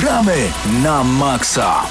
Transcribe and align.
Gramy 0.00 0.48
na 0.80 1.04
maksa! 1.04 1.84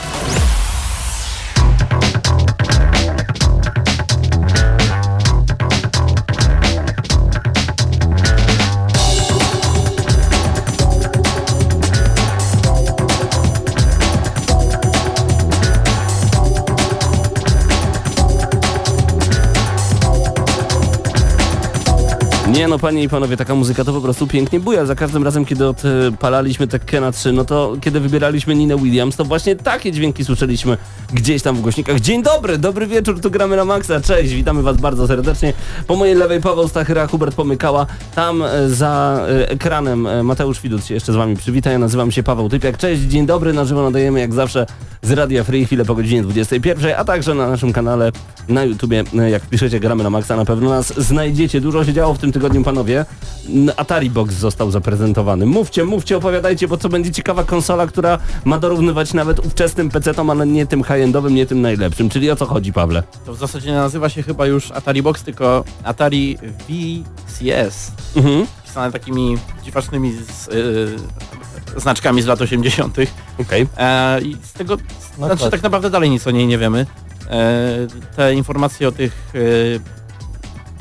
Nie 22.54 22.68
no, 22.68 22.80
panie 22.80 23.04
i 23.04 23.09
panowie, 23.09 23.38
taka 23.38 23.55
muzyka 23.55 23.84
to 23.84 23.94
po 23.94 24.02
prostu 24.02 24.27
pięknie 24.27 24.59
buja. 24.59 24.86
Za 24.86 24.95
każdym 24.95 25.23
razem, 25.23 25.45
kiedy 25.45 25.68
odpalaliśmy 25.68 26.68
Tekkena 26.68 27.12
3, 27.12 27.31
no 27.31 27.45
to 27.45 27.76
kiedy 27.81 27.99
wybieraliśmy 27.99 28.55
Ninę 28.55 28.77
Williams, 28.77 29.16
to 29.16 29.26
właśnie 29.26 29.55
takie 29.55 29.91
dźwięki 29.91 30.26
słyszeliśmy 30.26 30.77
gdzieś 31.13 31.41
tam 31.41 31.55
w 31.55 31.62
głośnikach. 31.62 31.99
Dzień 31.99 32.23
dobry, 32.23 32.57
dobry 32.57 32.88
wieczór, 32.88 33.21
tu 33.21 33.31
gramy 33.31 33.55
na 33.55 33.66
maksa. 33.66 34.02
Cześć, 34.02 34.34
witamy 34.34 34.62
was 34.62 34.77
bardzo 34.77 35.07
serdecznie. 35.07 35.54
Po 35.88 35.95
mojej 35.95 36.16
lewej 36.16 36.41
Paweł 36.41 36.67
Stachyra, 36.67 37.07
Hubert 37.07 37.35
Pomykała. 37.35 37.85
Tam 38.16 38.43
e, 38.43 38.70
za 38.70 39.26
e, 39.29 39.49
ekranem 39.49 40.07
e, 40.07 40.23
Mateusz 40.23 40.62
Widut 40.62 40.85
się 40.85 40.93
jeszcze 40.93 41.13
z 41.13 41.16
wami 41.16 41.35
przywita. 41.35 41.71
Ja 41.71 41.79
nazywam 41.79 42.12
się 42.12 42.23
Paweł 42.23 42.49
Typiak. 42.49 42.77
Cześć, 42.77 43.02
dzień 43.02 43.26
dobry, 43.26 43.54
na 43.54 43.66
żywo 43.66 43.84
nadajemy 43.84 44.20
jak 44.20 44.34
zawsze 44.34 44.66
z 45.02 45.12
Radia 45.12 45.43
Free 45.43 45.66
chwilę 45.66 45.85
po 45.85 45.95
godzinie 45.95 46.23
21, 46.23 46.93
a 46.98 47.05
także 47.05 47.34
na 47.34 47.49
naszym 47.49 47.73
kanale 47.73 48.12
na 48.49 48.63
YouTubie, 48.63 49.04
jak 49.31 49.45
piszecie 49.45 49.79
gramy 49.79 50.04
na 50.04 50.09
maksa, 50.09 50.35
na 50.35 50.45
pewno 50.45 50.70
nas 50.70 50.93
znajdziecie. 50.99 51.62
Dużo 51.62 51.85
się 51.85 51.93
działo 51.93 52.13
w 52.13 52.18
tym 52.18 52.31
tygodniu, 52.31 52.38
panowie. 52.66 53.05
N- 53.49 53.71
Atari 53.77 54.09
Box 54.09 54.34
został 54.34 54.71
zaprezentowany. 54.71 55.45
Mówcie, 55.45 55.85
mówcie, 55.85 56.17
opowiadajcie, 56.17 56.67
bo 56.67 56.77
co 56.77 56.89
będzie 56.89 57.12
ciekawa 57.12 57.43
konsola, 57.43 57.88
która 57.88 58.17
ma 58.45 58.59
dorównywać 58.59 59.13
nawet 59.13 59.39
ówczesnym 59.45 59.90
PC-tom, 59.90 60.29
ale 60.29 60.48
nie 60.48 60.65
tym 60.65 60.84
high-endowym, 60.84 61.35
nie 61.35 61.45
tym 61.45 61.62
najlepszym. 61.62 62.10
Czyli 62.10 62.32
o 62.32 62.35
co 62.35 62.45
chodzi, 62.45 62.73
Pawle? 62.73 63.04
To 63.26 63.34
w 63.34 63.37
zasadzie 63.37 63.70
nie 63.70 63.76
nazywa 63.76 64.10
się 64.10 64.23
chyba 64.23 64.45
już 64.45 64.72
Atari 64.72 65.04
Box, 65.04 65.23
tylko 65.23 65.64
Atari 65.84 66.38
VCS. 66.70 67.92
Mhm. 68.16 68.45
Pisane 68.66 68.92
takimi 68.92 69.38
dziwacznymi 69.64 70.14
z, 70.14 70.48
y, 70.48 71.80
znaczkami 71.80 72.22
z 72.22 72.26
lat 72.26 72.42
80. 72.42 72.98
Okej. 73.40 73.67
E, 73.78 74.22
I 74.22 74.38
z 74.44 74.54
tego, 74.54 74.78
znaczy 75.17 75.50
tak 75.52 75.64
naprawdę 75.64 75.90
dalej 75.90 76.10
nic 76.10 76.28
o 76.28 76.32
niej 76.32 76.48
nie 76.48 76.58
wiemy. 76.58 76.86
E, 77.30 77.88
te 78.16 78.34
informacje 78.34 78.88
o 78.88 78.92
tych 78.92 79.34
e, 79.36 79.98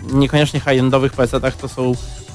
niekoniecznie 0.02 0.60
high-endowych 0.60 1.12
PC-tach 1.12 1.56
to 1.56 1.68
są 1.68 1.92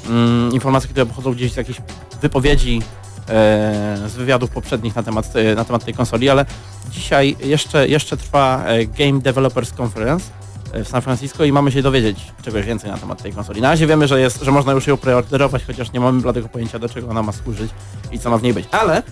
mm, 0.10 0.52
informacje, 0.52 0.90
które 0.90 1.06
pochodzą 1.06 1.34
gdzieś 1.34 1.52
z 1.52 1.56
jakichś 1.56 1.80
wypowiedzi 2.22 2.82
e, 3.30 3.98
z 4.08 4.14
wywiadów 4.16 4.50
poprzednich 4.50 4.96
na 4.96 5.04
temat, 5.04 5.34
na 5.56 5.66
temat 5.66 5.86
tej 5.86 5.94
konsoli, 5.94 6.30
ale 6.30 6.46
dzisiaj 6.92 7.36
jeszcze, 7.44 7.88
jeszcze 7.88 8.18
trwa 8.18 8.64
e, 8.66 8.86
Game 8.86 9.20
Developers 9.20 9.74
Conference 9.82 10.26
e, 10.74 10.84
w 10.84 10.88
San 10.88 11.02
Francisco 11.02 11.46
i 11.46 11.52
mamy 11.52 11.72
się 11.72 11.82
dowiedzieć 11.82 12.32
czegoś 12.44 12.66
więcej 12.66 12.92
na 12.92 12.98
temat 12.98 13.24
tej 13.24 13.34
konsoli. 13.34 13.62
Na 13.62 13.70
razie 13.70 13.88
wiemy, 13.88 14.08
że, 14.08 14.20
jest, 14.20 14.42
że 14.42 14.52
można 14.52 14.72
już 14.72 14.88
ją 14.88 14.98
preorderować, 14.98 15.66
chociaż 15.66 15.92
nie 15.92 16.00
mamy 16.00 16.22
bladego 16.22 16.50
pojęcia 16.50 16.80
do 16.80 16.90
czego 16.90 17.10
ona 17.10 17.24
ma 17.24 17.32
służyć 17.32 17.72
i 18.12 18.20
co 18.20 18.30
ma 18.30 18.38
w 18.38 18.44
niej 18.44 18.54
być. 18.54 18.66
Ale 18.72 19.04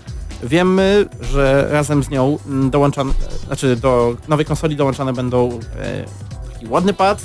wiemy, 0.42 1.06
że 1.20 1.68
razem 1.70 2.02
z 2.02 2.10
nią 2.10 2.38
mm, 2.46 2.70
dołączane, 2.70 3.12
znaczy 3.46 3.76
do 3.76 4.16
nowej 4.28 4.46
konsoli 4.46 4.76
dołączane 4.76 5.12
będą 5.12 5.58
e, 5.78 6.04
taki 6.52 6.66
ładny 6.66 6.92
pad 6.92 7.22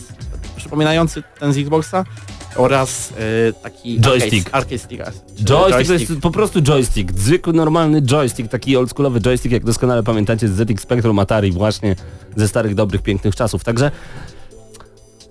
przypominający 0.57 1.23
ten 1.39 1.53
z 1.53 1.57
Xboxa 1.57 2.05
oraz 2.55 3.13
e, 3.49 3.53
taki 3.53 3.99
Joystick. 3.99 4.49
Arcade, 4.51 4.77
stick. 4.77 5.03
Joystick, 5.49 5.87
to 5.87 5.93
jest 5.93 6.21
po 6.21 6.31
prostu 6.31 6.61
joystick, 6.61 7.13
zwykły, 7.13 7.53
normalny 7.53 8.01
joystick, 8.01 8.49
taki 8.49 8.77
oldschoolowy 8.77 9.19
joystick, 9.21 9.51
jak 9.51 9.65
doskonale 9.65 10.03
pamiętacie 10.03 10.47
z 10.47 10.51
ZX 10.51 10.83
Spectrum 10.83 11.19
Atari 11.19 11.51
właśnie 11.51 11.95
ze 12.35 12.47
starych, 12.47 12.75
dobrych, 12.75 13.01
pięknych 13.01 13.35
czasów. 13.35 13.63
Także 13.63 13.91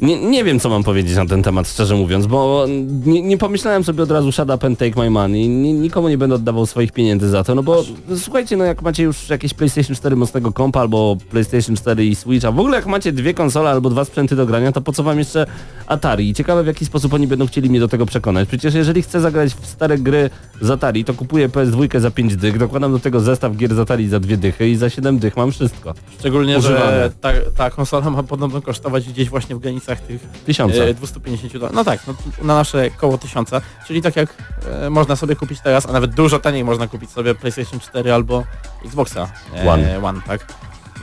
nie, 0.01 0.21
nie 0.31 0.45
wiem, 0.45 0.61
co 0.61 0.69
mam 0.69 0.83
powiedzieć 0.85 1.17
na 1.17 1.27
ten 1.27 1.43
temat, 1.43 1.69
szczerze 1.69 1.95
mówiąc, 1.95 2.27
bo 2.27 2.67
nie, 3.07 3.23
nie 3.23 3.39
pomyślałem 3.39 3.85
sobie 3.85 4.03
od 4.03 4.11
razu 4.11 4.33
shut 4.33 4.51
up 4.55 4.67
and 4.67 4.79
take 4.79 5.01
my 5.01 5.11
money. 5.11 5.49
Ni- 5.49 5.73
nikomu 5.75 6.09
nie 6.09 6.19
będę 6.19 6.35
oddawał 6.35 6.67
swoich 6.67 6.93
pieniędzy 6.93 7.29
za 7.29 7.45
to, 7.45 7.55
no 7.55 7.63
bo 7.63 7.85
słuchajcie, 8.17 8.57
no 8.57 8.65
jak 8.65 8.83
macie 8.83 9.03
już 9.03 9.29
jakieś 9.29 9.55
PlayStation 9.55 9.97
4 9.97 10.17
mocnego 10.17 10.53
kompa 10.53 10.81
albo 10.81 11.17
PlayStation 11.31 11.77
4 11.77 12.07
i 12.07 12.15
Switch, 12.15 12.45
a 12.47 12.53
w 12.53 12.61
ogóle 12.61 12.77
jak 12.77 12.87
macie 12.87 13.13
dwie 13.13 13.35
konsole 13.35 13.71
albo 13.71 13.91
dwa 13.91 14.05
sprzęty 14.05 14.37
do 14.37 14.47
grania, 14.47 14.73
to 14.73 14.81
po 14.81 14.93
co 14.93 15.03
wam 15.03 15.19
jeszcze 15.19 15.47
Atari? 15.87 16.29
I 16.29 16.35
ciekawe 16.35 16.63
w 16.65 16.67
jaki 16.67 16.87
sposób 16.87 17.15
oni 17.15 17.27
będą 17.27 17.47
chcieli 17.47 17.71
mnie 17.71 17.81
do 17.81 17.89
tego 17.89 18.07
przekonać. 18.07 18.49
Przecież 18.49 18.75
jeżeli 18.75 19.03
chcę 19.03 19.21
zagrać 19.21 19.55
w 19.55 19.67
stare 19.67 19.99
gry 19.99 20.31
z 20.61 20.71
Atari, 20.71 21.05
to 21.05 21.15
kupuję 21.15 21.49
PS2 21.49 22.01
za 22.01 22.11
5 22.11 22.37
dych, 22.37 22.59
dokładam 22.59 22.93
do 22.93 22.99
tego 22.99 23.21
zestaw 23.21 23.57
gier 23.57 23.75
z 23.75 23.79
Atari 23.79 24.09
za 24.09 24.21
dwie 24.21 24.37
dychy 24.37 24.69
i 24.69 24.77
za 24.77 24.91
7 24.91 25.19
dych 25.19 25.37
mam 25.37 25.53
wszystko. 25.53 25.95
Szczególnie, 26.19 26.59
Używane. 26.59 26.81
że 26.81 27.11
ta, 27.21 27.33
ta 27.57 27.71
konsola 27.71 28.11
ma 28.11 28.23
podobno 28.23 28.63
kosztować 28.63 29.09
gdzieś 29.09 29.29
właśnie 29.29 29.57
w 29.57 29.61
granicach 29.87 30.07
tych 30.07 30.23
Tysiąca. 30.47 30.85
e, 30.85 30.95
250 30.95 31.53
dolarów. 31.53 31.77
No 31.77 31.85
tak, 31.85 32.01
no, 32.07 32.15
na 32.43 32.55
nasze 32.55 32.91
koło 32.91 33.19
1000, 33.19 33.51
czyli 33.87 34.03
tak 34.03 34.17
jak 34.17 34.35
e, 34.83 34.91
można 34.91 35.17
sobie 35.17 35.37
kupić 35.37 35.61
teraz, 35.61 35.89
a 35.89 35.93
nawet 35.93 36.15
dużo 36.15 36.39
taniej 36.39 36.65
można 36.65 36.89
kupić 36.89 37.11
sobie 37.11 37.35
PlayStation 37.35 37.81
4 37.81 38.13
albo 38.13 38.45
Xboxa 38.85 39.29
e, 39.55 39.71
One. 39.71 40.03
One 40.03 40.21
tak. 40.27 40.47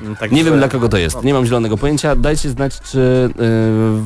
Mm, 0.02 0.16
Także, 0.16 0.36
Nie 0.36 0.44
wiem 0.44 0.58
dla 0.58 0.68
kogo 0.68 0.90
to 0.90 0.98
jest, 0.98 1.24
nie 1.24 1.34
mam 1.34 1.46
zielonego 1.46 1.78
pojęcia. 1.78 2.16
Dajcie 2.16 2.50
znać, 2.50 2.80
czy 2.80 3.00
y, 3.00 3.32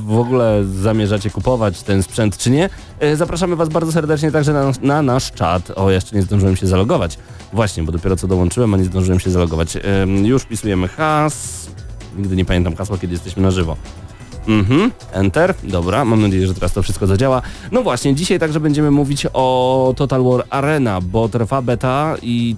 w 0.06 0.18
ogóle 0.20 0.64
zamierzacie 0.66 1.30
kupować 1.30 1.84
ten 1.84 2.04
sprzęt, 2.04 2.38
czy 2.38 2.50
nie. 2.50 2.70
Y, 3.04 3.16
zapraszamy 3.16 3.56
Was 3.56 3.70
bardzo 3.70 3.92
serdecznie 3.92 4.32
także 4.32 4.54
na, 4.54 4.72
na 4.82 5.02
nasz 5.02 5.32
czat. 5.32 5.72
O, 5.76 5.92
jeszcze 5.92 6.16
nie 6.16 6.22
zdążyłem 6.22 6.56
się 6.56 6.68
zalogować. 6.68 7.18
Właśnie, 7.54 7.84
bo 7.84 7.92
dopiero 7.92 8.16
co 8.16 8.28
dołączyłem, 8.28 8.74
a 8.74 8.78
nie 8.78 8.84
zdążyłem 8.84 9.20
się 9.20 9.32
zalogować. 9.32 9.76
Y, 9.76 9.82
już 10.28 10.44
wpisujemy 10.44 10.88
has. 10.88 11.68
Nigdy 12.18 12.36
nie 12.36 12.46
pamiętam 12.46 12.76
hasła, 12.76 12.98
kiedy 12.98 13.14
jesteśmy 13.14 13.44
na 13.44 13.52
żywo. 13.52 13.78
Mhm, 14.48 14.92
enter, 15.12 15.54
dobra, 15.64 16.06
mam 16.06 16.22
nadzieję, 16.22 16.48
że 16.48 16.54
teraz 16.54 16.74
to 16.74 16.84
wszystko 16.84 17.08
zadziała. 17.08 17.42
No 17.72 17.84
właśnie, 17.84 18.16
dzisiaj 18.16 18.40
także 18.40 18.60
będziemy 18.60 18.92
mówić 18.92 19.28
o 19.34 19.94
Total 19.98 20.24
War 20.24 20.46
Arena, 20.50 21.02
bo 21.02 21.30
trwa 21.30 21.62
beta 21.62 22.16
i 22.22 22.56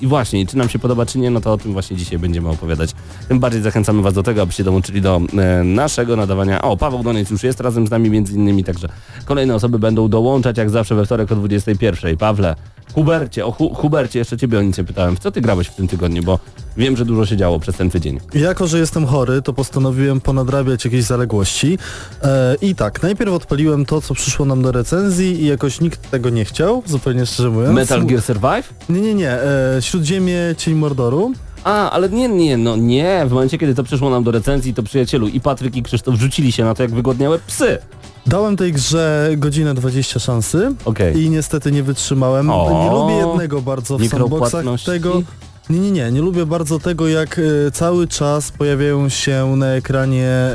i 0.00 0.06
właśnie, 0.06 0.46
czy 0.46 0.58
nam 0.58 0.68
się 0.68 0.78
podoba, 0.78 1.06
czy 1.06 1.18
nie, 1.18 1.30
no 1.30 1.40
to 1.40 1.52
o 1.52 1.58
tym 1.58 1.72
właśnie 1.72 1.96
dzisiaj 1.96 2.18
będziemy 2.18 2.48
opowiadać. 2.48 2.90
Tym 3.28 3.40
bardziej 3.40 3.62
zachęcamy 3.62 4.02
Was 4.02 4.14
do 4.14 4.22
tego, 4.22 4.42
abyście 4.42 4.64
dołączyli 4.64 5.00
do 5.00 5.20
e, 5.38 5.64
naszego 5.64 6.16
nadawania. 6.16 6.62
O, 6.62 6.76
Paweł 6.76 7.02
Doniec 7.02 7.30
już 7.30 7.42
jest 7.42 7.60
razem 7.60 7.86
z 7.86 7.90
nami 7.90 8.10
między 8.10 8.34
innymi, 8.34 8.64
także 8.64 8.88
kolejne 9.24 9.54
osoby 9.54 9.78
będą 9.78 10.08
dołączać 10.08 10.58
jak 10.58 10.70
zawsze 10.70 10.94
we 10.94 11.06
wtorek 11.06 11.32
o 11.32 11.36
21. 11.36 12.16
Pawle, 12.16 12.54
Hubercie, 12.94 13.46
o 13.46 13.52
Hu 13.52 13.74
Hubercie, 13.74 14.18
jeszcze 14.18 14.36
Ciebie 14.36 14.58
o 14.58 14.62
nic 14.62 14.78
nie 14.78 14.84
pytałem. 14.84 15.16
W 15.16 15.18
co 15.18 15.30
Ty 15.30 15.40
grałeś 15.40 15.68
w 15.68 15.74
tym 15.74 15.88
tygodniu, 15.88 16.22
bo 16.22 16.38
wiem, 16.76 16.96
że 16.96 17.04
dużo 17.04 17.26
się 17.26 17.36
działo 17.36 17.60
przez 17.60 17.76
ten 17.76 17.90
tydzień. 17.90 18.20
Jako, 18.34 18.66
że 18.66 18.78
jestem 18.78 19.06
chory, 19.06 19.42
to 19.42 19.52
postanowiłem 19.52 20.20
ponadrabiać 20.20 20.84
jakieś 20.84 21.04
zaległości. 21.04 21.78
E, 22.22 22.56
I 22.62 22.74
tak, 22.74 23.02
najpierw 23.02 23.32
odpaliłem 23.32 23.86
to, 23.86 24.00
co 24.00 24.14
przyszło 24.14 24.46
nam 24.46 24.62
do 24.62 24.72
recenzji 24.72 25.42
i 25.42 25.46
jakoś 25.46 25.80
nikt 25.80 26.10
tego 26.10 26.30
nie 26.30 26.44
chciał, 26.44 26.82
zupełnie 26.86 27.26
szczerze 27.26 27.50
mówiąc. 27.50 27.74
Metal 27.74 28.06
Gear 28.06 28.22
Survive? 28.22 28.74
Nie, 28.88 29.00
nie, 29.00 29.14
nie. 29.14 29.30
E, 29.30 29.76
Śródziemie 29.80 30.38
Cień 30.58 30.74
Mordoru. 30.74 31.32
A, 31.64 31.90
ale 31.90 32.08
nie, 32.08 32.28
nie, 32.28 32.56
no 32.56 32.76
nie. 32.76 33.24
W 33.26 33.32
momencie, 33.32 33.58
kiedy 33.58 33.74
to 33.74 33.84
przyszło 33.84 34.10
nam 34.10 34.24
do 34.24 34.30
recenzji, 34.30 34.74
to 34.74 34.82
przyjacielu 34.82 35.28
i 35.28 35.40
Patryk 35.40 35.76
i 35.76 35.82
Krzysztof 35.82 36.14
rzucili 36.14 36.52
się 36.52 36.64
na 36.64 36.74
to, 36.74 36.82
jak 36.82 36.94
wygłodniałe 36.94 37.38
psy. 37.46 37.78
Dałem 38.26 38.56
tej 38.56 38.72
grze 38.72 39.30
godzinę 39.36 39.74
20 39.74 40.20
szansy 40.20 40.74
Okej. 40.84 41.22
i 41.22 41.30
niestety 41.30 41.72
nie 41.72 41.82
wytrzymałem. 41.82 42.50
O. 42.50 42.84
Nie 42.84 42.90
lubię 42.90 43.28
jednego 43.28 43.62
bardzo 43.62 43.98
w 43.98 44.08
sandboxach 44.08 44.64
tego. 44.86 45.22
Nie, 45.70 45.80
nie, 45.80 45.90
nie, 45.90 46.12
nie 46.12 46.20
lubię 46.20 46.46
bardzo 46.46 46.78
tego, 46.78 47.08
jak 47.08 47.38
e, 47.38 47.70
cały 47.70 48.08
czas 48.08 48.52
pojawiają 48.52 49.08
się 49.08 49.54
na 49.56 49.66
ekranie 49.66 50.54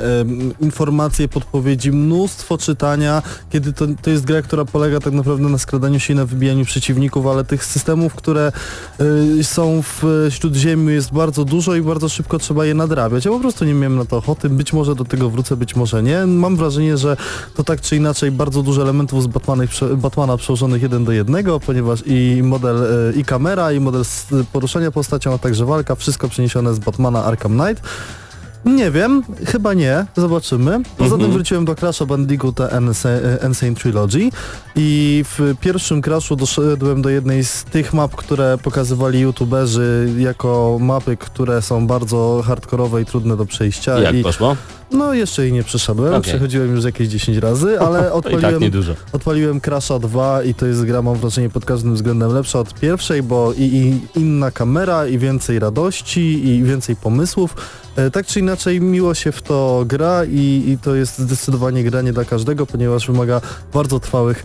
informacje, 0.61 1.27
podpowiedzi, 1.27 1.91
mnóstwo 1.91 2.57
czytania, 2.57 3.21
kiedy 3.49 3.73
to, 3.73 3.85
to 4.01 4.09
jest 4.09 4.25
gra, 4.25 4.41
która 4.41 4.65
polega 4.65 4.99
tak 4.99 5.13
naprawdę 5.13 5.49
na 5.49 5.57
skradaniu 5.57 5.99
się 5.99 6.13
i 6.13 6.15
na 6.15 6.25
wybijaniu 6.25 6.65
przeciwników, 6.65 7.27
ale 7.27 7.43
tych 7.43 7.65
systemów, 7.65 8.15
które 8.15 8.51
e, 9.39 9.43
są 9.43 9.81
w 9.81 10.27
Śródziemiu 10.29 10.89
jest 10.89 11.13
bardzo 11.13 11.45
dużo 11.45 11.75
i 11.75 11.81
bardzo 11.81 12.09
szybko 12.09 12.39
trzeba 12.39 12.65
je 12.65 12.73
nadrabiać. 12.73 13.25
Ja 13.25 13.31
po 13.31 13.39
prostu 13.39 13.65
nie 13.65 13.73
miałem 13.73 13.97
na 13.97 14.05
to 14.05 14.17
ochoty, 14.17 14.49
być 14.49 14.73
może 14.73 14.95
do 14.95 15.05
tego 15.05 15.29
wrócę, 15.29 15.57
być 15.57 15.75
może 15.75 16.03
nie. 16.03 16.25
Mam 16.25 16.55
wrażenie, 16.55 16.97
że 16.97 17.17
to 17.55 17.63
tak 17.63 17.81
czy 17.81 17.95
inaczej 17.95 18.31
bardzo 18.31 18.63
dużo 18.63 18.81
elementów 18.81 19.23
z 19.23 19.27
Batmana, 19.27 19.63
Batmana 19.95 20.37
przełożonych 20.37 20.81
jeden 20.81 21.05
do 21.05 21.11
jednego, 21.11 21.59
ponieważ 21.59 22.03
i 22.05 22.43
model, 22.43 22.77
e, 22.77 23.13
i 23.19 23.25
kamera, 23.25 23.71
i 23.71 23.79
model 23.79 24.03
poruszania 24.53 24.91
postacią, 24.99 25.33
a 25.33 25.37
także 25.37 25.65
walka, 25.65 25.95
wszystko 25.95 26.27
przeniesione 26.29 26.73
z 26.73 26.79
Batmana 26.79 27.23
Arkham 27.25 27.59
Knight. 27.59 27.83
Nie 28.65 28.91
wiem, 28.91 29.23
chyba 29.45 29.73
nie, 29.73 30.05
zobaczymy. 30.17 30.81
Poza 30.97 31.03
Mhm. 31.15 31.21
tym 31.21 31.31
wróciłem 31.31 31.65
do 31.65 31.73
Crash'a 31.73 32.05
Bandicoota 32.05 32.69
Insane 33.47 33.75
Trilogy 33.75 34.29
i 34.75 35.23
w 35.29 35.53
pierwszym 35.61 36.01
Crashu 36.01 36.35
doszedłem 36.35 37.01
do 37.01 37.09
jednej 37.09 37.43
z 37.43 37.63
tych 37.63 37.93
map, 37.93 38.15
które 38.15 38.57
pokazywali 38.63 39.19
youtuberzy 39.19 40.09
jako 40.17 40.77
mapy, 40.81 41.17
które 41.17 41.61
są 41.61 41.87
bardzo 41.87 42.43
hardkorowe 42.47 43.01
i 43.01 43.05
trudne 43.05 43.37
do 43.37 43.45
przejścia 43.45 43.99
I 43.99 44.03
jak 44.03 44.15
i 44.15 44.23
poszło? 44.23 44.55
No 44.91 45.13
jeszcze 45.13 45.43
jej 45.43 45.53
nie 45.53 45.63
przeszedłem, 45.63 46.13
Okej. 46.13 46.21
przechodziłem 46.31 46.75
już 46.75 46.85
jakieś 46.85 47.07
10 47.07 47.37
razy, 47.37 47.79
ale 47.85 47.99
i 47.99 48.03
tak 48.03 48.13
odpaliłem, 48.13 48.63
odpaliłem 49.11 49.61
Crasha 49.61 49.99
2 49.99 50.43
i 50.43 50.53
to 50.53 50.65
jest 50.65 50.83
gra 50.85 51.01
mam 51.01 51.15
wrażenie 51.15 51.49
pod 51.49 51.65
każdym 51.65 51.95
względem 51.95 52.33
lepsza 52.33 52.59
od 52.59 52.73
pierwszej, 52.73 53.23
bo 53.23 53.53
i, 53.53 53.61
i 53.63 54.19
inna 54.19 54.51
kamera 54.51 55.07
i 55.07 55.17
więcej 55.17 55.59
radości 55.59 56.47
i 56.47 56.63
więcej 56.63 56.95
pomysłów. 56.95 57.55
E, 57.95 58.11
Tak 58.11 58.25
czy 58.25 58.39
inaczej 58.39 58.81
miło 58.81 59.13
się 59.13 59.31
w 59.31 59.41
to 59.41 59.83
gra 59.87 60.25
i, 60.25 60.63
i 60.67 60.77
to 60.77 60.95
jest 60.95 61.19
zdecydowanie 61.19 61.83
gra 61.83 62.01
nie 62.01 62.13
dla 62.13 62.25
każdego, 62.25 62.65
ponieważ 62.65 63.07
wymaga 63.07 63.41
bardzo 63.73 63.99
trwałych, 63.99 64.43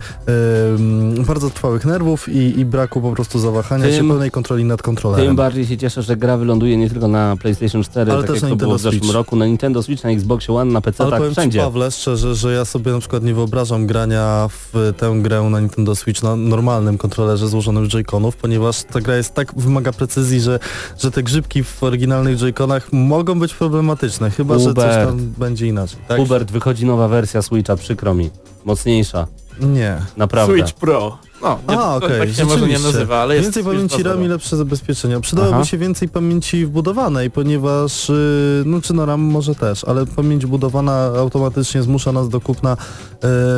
bardzo 1.27 1.49
trwałych 1.49 1.85
nerwów 1.85 2.29
i, 2.29 2.59
i 2.59 2.65
braku 2.65 3.01
po 3.01 3.11
prostu 3.11 3.39
zawahania 3.39 3.85
Tym- 3.85 3.93
się, 3.93 4.07
pełnej 4.07 4.31
kontroli 4.31 4.63
nad 4.65 4.81
kontrolerem. 4.81 5.27
Tym 5.27 5.35
bardziej 5.35 5.65
się 5.65 5.77
cieszę, 5.77 6.01
że 6.03 6.17
gra 6.17 6.37
wyląduje 6.37 6.77
nie 6.77 6.89
tylko 6.89 7.07
na 7.07 7.35
PlayStation 7.41 7.83
4, 7.83 8.11
Ale 8.11 8.21
tak 8.21 8.31
też 8.31 8.41
jak 8.41 8.43
na 8.43 8.49
to 8.49 8.55
było 8.55 8.69
w 8.69 8.71
Nintendo 8.73 8.91
zeszłym 8.91 9.01
Switch. 9.03 9.13
roku, 9.15 9.35
na 9.35 9.45
Nintendo 9.45 9.83
Switch, 9.83 10.03
na 10.03 10.09
Xboxie 10.35 10.53
One, 10.55 10.71
na 10.71 10.81
PC, 10.81 11.03
Ale 11.03 11.11
tak 11.11 11.19
powiem 11.19 11.33
wszędzie. 11.33 11.59
Ci 11.59 11.63
Pawle 11.63 11.91
szczerze, 11.91 12.35
że 12.35 12.53
ja 12.53 12.65
sobie 12.65 12.91
na 12.91 12.99
przykład 12.99 13.23
nie 13.23 13.33
wyobrażam 13.33 13.87
grania 13.87 14.49
w 14.49 14.93
tę 14.97 15.15
grę 15.21 15.41
na 15.41 15.59
Nintendo 15.59 15.95
Switch 15.95 16.23
na 16.23 16.35
normalnym 16.35 16.97
kontrolerze 16.97 17.47
złożonym 17.47 17.85
z 17.85 17.93
Joy-Conów, 17.93 18.31
ponieważ 18.41 18.83
ta 18.83 19.01
gra 19.01 19.15
jest 19.15 19.33
tak, 19.33 19.53
wymaga 19.55 19.91
precyzji, 19.91 20.41
że, 20.41 20.59
że 20.99 21.11
te 21.11 21.23
grzybki 21.23 21.63
w 21.63 21.83
oryginalnych 21.83 22.37
Joy-Conach 22.37 22.81
mogą 22.91 23.39
być 23.39 23.53
problematyczne, 23.53 24.31
chyba 24.31 24.59
że 24.59 24.65
coś 24.65 24.73
Hubert. 24.73 25.07
tam 25.09 25.17
będzie 25.37 25.67
inaczej. 25.67 25.99
Tak? 26.07 26.17
Hubert, 26.17 26.51
wychodzi 26.51 26.85
nowa 26.85 27.07
wersja 27.07 27.41
Switcha, 27.41 27.75
przykro 27.75 28.13
mi. 28.13 28.29
Mocniejsza, 28.65 29.27
Nie. 29.59 29.97
naprawdę. 30.17 30.53
Switch 30.53 30.73
Pro. 30.73 31.17
No, 31.41 31.59
nie, 31.69 31.79
A, 31.79 31.95
okej, 31.95 32.19
tak 32.19 32.29
się 32.29 32.45
może 32.45 32.67
nie 32.67 32.79
nazywa, 32.79 33.21
ale 33.21 33.35
jest 33.35 33.45
Więcej 33.45 33.63
pamięci 33.63 33.95
2.0. 33.95 34.03
RAM 34.05 34.23
i 34.23 34.27
lepsze 34.27 34.57
zabezpieczenia. 34.57 35.19
Przydałoby 35.19 35.55
Aha. 35.55 35.65
się 35.65 35.77
więcej 35.77 36.09
pamięci 36.09 36.65
wbudowanej, 36.65 37.31
ponieważ, 37.31 38.09
yy, 38.09 38.63
no 38.65 38.81
czy 38.81 38.93
na 38.93 39.05
RAM 39.05 39.21
może 39.21 39.55
też, 39.55 39.83
ale 39.83 40.05
pamięć 40.05 40.45
budowana 40.45 41.05
automatycznie 41.05 41.83
zmusza 41.83 42.11
nas 42.11 42.29
do 42.29 42.41
kupna 42.41 42.77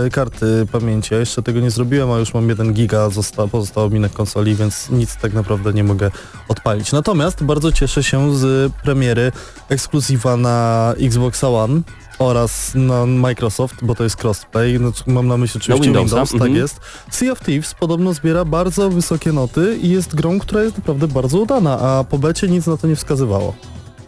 yy, 0.04 0.10
karty 0.12 0.68
pamięci. 0.72 1.14
Ja 1.14 1.20
jeszcze 1.20 1.42
tego 1.44 1.60
nie 1.60 1.72
zrobiłem, 1.72 2.12
a 2.12 2.18
już 2.18 2.34
mam 2.34 2.50
1 2.50 2.74
giga, 2.74 3.10
zosta- 3.10 3.48
pozostało 3.48 3.90
mi 3.90 4.00
na 4.00 4.10
konsoli, 4.10 4.56
więc 4.56 4.90
nic 4.90 5.16
tak 5.16 5.34
naprawdę 5.34 5.74
nie 5.74 5.84
mogę 5.84 6.12
odpalić. 6.50 6.92
Natomiast 6.92 7.44
bardzo 7.44 7.72
cieszę 7.72 8.04
się 8.04 8.36
z 8.38 8.74
premiery 8.84 9.32
ekskluzywa 9.70 10.38
na 10.38 10.94
Xbox 11.00 11.44
One 11.44 11.82
oraz 12.20 12.72
na 12.76 13.06
Microsoft, 13.06 13.76
bo 13.82 13.96
to 13.96 14.04
jest 14.04 14.24
crossplay, 14.24 14.80
no, 14.80 14.92
mam 15.08 15.28
na 15.28 15.38
myśli 15.38 15.62
oczywiście 15.62 15.86
Windows, 15.86 16.12
tak 16.12 16.34
mhm. 16.34 16.56
jest. 16.56 16.80
Sea 17.12 17.32
of 17.32 17.40
Thieves 17.40 17.74
podobno 17.74 18.14
zbiera 18.14 18.46
bardzo 18.46 18.90
wysokie 18.90 19.32
noty 19.32 19.78
i 19.82 19.90
jest 19.90 20.16
grą, 20.16 20.40
która 20.40 20.64
jest 20.64 20.78
naprawdę 20.78 21.08
bardzo 21.08 21.40
udana, 21.40 21.80
a 21.80 22.04
po 22.04 22.18
becie 22.18 22.48
nic 22.48 22.68
na 22.68 22.78
to 22.78 22.88
nie 22.88 22.96
wskazywało. 22.96 23.54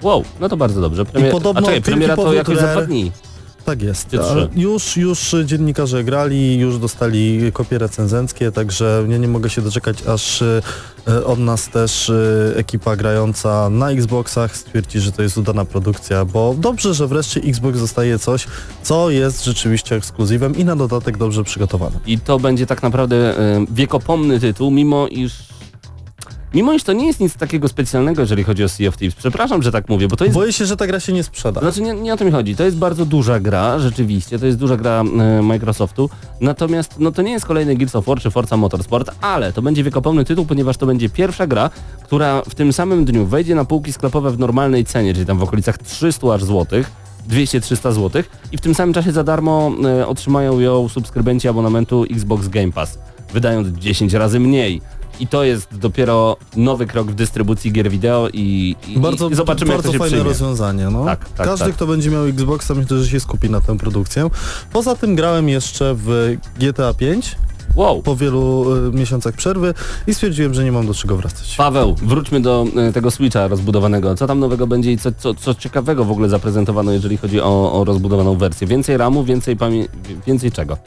Wow, 0.01 0.23
no 0.39 0.49
to 0.49 0.57
bardzo 0.57 0.81
dobrze. 0.81 1.05
Premier... 1.05 1.31
podobno 1.31 1.61
A 1.61 1.65
czekaj, 1.65 1.81
premiera 1.81 2.15
to 2.15 2.33
jakoś 2.33 2.57
za 2.57 2.67
dwa 2.67 2.81
dni. 2.81 3.11
Tak 3.65 3.81
jest. 3.81 4.07
Już, 4.55 4.97
już 4.97 5.35
dziennikarze 5.45 6.03
grali, 6.03 6.59
już 6.59 6.77
dostali 6.77 7.51
kopie 7.53 7.77
recenzenckie, 7.77 8.51
także 8.51 9.05
ja 9.09 9.17
nie 9.17 9.27
mogę 9.27 9.49
się 9.49 9.61
doczekać, 9.61 10.03
aż 10.07 10.41
e, 10.41 10.61
od 11.25 11.39
nas 11.39 11.69
też 11.69 12.09
e, 12.09 12.13
ekipa 12.55 12.95
grająca 12.95 13.69
na 13.69 13.91
Xboxach 13.91 14.57
stwierdzi, 14.57 14.99
że 14.99 15.11
to 15.11 15.21
jest 15.21 15.37
udana 15.37 15.65
produkcja, 15.65 16.25
bo 16.25 16.55
dobrze, 16.57 16.93
że 16.93 17.07
wreszcie 17.07 17.41
Xbox 17.41 17.79
dostaje 17.79 18.19
coś, 18.19 18.47
co 18.83 19.09
jest 19.09 19.45
rzeczywiście 19.45 19.95
ekskluzywem 19.95 20.55
i 20.55 20.65
na 20.65 20.75
dodatek 20.75 21.17
dobrze 21.17 21.43
przygotowane. 21.43 21.99
I 22.05 22.19
to 22.19 22.39
będzie 22.39 22.65
tak 22.65 22.83
naprawdę 22.83 23.15
e, 23.37 23.65
wiekopomny 23.71 24.39
tytuł, 24.39 24.71
mimo 24.71 25.07
iż... 25.07 25.58
Mimo 26.53 26.73
iż 26.73 26.83
to 26.83 26.93
nie 26.93 27.07
jest 27.07 27.19
nic 27.19 27.35
takiego 27.35 27.67
specjalnego, 27.67 28.21
jeżeli 28.21 28.43
chodzi 28.43 28.63
o 28.63 28.69
Sea 28.69 28.89
of 28.89 28.97
Thieves. 28.97 29.15
Przepraszam, 29.15 29.63
że 29.63 29.71
tak 29.71 29.89
mówię, 29.89 30.07
bo 30.07 30.15
to 30.15 30.25
jest 30.25 30.35
Boję 30.35 30.53
się, 30.53 30.65
że 30.65 30.77
ta 30.77 30.87
gra 30.87 30.99
się 30.99 31.13
nie 31.13 31.23
sprzeda. 31.23 31.61
Znaczy 31.61 31.81
nie, 31.81 31.93
nie 31.93 32.13
o 32.13 32.17
to 32.17 32.25
mi 32.25 32.31
chodzi. 32.31 32.55
To 32.55 32.63
jest 32.63 32.77
bardzo 32.77 33.05
duża 33.05 33.39
gra, 33.39 33.79
rzeczywiście. 33.79 34.39
To 34.39 34.45
jest 34.45 34.57
duża 34.57 34.77
gra 34.77 35.01
e, 35.01 35.41
Microsoftu. 35.41 36.09
Natomiast 36.41 36.95
no 36.99 37.11
to 37.11 37.21
nie 37.21 37.31
jest 37.31 37.45
kolejny 37.45 37.75
Gears 37.75 37.95
of 37.95 38.05
War 38.05 38.19
czy 38.19 38.31
Forza 38.31 38.57
Motorsport, 38.57 39.11
ale 39.21 39.53
to 39.53 39.61
będzie 39.61 39.83
wiekopomny 39.83 40.25
tytuł, 40.25 40.45
ponieważ 40.45 40.77
to 40.77 40.85
będzie 40.85 41.09
pierwsza 41.09 41.47
gra, 41.47 41.69
która 42.03 42.41
w 42.41 42.55
tym 42.55 42.73
samym 42.73 43.05
dniu 43.05 43.25
wejdzie 43.25 43.55
na 43.55 43.65
półki 43.65 43.93
sklepowe 43.93 44.31
w 44.31 44.39
normalnej 44.39 44.85
cenie, 44.85 45.13
czyli 45.13 45.25
tam 45.25 45.37
w 45.37 45.43
okolicach 45.43 45.77
300 45.77 46.33
aż 46.33 46.43
złotych. 46.43 46.91
200-300 47.29 47.93
zł 47.93 48.23
i 48.51 48.57
w 48.57 48.61
tym 48.61 48.75
samym 48.75 48.93
czasie 48.93 49.11
za 49.11 49.23
darmo 49.23 49.71
e, 49.85 50.07
otrzymają 50.07 50.59
ją 50.59 50.89
subskrybenci 50.89 51.47
abonamentu 51.47 52.05
Xbox 52.11 52.47
Game 52.47 52.71
Pass, 52.71 52.99
wydając 53.33 53.67
10 53.67 54.13
razy 54.13 54.39
mniej. 54.39 54.81
I 55.19 55.27
to 55.27 55.43
jest 55.43 55.77
dopiero 55.77 56.37
nowy 56.55 56.85
krok 56.85 57.11
w 57.11 57.15
dystrybucji 57.15 57.71
gier 57.71 57.89
wideo 57.89 58.29
i, 58.33 58.75
i, 58.87 58.99
Bardzo, 58.99 59.29
i 59.29 59.35
zobaczymy 59.35 59.71
bardzo 59.71 59.87
jak 59.87 59.91
to 59.91 59.93
się 59.93 59.99
fajne 59.99 60.11
przyjmie. 60.11 60.29
rozwiązanie. 60.29 60.89
No. 60.89 61.05
Tak, 61.05 61.29
tak, 61.29 61.47
Każdy, 61.47 61.65
tak. 61.65 61.75
kto 61.75 61.87
będzie 61.87 62.11
miał 62.11 62.25
Xboxa, 62.25 62.73
myślę, 62.75 62.97
że 63.03 63.07
się 63.09 63.19
skupi 63.19 63.49
na 63.49 63.61
tę 63.61 63.77
produkcję. 63.77 64.29
Poza 64.73 64.95
tym 64.95 65.15
grałem 65.15 65.49
jeszcze 65.49 65.95
w 65.97 66.37
GTA 66.59 66.93
5 66.93 67.35
Wow, 67.75 68.01
po 68.01 68.15
wielu 68.15 68.65
y, 68.87 68.91
miesiącach 68.91 69.35
przerwy 69.35 69.73
i 70.07 70.13
stwierdziłem, 70.13 70.53
że 70.53 70.63
nie 70.63 70.71
mam 70.71 70.87
do 70.87 70.93
czego 70.93 71.17
wracać. 71.17 71.55
Paweł, 71.57 71.95
wróćmy 72.03 72.41
do 72.41 72.65
e, 72.77 72.93
tego 72.93 73.11
Switcha 73.11 73.47
rozbudowanego. 73.47 74.15
Co 74.15 74.27
tam 74.27 74.39
nowego 74.39 74.67
będzie 74.67 74.91
i 74.91 74.97
co, 74.97 75.11
co, 75.11 75.33
co 75.33 75.55
ciekawego 75.55 76.05
w 76.05 76.11
ogóle 76.11 76.29
zaprezentowano, 76.29 76.91
jeżeli 76.91 77.17
chodzi 77.17 77.41
o, 77.41 77.73
o 77.73 77.83
rozbudowaną 77.83 78.35
wersję? 78.35 78.67
Więcej 78.67 78.97
RAMu, 78.97 79.23
więcej 79.23 79.57
pamię... 79.57 79.85
więcej 80.27 80.51
czego? 80.51 80.77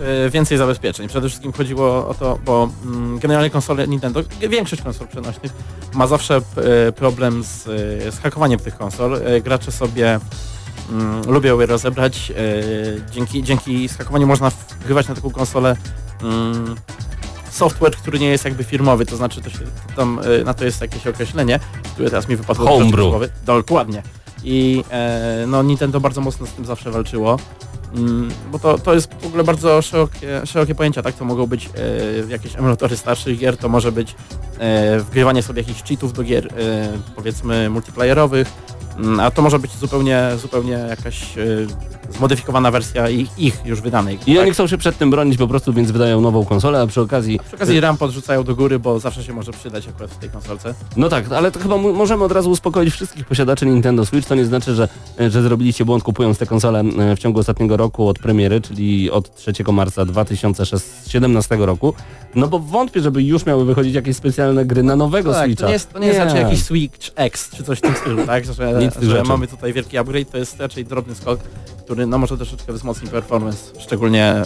E, 0.00 0.30
więcej 0.30 0.58
zabezpieczeń. 0.58 1.08
Przede 1.08 1.28
wszystkim 1.28 1.52
chodziło 1.52 2.08
o 2.08 2.14
to, 2.14 2.38
bo 2.44 2.68
mm, 2.84 3.18
generalnie 3.18 3.50
konsole 3.50 3.88
Nintendo, 3.88 4.20
większość 4.50 4.82
konsol 4.82 5.08
przenośnych 5.08 5.52
ma 5.94 6.06
zawsze 6.06 6.40
problem 6.96 7.44
z, 7.44 7.64
z 8.14 8.18
hakowaniem 8.18 8.58
tych 8.58 8.76
konsol. 8.76 9.20
Gracze 9.44 9.72
sobie 9.72 10.20
mm, 10.90 11.22
lubią 11.26 11.60
je 11.60 11.66
rozebrać. 11.66 12.32
Dzięki, 13.12 13.42
dzięki 13.42 13.88
zhakowaniu 13.88 14.26
można 14.26 14.50
wgrywać 14.80 15.08
na 15.08 15.14
taką 15.14 15.30
konsolę 15.30 15.76
mm, 16.22 16.74
software, 17.50 17.96
który 17.96 18.18
nie 18.18 18.28
jest 18.28 18.44
jakby 18.44 18.64
firmowy, 18.64 19.06
to 19.06 19.16
znaczy 19.16 19.42
to 19.42 19.50
się, 19.50 19.58
tam 19.96 20.20
e, 20.40 20.44
na 20.44 20.54
to 20.54 20.64
jest 20.64 20.80
jakieś 20.80 21.06
określenie, 21.06 21.60
które 21.94 22.10
teraz 22.10 22.28
mi 22.28 22.36
wypadło 22.36 22.66
Homebrew. 22.66 23.30
Dokładnie. 23.44 24.02
I 24.44 24.84
e, 24.90 25.44
no 25.48 25.62
Nintendo 25.62 26.00
bardzo 26.00 26.20
mocno 26.20 26.46
z 26.46 26.52
tym 26.52 26.64
zawsze 26.64 26.90
walczyło. 26.90 27.38
Mm, 27.94 28.30
bo 28.52 28.58
to, 28.58 28.78
to 28.78 28.94
jest 28.94 29.14
w 29.14 29.26
ogóle 29.26 29.44
bardzo 29.44 29.82
szerokie, 29.82 30.46
szerokie 30.46 30.74
pojęcia, 30.74 31.02
tak? 31.02 31.14
To 31.14 31.24
mogą 31.24 31.46
być 31.46 31.66
e, 31.66 32.30
jakieś 32.30 32.56
emulatory 32.56 32.96
starszych 32.96 33.38
gier, 33.38 33.56
to 33.56 33.68
może 33.68 33.92
być 33.92 34.14
e, 34.58 35.00
wgrywanie 35.00 35.42
sobie 35.42 35.62
jakichś 35.62 35.82
cheatów 35.82 36.12
do 36.12 36.22
gier, 36.22 36.46
e, 36.46 36.92
powiedzmy 37.16 37.70
multiplayerowych, 37.70 38.48
mm, 38.98 39.20
a 39.20 39.30
to 39.30 39.42
może 39.42 39.58
być 39.58 39.76
zupełnie, 39.76 40.30
zupełnie 40.36 40.72
jakaś 40.72 41.38
e, 41.38 41.42
zmodyfikowana 42.12 42.70
wersja 42.70 43.08
ich, 43.08 43.38
ich 43.38 43.60
już 43.64 43.80
wydanej. 43.80 44.18
I 44.26 44.34
tak? 44.34 44.42
oni 44.42 44.52
chcą 44.52 44.66
się 44.66 44.78
przed 44.78 44.98
tym 44.98 45.10
bronić 45.10 45.38
po 45.38 45.48
prostu, 45.48 45.72
więc 45.72 45.90
wydają 45.90 46.20
nową 46.20 46.44
konsolę, 46.44 46.80
a 46.80 46.86
przy 46.86 47.00
okazji... 47.00 47.40
Przy 47.46 47.56
okazji 47.56 47.80
RAM 47.80 47.96
podrzucają 47.96 48.44
do 48.44 48.54
góry, 48.54 48.78
bo 48.78 49.00
zawsze 49.00 49.24
się 49.24 49.32
może 49.32 49.52
przydać 49.52 49.88
akurat 49.88 50.10
w 50.10 50.18
tej 50.18 50.30
konsolce. 50.30 50.74
No 50.96 51.08
tak, 51.08 51.32
ale 51.32 51.50
to 51.50 51.58
chyba 51.60 51.76
możemy 51.76 52.24
od 52.24 52.32
razu 52.32 52.50
uspokoić 52.50 52.94
wszystkich 52.94 53.26
posiadaczy 53.26 53.66
Nintendo 53.66 54.06
Switch. 54.06 54.28
To 54.28 54.34
nie 54.34 54.44
znaczy, 54.44 54.74
że, 54.74 54.88
e, 55.20 55.30
że 55.30 55.42
zrobiliście 55.42 55.84
błąd 55.84 56.02
kupując 56.02 56.38
tę 56.38 56.46
konsolę 56.46 56.80
e, 56.80 57.16
w 57.16 57.18
ciągu 57.18 57.40
ostatniego 57.40 57.76
roku 57.76 58.08
od 58.08 58.18
premiery, 58.18 58.60
czyli 58.60 59.10
od 59.10 59.34
3 59.34 59.52
marca 59.72 60.04
2017 60.04 61.56
roku. 61.56 61.94
No 62.34 62.48
bo 62.48 62.58
wątpię, 62.58 63.00
żeby 63.00 63.22
już 63.22 63.46
miały 63.46 63.64
wychodzić 63.64 63.94
jakieś 63.94 64.16
specjalne 64.16 64.64
gry 64.64 64.82
na 64.82 64.96
nowego 64.96 65.32
tak, 65.32 65.44
Switcha. 65.44 65.60
to 65.60 65.66
nie 65.66 65.72
jest, 65.72 65.92
to 65.92 65.98
nie 65.98 66.06
jest 66.06 66.18
raczej 66.18 66.40
jakiś 66.40 66.62
Switch 66.62 67.10
X 67.16 67.50
czy 67.56 67.62
coś 67.62 67.78
w 67.78 67.80
tym 67.80 67.94
stylu, 67.94 68.26
tak? 68.26 68.44
Że, 68.44 68.90
że 69.02 69.22
mamy 69.22 69.46
tutaj 69.46 69.72
wielki 69.72 69.98
upgrade, 69.98 70.30
to 70.30 70.38
jest 70.38 70.60
raczej 70.60 70.84
drobny 70.84 71.14
skok, 71.14 71.40
który 71.84 72.01
no 72.06 72.18
może 72.18 72.36
troszeczkę 72.36 72.72
wzmocni 72.72 73.08
performance, 73.08 73.80
szczególnie 73.80 74.24
e, 74.24 74.44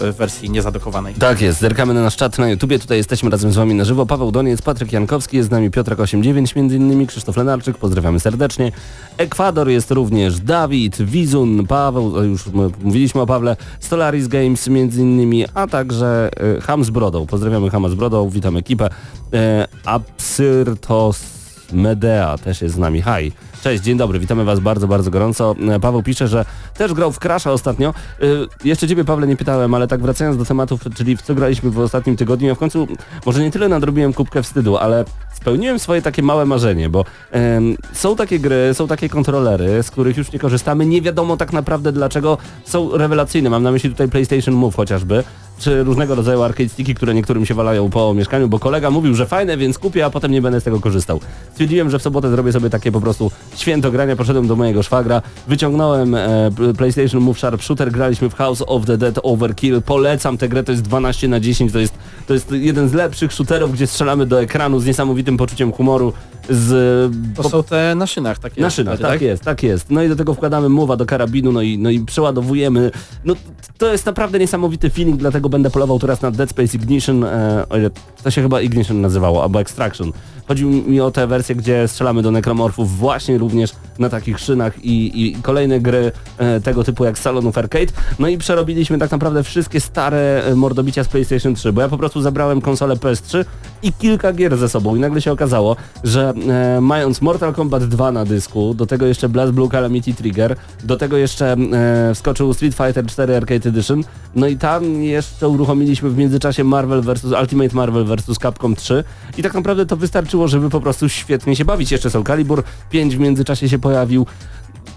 w, 0.00 0.16
wersji 0.16 0.50
niezadokowanej. 0.50 1.14
Tak 1.14 1.40
jest, 1.40 1.60
zerkamy 1.60 1.94
na 1.94 2.02
nasz 2.02 2.16
czat 2.16 2.38
na 2.38 2.48
YouTubie, 2.48 2.78
tutaj 2.78 2.98
jesteśmy 2.98 3.30
razem 3.30 3.52
z 3.52 3.56
wami 3.56 3.74
na 3.74 3.84
żywo. 3.84 4.06
Paweł 4.06 4.32
Doniec, 4.32 4.62
Patryk 4.62 4.92
Jankowski, 4.92 5.36
jest 5.36 5.48
z 5.48 5.52
nami 5.52 5.70
Piotrek 5.70 6.00
89 6.00 6.54
między 6.54 6.76
innymi, 6.76 7.06
Krzysztof 7.06 7.36
Lenarczyk, 7.36 7.78
pozdrawiamy 7.78 8.20
serdecznie. 8.20 8.72
Ekwador 9.18 9.68
jest 9.68 9.90
również 9.90 10.40
Dawid, 10.40 11.02
Wizun, 11.02 11.66
Paweł, 11.66 12.24
już 12.24 12.46
mówiliśmy 12.82 13.20
o 13.20 13.26
Pawle, 13.26 13.56
Stolaris 13.80 14.28
Games 14.28 14.68
między 14.68 15.00
innymi, 15.00 15.44
a 15.54 15.66
także 15.66 16.30
e, 16.56 16.60
Ham 16.60 16.84
z 16.84 16.90
Brodą. 16.90 17.26
Pozdrawiamy 17.26 17.70
Hama 17.70 17.88
z 17.88 17.94
Brodą, 17.94 18.30
witam 18.30 18.56
ekipę. 18.56 18.90
E, 19.32 19.68
Absyrtos 19.84 21.36
Medea 21.72 22.38
też 22.38 22.62
jest 22.62 22.74
z 22.74 22.78
nami. 22.78 23.02
Hi. 23.02 23.32
Cześć, 23.66 23.82
dzień 23.82 23.96
dobry, 23.96 24.18
witamy 24.18 24.44
Was 24.44 24.60
bardzo, 24.60 24.88
bardzo 24.88 25.10
gorąco. 25.10 25.54
E, 25.68 25.80
Paweł 25.80 26.02
pisze, 26.02 26.28
że 26.28 26.44
też 26.74 26.92
grał 26.94 27.12
w 27.12 27.18
Crasha 27.18 27.52
ostatnio. 27.52 27.94
E, 28.20 28.24
Jeszcze 28.64 28.88
Ciebie, 28.88 29.04
Pawle, 29.04 29.26
nie 29.26 29.36
pytałem, 29.36 29.74
ale 29.74 29.88
tak 29.88 30.00
wracając 30.02 30.36
do 30.36 30.44
tematów, 30.44 30.80
czyli 30.96 31.16
w 31.16 31.22
co 31.22 31.34
graliśmy 31.34 31.70
w 31.70 31.78
ostatnim 31.78 32.16
tygodniu, 32.16 32.48
ja 32.48 32.54
w 32.54 32.58
końcu 32.58 32.86
może 33.26 33.42
nie 33.42 33.50
tyle 33.50 33.68
nadrobiłem 33.68 34.12
kubkę 34.12 34.42
wstydu, 34.42 34.76
ale 34.76 35.04
spełniłem 35.34 35.78
swoje 35.78 36.02
takie 36.02 36.22
małe 36.22 36.44
marzenie, 36.44 36.88
bo 36.88 37.04
em, 37.30 37.76
są 37.92 38.16
takie 38.16 38.38
gry, 38.38 38.70
są 38.74 38.88
takie 38.88 39.08
kontrolery, 39.08 39.82
z 39.82 39.90
których 39.90 40.16
już 40.16 40.32
nie 40.32 40.38
korzystamy, 40.38 40.86
nie 40.86 41.02
wiadomo 41.02 41.36
tak 41.36 41.52
naprawdę 41.52 41.92
dlaczego, 41.92 42.38
są 42.64 42.96
rewelacyjne, 42.96 43.50
mam 43.50 43.62
na 43.62 43.70
myśli 43.70 43.90
tutaj 43.90 44.08
PlayStation 44.08 44.54
Move 44.54 44.76
chociażby, 44.76 45.24
czy 45.58 45.84
różnego 45.84 46.14
rodzaju 46.14 46.42
arcade 46.42 46.94
które 46.94 47.14
niektórym 47.14 47.46
się 47.46 47.54
walają 47.54 47.90
po 47.90 48.14
mieszkaniu, 48.14 48.48
bo 48.48 48.58
kolega 48.58 48.90
mówił, 48.90 49.14
że 49.14 49.26
fajne, 49.26 49.56
więc 49.56 49.78
kupię, 49.78 50.04
a 50.04 50.10
potem 50.10 50.32
nie 50.32 50.42
będę 50.42 50.60
z 50.60 50.64
tego 50.64 50.80
korzystał. 50.80 51.20
Stwierdziłem, 51.52 51.90
że 51.90 51.98
w 51.98 52.02
sobotę 52.02 52.30
zrobię 52.30 52.52
sobie 52.52 52.70
takie 52.70 52.92
po 52.92 53.00
prostu 53.00 53.30
święto 53.56 53.90
grania, 53.90 54.16
poszedłem 54.16 54.46
do 54.46 54.56
mojego 54.56 54.82
szwagra, 54.82 55.22
wyciągnąłem 55.48 56.14
e, 56.14 56.50
PlayStation 56.76 57.20
Move 57.20 57.38
Sharp 57.38 57.62
Shooter, 57.62 57.92
graliśmy 57.92 58.30
w 58.30 58.34
House 58.34 58.62
of 58.66 58.86
the 58.86 58.98
Dead 58.98 59.18
Overkill, 59.22 59.82
polecam 59.82 60.38
tę 60.38 60.48
grę, 60.48 60.64
to 60.64 60.72
jest 60.72 60.84
12 60.84 61.28
na 61.28 61.40
10, 61.40 61.72
to 61.72 61.78
jest, 61.78 61.94
to 62.26 62.34
jest 62.34 62.52
jeden 62.52 62.88
z 62.88 62.92
lepszych 62.92 63.32
shooterów, 63.32 63.72
gdzie 63.72 63.86
strzelamy 63.86 64.26
do 64.26 64.42
ekranu 64.42 64.80
z 64.80 64.86
niesamowitym 64.86 65.36
poczuciem 65.36 65.72
humoru, 65.72 66.12
z... 66.48 67.12
To 67.36 67.48
są 67.48 67.62
te 67.62 67.94
na 67.94 68.06
szynach 68.06 68.38
takie. 68.38 68.60
Na 68.60 68.70
szynach, 68.70 68.98
tak, 68.98 69.20
jest, 69.20 69.42
tak 69.42 69.62
jest. 69.62 69.90
No 69.90 70.02
i 70.02 70.08
do 70.08 70.16
tego 70.16 70.34
wkładamy 70.34 70.68
mowa 70.68 70.96
do 70.96 71.06
karabinu, 71.06 71.52
no 71.52 71.62
i, 71.62 71.78
no 71.78 71.90
i 71.90 72.00
przeładowujemy. 72.00 72.90
No 73.24 73.34
to 73.78 73.92
jest 73.92 74.06
naprawdę 74.06 74.38
niesamowity 74.38 74.90
feeling, 74.90 75.16
dlatego 75.16 75.48
będę 75.48 75.70
polował 75.70 75.98
teraz 75.98 76.22
na 76.22 76.30
Dead 76.30 76.50
Space 76.50 76.76
Ignition, 76.76 77.24
e, 77.24 77.64
o 77.68 77.76
ile 77.76 77.90
to 78.22 78.30
się 78.30 78.42
chyba 78.42 78.60
Ignition 78.60 79.00
nazywało, 79.00 79.42
albo 79.42 79.60
Extraction. 79.60 80.12
Chodzi 80.48 80.64
mi 80.64 81.00
o 81.00 81.10
tę 81.10 81.26
wersję, 81.26 81.54
gdzie 81.54 81.88
strzelamy 81.88 82.22
do 82.22 82.30
nekromorfów 82.30 82.98
właśnie 82.98 83.38
również 83.38 83.72
na 83.98 84.08
takich 84.08 84.38
szynach 84.38 84.84
i, 84.84 85.26
i 85.26 85.36
kolejne 85.42 85.80
gry 85.80 86.12
e, 86.38 86.60
tego 86.60 86.84
typu 86.84 87.04
jak 87.04 87.18
Salonów 87.18 87.58
Arcade. 87.58 87.92
No 88.18 88.28
i 88.28 88.38
przerobiliśmy 88.38 88.98
tak 88.98 89.10
naprawdę 89.10 89.42
wszystkie 89.42 89.80
stare 89.80 90.42
e, 90.44 90.54
mordobicia 90.54 91.04
z 91.04 91.08
PlayStation 91.08 91.54
3, 91.54 91.72
bo 91.72 91.80
ja 91.80 91.88
po 91.88 91.98
prostu 91.98 92.20
zabrałem 92.20 92.60
konsolę 92.60 92.94
PS3 92.94 93.44
i 93.82 93.92
kilka 93.92 94.32
gier 94.32 94.56
ze 94.56 94.68
sobą 94.68 94.96
i 94.96 95.00
nagle 95.00 95.20
się 95.20 95.32
okazało, 95.32 95.76
że 96.04 96.34
e, 96.48 96.80
mając 96.80 97.20
Mortal 97.20 97.54
Kombat 97.54 97.84
2 97.84 98.12
na 98.12 98.24
dysku, 98.24 98.74
do 98.74 98.86
tego 98.86 99.06
jeszcze 99.06 99.28
Blast 99.28 99.52
Blue 99.52 99.68
Calamity 99.68 100.14
Trigger, 100.14 100.56
do 100.84 100.96
tego 100.96 101.16
jeszcze 101.16 101.52
e, 101.52 102.14
wskoczył 102.14 102.54
Street 102.54 102.74
Fighter 102.74 103.06
4 103.06 103.36
Arcade 103.36 103.68
Edition, 103.68 104.04
no 104.34 104.46
i 104.46 104.56
tam 104.56 105.02
jeszcze 105.02 105.48
uruchomiliśmy 105.48 106.10
w 106.10 106.16
międzyczasie 106.16 106.64
Marvel 106.64 107.02
vs. 107.02 107.24
Ultimate 107.24 107.74
Marvel 107.74 108.04
vs. 108.04 108.38
Capcom 108.38 108.76
3 108.76 109.04
i 109.38 109.42
tak 109.42 109.54
naprawdę 109.54 109.86
to 109.86 109.96
wystarczyło, 109.96 110.48
żeby 110.48 110.70
po 110.70 110.80
prostu 110.80 111.08
świetnie 111.08 111.56
się 111.56 111.64
bawić. 111.64 111.92
Jeszcze 111.92 112.10
Soul 112.10 112.24
Calibur 112.24 112.62
5 112.90 113.16
w 113.16 113.18
międzyczasie 113.18 113.68
się 113.68 113.78
pojawił 113.78 114.26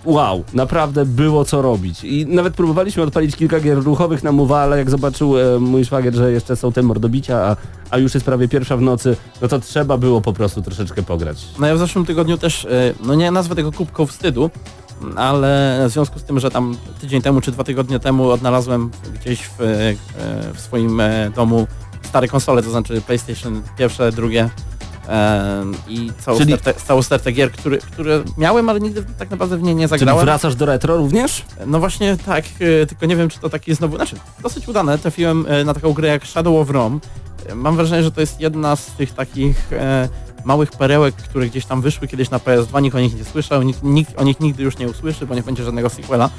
wow, 0.05 0.43
naprawdę 0.53 1.05
było 1.05 1.45
co 1.45 1.61
robić. 1.61 2.03
I 2.03 2.25
nawet 2.25 2.53
próbowaliśmy 2.53 3.03
odpalić 3.03 3.35
kilka 3.35 3.59
gier 3.59 3.83
ruchowych 3.83 4.23
na 4.23 4.31
Mowa, 4.31 4.59
ale 4.59 4.77
jak 4.77 4.89
zobaczył 4.89 5.39
e, 5.39 5.59
mój 5.59 5.85
szwagier, 5.85 6.15
że 6.15 6.31
jeszcze 6.31 6.55
są 6.55 6.71
te 6.71 6.81
mordobicia, 6.83 7.37
a, 7.37 7.55
a 7.89 7.97
już 7.97 8.13
jest 8.13 8.25
prawie 8.25 8.47
pierwsza 8.47 8.77
w 8.77 8.81
nocy, 8.81 9.17
no 9.41 9.47
to 9.47 9.59
trzeba 9.59 9.97
było 9.97 10.21
po 10.21 10.33
prostu 10.33 10.61
troszeczkę 10.61 11.03
pograć. 11.03 11.45
No 11.59 11.67
ja 11.67 11.75
w 11.75 11.79
zeszłym 11.79 12.05
tygodniu 12.05 12.37
też, 12.37 12.65
e, 12.65 12.93
no 13.03 13.15
nie 13.15 13.31
nazwę 13.31 13.55
tego 13.55 13.71
kubką 13.71 14.05
wstydu, 14.05 14.49
ale 15.15 15.79
w 15.89 15.91
związku 15.91 16.19
z 16.19 16.23
tym, 16.23 16.39
że 16.39 16.51
tam 16.51 16.77
tydzień 17.01 17.21
temu 17.21 17.41
czy 17.41 17.51
dwa 17.51 17.63
tygodnie 17.63 17.99
temu 17.99 18.29
odnalazłem 18.29 18.91
gdzieś 19.21 19.41
w, 19.41 19.61
e, 19.61 20.53
w 20.53 20.59
swoim 20.59 20.99
e, 20.99 21.31
domu 21.35 21.67
stare 22.03 22.27
konsole, 22.27 22.63
to 22.63 22.69
znaczy 22.69 23.01
PlayStation 23.01 23.61
pierwsze, 23.77 24.11
drugie 24.11 24.49
i 25.87 26.11
całą, 26.19 26.37
Czyli- 26.37 26.53
stertę, 26.57 26.81
całą 26.87 27.01
stertę 27.01 27.31
gier, 27.31 27.51
który, 27.51 27.77
które 27.77 28.23
miałem, 28.37 28.69
ale 28.69 28.79
nigdy 28.79 29.05
tak 29.19 29.31
naprawdę 29.31 29.57
w 29.57 29.61
nie 29.61 29.75
nie 29.75 29.87
Czyli 29.87 29.99
zagrałem. 29.99 30.25
wracasz 30.25 30.55
do 30.55 30.65
retro 30.65 30.97
również? 30.97 31.45
No 31.67 31.79
właśnie 31.79 32.17
tak, 32.25 32.45
e, 32.81 32.85
tylko 32.85 33.05
nie 33.05 33.15
wiem 33.15 33.29
czy 33.29 33.39
to 33.39 33.49
taki 33.49 33.75
znowu, 33.75 33.95
znaczy 33.95 34.15
dosyć 34.43 34.67
udane, 34.67 34.97
trafiłem 34.97 35.45
e, 35.49 35.63
na 35.63 35.73
taką 35.73 35.93
grę 35.93 36.07
jak 36.07 36.27
Shadow 36.27 36.61
of 36.61 36.69
Rome. 36.69 36.99
E, 37.49 37.55
Mam 37.55 37.75
wrażenie, 37.75 38.03
że 38.03 38.11
to 38.11 38.21
jest 38.21 38.41
jedna 38.41 38.75
z 38.75 38.85
tych 38.85 39.13
takich 39.13 39.73
e, 39.73 40.09
małych 40.45 40.71
perełek, 40.71 41.15
które 41.15 41.47
gdzieś 41.49 41.65
tam 41.65 41.81
wyszły 41.81 42.07
kiedyś 42.07 42.29
na 42.29 42.37
PS2, 42.39 42.81
nikt 42.81 42.95
o 42.95 42.99
nich 42.99 43.17
nie 43.17 43.23
słyszał, 43.25 43.63
nikt, 43.63 43.83
nikt 43.83 44.19
o 44.19 44.23
nich 44.23 44.39
nigdy 44.39 44.63
już 44.63 44.77
nie 44.77 44.87
usłyszy, 44.87 45.25
bo 45.27 45.35
nie 45.35 45.43
będzie 45.43 45.63
żadnego 45.63 45.89
sequela. 45.89 46.29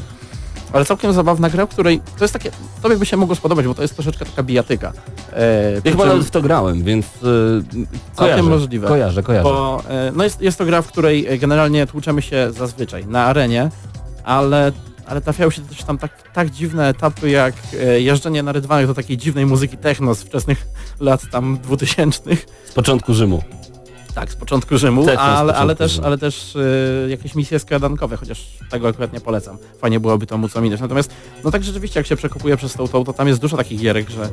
Ale 0.73 0.85
całkiem 0.85 1.13
zabawna 1.13 1.51
gra, 1.51 1.67
w 1.67 1.69
której 1.69 2.01
to 2.19 2.25
jest 2.25 2.33
takie, 2.35 2.51
tobie 2.83 2.97
by 2.97 3.07
się 3.07 3.17
mogło 3.17 3.35
spodobać, 3.37 3.67
bo 3.67 3.75
to 3.75 3.83
jest 3.83 3.95
troszeczkę 3.95 4.25
taka 4.25 4.43
bijatyka. 4.43 4.93
E, 5.33 5.73
Ja 5.85 5.91
chyba 5.91 6.07
nawet 6.07 6.25
w 6.27 6.31
to 6.31 6.43
grałem, 6.43 6.83
więc 6.85 7.07
yy, 7.23 7.87
kojarzę, 8.17 8.43
możliwe. 8.43 8.89
kojarzę, 8.89 9.23
kojarzę. 9.23 9.45
Bo 9.45 9.83
e, 9.89 10.13
no 10.17 10.25
jest, 10.25 10.41
jest 10.41 10.59
to 10.59 10.65
gra, 10.65 10.83
w 10.83 10.87
której 10.87 11.27
e, 11.27 11.39
generalnie 11.39 11.87
tłuczemy 11.87 12.23
się 12.23 12.53
zazwyczaj 12.53 13.07
na 13.07 13.25
arenie, 13.25 13.71
ale, 14.25 14.73
ale 15.07 15.21
trafiają 15.21 15.51
się 15.51 15.63
też 15.63 15.85
tam 15.85 15.99
tak, 15.99 16.33
tak 16.33 16.51
dziwne 16.51 16.89
etapy 16.89 17.31
jak 17.31 17.55
e, 17.81 18.01
jeżdżenie 18.01 18.43
na 18.43 18.53
rydwanach 18.53 18.87
do 18.87 18.95
takiej 18.95 19.17
dziwnej 19.17 19.47
muzyki 19.47 19.77
techno 19.77 20.15
z 20.15 20.23
wczesnych 20.23 20.67
lat 21.01 21.21
tam 21.31 21.59
2000. 21.63 22.23
Z 22.65 22.73
początku 22.73 23.15
Rzymu. 23.15 23.43
Tak, 24.15 24.33
z 24.33 24.37
początku 24.37 24.79
Rzymu, 24.79 25.05
z 25.05 25.09
ale, 25.09 25.19
ale 25.19 25.53
początku 25.53 25.75
też, 25.75 25.93
Rzymu. 25.93 26.07
ale 26.07 26.19
też 26.19 26.57
e, 26.57 27.11
jakieś 27.11 27.35
misje 27.35 27.59
skradankowe, 27.59 28.17
chociaż 28.17 28.47
tego 28.71 28.89
akurat 28.89 29.13
nie 29.13 29.21
polecam. 29.21 29.57
Fajnie 29.79 30.01
byłoby 30.01 30.27
to 30.27 30.39
móc 30.39 30.57
ominąć. 30.57 30.81
Natomiast 30.81 31.11
no 31.45 31.51
tak 31.51 31.65
rzeczywiście 31.65 32.01
jak 32.01 32.07
się 32.07 32.17
przekopuje 32.17 32.57
przez 32.57 32.73
tą, 32.73 32.89
tą 32.89 33.05
to 33.05 33.13
tam 33.13 33.29
jest 33.29 33.41
dużo 33.41 33.57
takich 33.57 33.81
gierek, 33.81 34.11
że 34.11 34.29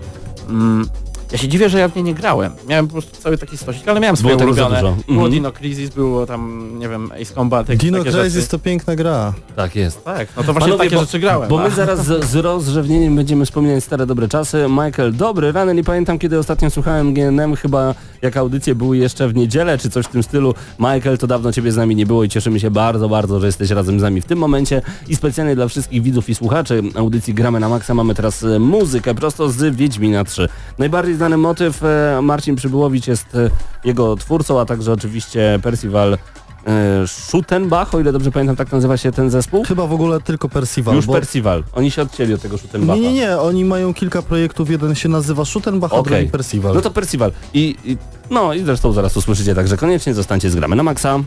mm, 0.50 0.90
ja 1.32 1.38
się 1.38 1.48
dziwię, 1.48 1.70
że 1.70 1.80
ja 1.80 1.88
w 1.88 1.96
nie 1.96 2.04
nie 2.04 2.14
grałem. 2.14 2.52
Miałem 2.70 2.88
po 2.88 2.92
prostu 2.92 3.22
cały 3.22 3.38
taki 3.38 3.58
stosik, 3.58 3.88
ale 3.88 4.00
miałem 4.00 4.16
Było 4.16 4.34
swoje 4.34 4.46
ulubione. 4.48 4.76
dużo. 4.76 4.92
Było 5.08 5.14
Mhm. 5.16 5.32
Dino 5.32 5.52
Crisis, 5.52 5.90
było 5.90 6.26
tam, 6.26 6.70
nie 6.80 6.90
wiem, 6.90 7.12
Ace 7.22 7.34
Combat, 7.34 7.68
Dino 7.72 7.98
takie 7.98 8.12
Crisis 8.12 8.34
rzeczy. 8.34 8.48
to 8.48 8.60
piękna 8.60 8.96
gra. 8.96 9.34
Tak 9.56 9.76
jest. 9.76 10.04
Tak, 10.04 10.28
no 10.38 10.44
to 10.44 10.54
właśnie 10.54 10.60
Panowie, 10.72 10.78
takie 10.90 10.96
bo- 10.96 11.02
rzeczy 11.02 11.20
grałem. 11.20 11.50
Bo 11.50 11.62
a- 11.62 11.64
my 11.64 11.72
zaraz 11.76 12.06
z, 12.06 12.26
z 12.26 12.36
rozrzewnieniem 12.36 13.16
będziemy 13.16 13.46
wspominać 13.46 13.84
stare 13.84 14.06
dobre 14.06 14.28
czasy. 14.28 14.66
Michael, 14.70 15.16
dobry 15.16 15.52
rany, 15.52 15.74
nie 15.76 15.84
pamiętam 15.84 16.20
kiedy 16.20 16.40
ostatnio 16.40 16.70
słuchałem 16.70 17.14
GNM, 17.14 17.56
chyba 17.56 17.96
jak 18.22 18.38
audycje 18.38 18.76
były 18.76 18.98
jeszcze 18.98 19.28
w 19.28 19.36
niedzielę, 19.36 19.78
czy 19.78 19.90
coś 19.90 20.06
w 20.06 20.10
tym 20.10 20.24
stylu. 20.24 20.54
Michael, 20.80 21.18
to 21.18 21.28
dawno 21.28 21.52
ciebie 21.52 21.72
z 21.72 21.78
nami 21.78 21.96
nie 21.96 22.06
było 22.06 22.24
i 22.24 22.30
cieszymy 22.30 22.60
się 22.60 22.72
bardzo, 22.72 23.10
bardzo, 23.10 23.40
że 23.40 23.46
jesteś 23.46 23.70
razem 23.70 24.00
z 24.00 24.04
nami 24.04 24.22
w 24.22 24.26
tym 24.26 24.40
momencie. 24.40 24.82
I 25.08 25.16
specjalnie 25.16 25.56
dla 25.56 25.68
wszystkich 25.68 26.02
widzów 26.04 26.30
i 26.30 26.36
słuchaczy 26.36 26.84
audycji 26.96 27.34
Gramy 27.34 27.60
na 27.60 27.70
Maxa 27.70 27.94
mamy 27.94 28.16
teraz 28.16 28.44
e, 28.44 28.60
muzykę 28.60 29.16
prosto 29.16 29.50
z 29.50 29.76
Wiedźmina 29.76 30.24
3. 30.24 30.50
Najbardziej 30.78 31.17
znany 31.18 31.38
motyw, 31.38 31.84
e, 31.84 32.20
Marcin 32.22 32.56
Przybyłowicz 32.56 33.08
jest 33.08 33.36
e, 33.36 33.50
jego 33.84 34.16
twórcą, 34.16 34.60
a 34.60 34.66
także 34.66 34.94
oczywiście 34.94 35.60
Percival 35.64 36.14
e, 36.14 37.08
Schuttenbach, 37.08 37.96
o 37.96 38.00
ile 38.00 38.12
dobrze 38.12 38.32
pamiętam, 38.32 38.56
tak 38.56 38.72
nazywa 38.72 38.98
się 38.98 39.12
ten 39.12 39.30
zespół. 39.30 39.64
Chyba 39.64 39.88
w 39.88 39.94
ogóle 39.94 40.22
tylko 40.22 40.50
Percival. 40.50 40.96
Już 40.96 41.06
bo... 41.06 41.14
Percival. 41.14 41.64
Oni 41.74 41.92
się 41.92 42.02
odcięli 42.02 42.34
od 42.34 42.42
tego 42.42 42.58
Schuttenbacha. 42.58 43.00
Nie, 43.00 43.14
nie, 43.14 43.14
nie, 43.14 43.38
oni 43.38 43.66
mają 43.66 43.94
kilka 43.94 44.22
projektów, 44.22 44.70
jeden 44.70 44.96
się 44.96 45.10
nazywa 45.10 45.46
Schuttenbach, 45.46 45.94
a 45.94 45.96
Okej. 45.96 46.14
drugi 46.14 46.32
Percival. 46.32 46.76
No 46.76 46.82
to 46.82 46.92
Percival. 46.92 47.32
I, 47.54 47.76
I 47.86 47.98
no 48.30 48.54
i 48.54 48.64
zresztą 48.64 48.92
zaraz 48.92 49.18
usłyszycie, 49.18 49.56
także 49.56 49.78
koniecznie 49.78 50.14
zostańcie 50.14 50.50
z 50.50 50.56
gramy 50.56 50.76
na 50.76 50.84
maksa. 50.84 51.20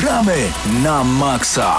Gramy 0.00 0.36
na 0.82 1.04
maksa. 1.04 1.74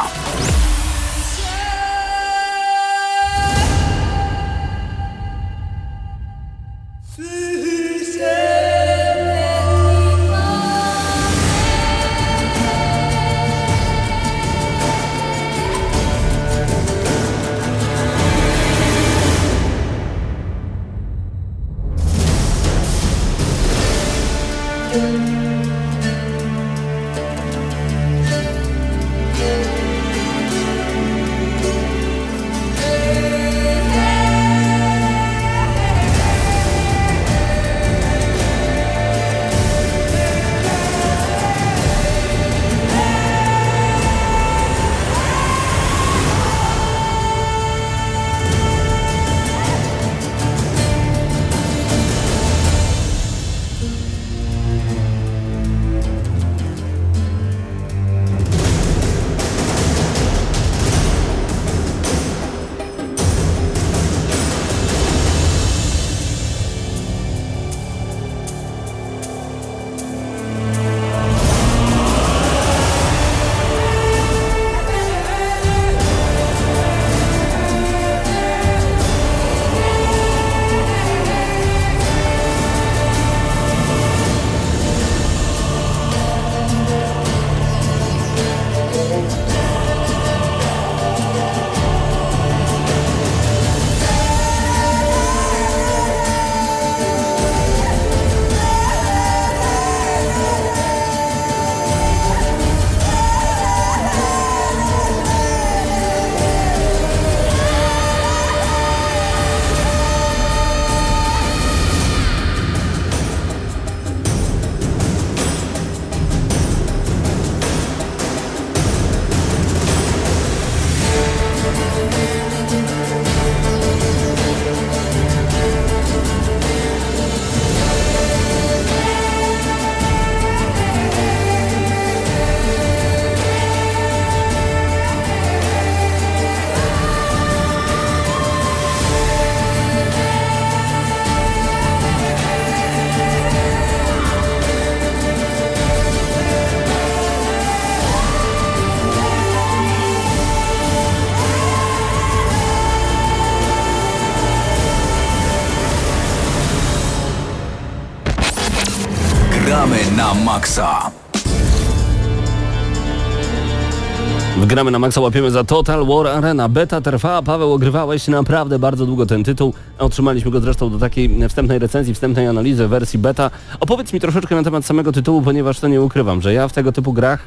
Wgramy 164.79 164.91
na 164.91 164.99
maksa, 164.99 165.21
łapiemy 165.21 165.51
za 165.51 165.63
Total 165.63 166.05
War 166.05 166.27
Arena. 166.27 166.69
Beta 166.69 167.01
trwa, 167.01 167.41
Paweł, 167.41 167.73
ogrywałeś 167.73 168.27
naprawdę 168.27 168.79
bardzo 168.79 169.05
długo 169.05 169.25
ten 169.25 169.43
tytuł. 169.43 169.73
Otrzymaliśmy 169.97 170.51
go 170.51 170.59
zresztą 170.59 170.89
do 170.89 170.99
takiej 170.99 171.47
wstępnej 171.49 171.79
recenzji, 171.79 172.13
wstępnej 172.13 172.47
analizy 172.47 172.87
wersji 172.87 173.19
beta. 173.19 173.51
Opowiedz 173.79 174.13
mi 174.13 174.19
troszeczkę 174.19 174.55
na 174.55 174.63
temat 174.63 174.85
samego 174.85 175.11
tytułu, 175.11 175.41
ponieważ 175.41 175.79
to 175.79 175.87
nie 175.87 176.01
ukrywam, 176.01 176.41
że 176.41 176.53
ja 176.53 176.67
w 176.67 176.73
tego 176.73 176.91
typu 176.91 177.13
grach 177.13 177.39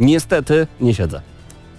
niestety 0.00 0.66
nie 0.80 0.94
siedzę. 0.94 1.20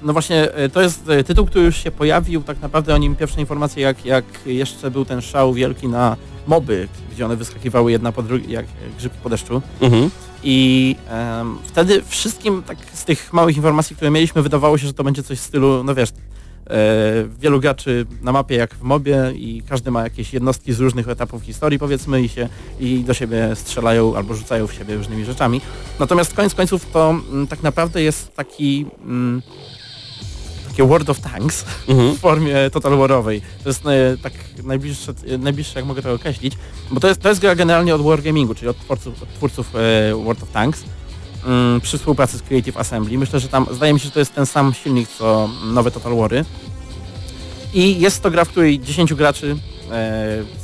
No 0.04 0.14
właśnie, 0.14 0.54
e, 0.54 0.70
to 0.70 0.82
jest 0.82 1.10
e, 1.10 1.24
tytuł, 1.24 1.46
który 1.46 1.66
już 1.66 1.78
się 1.78 1.92
pojawił, 1.92 2.44
tak 2.44 2.62
naprawdę 2.62 2.96
o 2.96 2.98
nim 2.98 3.16
pierwsze 3.16 3.40
informacje, 3.40 3.84
jak, 3.84 4.06
jak 4.06 4.26
jeszcze 4.46 4.92
był 4.92 5.06
ten 5.06 5.22
szał 5.22 5.54
wielki 5.54 5.88
na 5.88 6.18
moby, 6.48 6.88
gdzie 7.12 7.26
one 7.26 7.36
wyskakiwały 7.36 7.92
jedna 7.92 8.12
po 8.12 8.24
drugiej, 8.24 8.52
jak 8.52 8.66
grzybki 8.98 9.18
po 9.24 9.30
deszczu. 9.30 9.62
Mhm. 9.82 10.10
I 10.44 10.96
em, 11.10 11.58
wtedy 11.64 12.02
wszystkim 12.08 12.64
tak 12.64 12.78
z 12.94 13.06
tych 13.06 13.34
małych 13.34 13.56
informacji, 13.56 13.96
które 13.96 14.12
mieliśmy, 14.12 14.42
wydawało 14.42 14.78
się, 14.78 14.88
że 14.88 14.94
to 14.94 15.04
będzie 15.04 15.24
coś 15.24 15.40
w 15.40 15.42
stylu, 15.42 15.84
no 15.84 15.96
wiesz, 15.96 16.10
e, 16.10 16.74
wielu 17.40 17.60
graczy 17.60 18.06
na 18.22 18.32
mapie 18.32 18.56
jak 18.56 18.76
w 18.76 18.82
mobie 18.82 19.32
i 19.36 19.64
każdy 19.70 19.92
ma 19.92 20.04
jakieś 20.04 20.34
jednostki 20.34 20.74
z 20.74 20.80
różnych 20.80 21.10
etapów 21.10 21.44
historii 21.44 21.80
powiedzmy 21.80 22.22
i 22.22 22.30
się 22.30 22.50
i 22.80 23.00
do 23.04 23.14
siebie 23.14 23.56
strzelają 23.56 24.16
albo 24.16 24.34
rzucają 24.34 24.68
w 24.68 24.74
siebie 24.74 24.96
różnymi 24.96 25.26
rzeczami. 25.26 25.62
Natomiast 26.00 26.34
koniec 26.34 26.56
końców 26.56 26.92
to 26.92 27.10
mm, 27.10 27.48
tak 27.48 27.64
naprawdę 27.64 28.02
jest 28.02 28.36
taki 28.36 28.86
mm, 29.04 29.42
takie 30.72 30.84
World 30.88 31.10
of 31.10 31.20
Tanks 31.20 31.66
Mhm. 31.88 32.16
w 32.16 32.20
formie 32.20 32.56
Total 32.72 32.98
Warowej. 32.98 33.42
To 33.64 33.70
jest 33.70 33.86
e, 33.86 34.18
tak 34.22 34.34
najbliższe, 34.64 35.14
e, 35.28 35.38
najbliższe 35.38 35.80
jak 35.80 35.86
mogę 35.86 36.02
to 36.02 36.14
określić, 36.14 36.54
bo 36.92 37.00
to 37.00 37.08
jest, 37.08 37.22
to 37.22 37.30
jest 37.30 37.42
gra 37.42 37.56
generalnie 37.56 37.96
od 37.96 38.02
Wargamingu, 38.02 38.56
czyli 38.56 38.68
od 38.68 38.80
twórców, 38.80 39.24
od 39.24 39.34
twórców 39.34 39.76
e, 39.76 40.16
World 40.16 40.44
of 40.44 40.52
Tanks 40.52 40.84
mm, 41.46 41.82
przy 41.82 41.98
współpracy 41.98 42.38
z 42.38 42.42
Creative 42.42 42.78
Assembly. 42.78 43.18
Myślę, 43.18 43.40
że 43.40 43.48
tam, 43.48 43.68
zdaje 43.72 43.94
mi 43.94 44.00
się, 44.00 44.06
że 44.06 44.12
to 44.12 44.20
jest 44.20 44.36
ten 44.36 44.46
sam 44.46 44.74
silnik 44.74 45.10
co 45.10 45.50
nowe 45.66 45.92
Total 45.92 46.16
Wary. 46.16 46.46
I 47.74 48.00
jest 48.00 48.22
to 48.24 48.32
gra, 48.32 48.46
w 48.46 48.50
której 48.50 48.80
10 48.80 49.14
graczy 49.14 49.58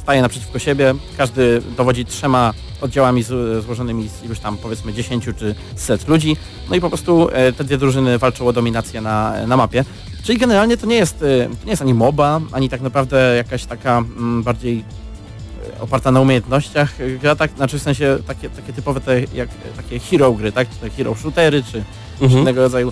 staje 0.01 0.21
naprzeciwko 0.21 0.59
siebie, 0.59 0.95
każdy 1.17 1.61
dowodzi 1.77 2.05
trzema 2.05 2.53
oddziałami 2.81 3.23
złożonymi 3.61 4.09
z 4.09 4.23
iluś 4.23 4.39
tam 4.39 4.57
powiedzmy 4.57 4.93
10 4.93 5.25
czy 5.39 5.55
set 5.75 6.07
ludzi, 6.07 6.37
no 6.69 6.75
i 6.75 6.81
po 6.81 6.89
prostu 6.89 7.29
e, 7.31 7.53
te 7.53 7.63
dwie 7.63 7.77
drużyny 7.77 8.17
walczą 8.17 8.47
o 8.47 8.53
dominację 8.53 9.01
na, 9.01 9.47
na 9.47 9.57
mapie. 9.57 9.85
Czyli 10.23 10.39
generalnie 10.39 10.77
to 10.77 10.85
nie 10.87 10.95
jest, 10.95 11.15
e, 11.23 11.45
to 11.59 11.65
nie 11.65 11.71
jest 11.71 11.81
ani 11.81 11.93
MOBA, 11.93 12.41
ani 12.51 12.69
tak 12.69 12.81
naprawdę 12.81 13.35
jakaś 13.35 13.65
taka 13.65 13.97
mm, 13.97 14.43
bardziej 14.43 14.83
e, 15.77 15.81
oparta 15.81 16.11
na 16.11 16.21
umiejętnościach 16.21 17.01
e, 17.01 17.09
gra, 17.09 17.35
tak, 17.35 17.51
znaczy 17.51 17.79
w 17.79 17.81
sensie 17.81 18.17
takie, 18.27 18.49
takie 18.49 18.73
typowe 18.73 19.01
te, 19.01 19.21
jak, 19.21 19.49
takie 19.77 19.99
hero 19.99 20.31
gry, 20.31 20.51
tak, 20.51 20.69
czy 20.69 20.75
te 20.75 20.89
hero 20.89 21.15
shootery, 21.15 21.63
czy, 21.71 21.83
Mhm. 22.21 22.41
innego 22.41 22.61
rodzaju 22.61 22.89
e, 22.89 22.91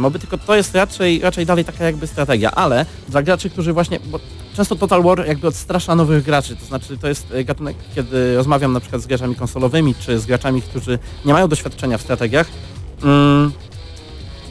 moby, 0.00 0.18
tylko 0.18 0.38
to 0.38 0.56
jest 0.56 0.74
raczej, 0.74 1.20
raczej 1.20 1.46
dalej 1.46 1.64
taka 1.64 1.84
jakby 1.84 2.06
strategia, 2.06 2.50
ale 2.50 2.86
dla 3.08 3.22
graczy, 3.22 3.50
którzy 3.50 3.72
właśnie, 3.72 4.00
bo 4.04 4.20
często 4.56 4.76
Total 4.76 5.02
War 5.02 5.26
jakby 5.26 5.46
odstrasza 5.46 5.94
nowych 5.94 6.24
graczy, 6.24 6.56
to 6.56 6.66
znaczy 6.66 6.98
to 6.98 7.08
jest 7.08 7.26
e, 7.32 7.44
gatunek, 7.44 7.76
kiedy 7.94 8.36
rozmawiam 8.36 8.72
na 8.72 8.80
przykład 8.80 9.02
z 9.02 9.06
graczami 9.06 9.34
konsolowymi, 9.34 9.94
czy 9.94 10.18
z 10.18 10.26
graczami, 10.26 10.62
którzy 10.62 10.98
nie 11.24 11.32
mają 11.32 11.48
doświadczenia 11.48 11.98
w 11.98 12.02
strategiach, 12.02 12.46
mm, 13.02 13.52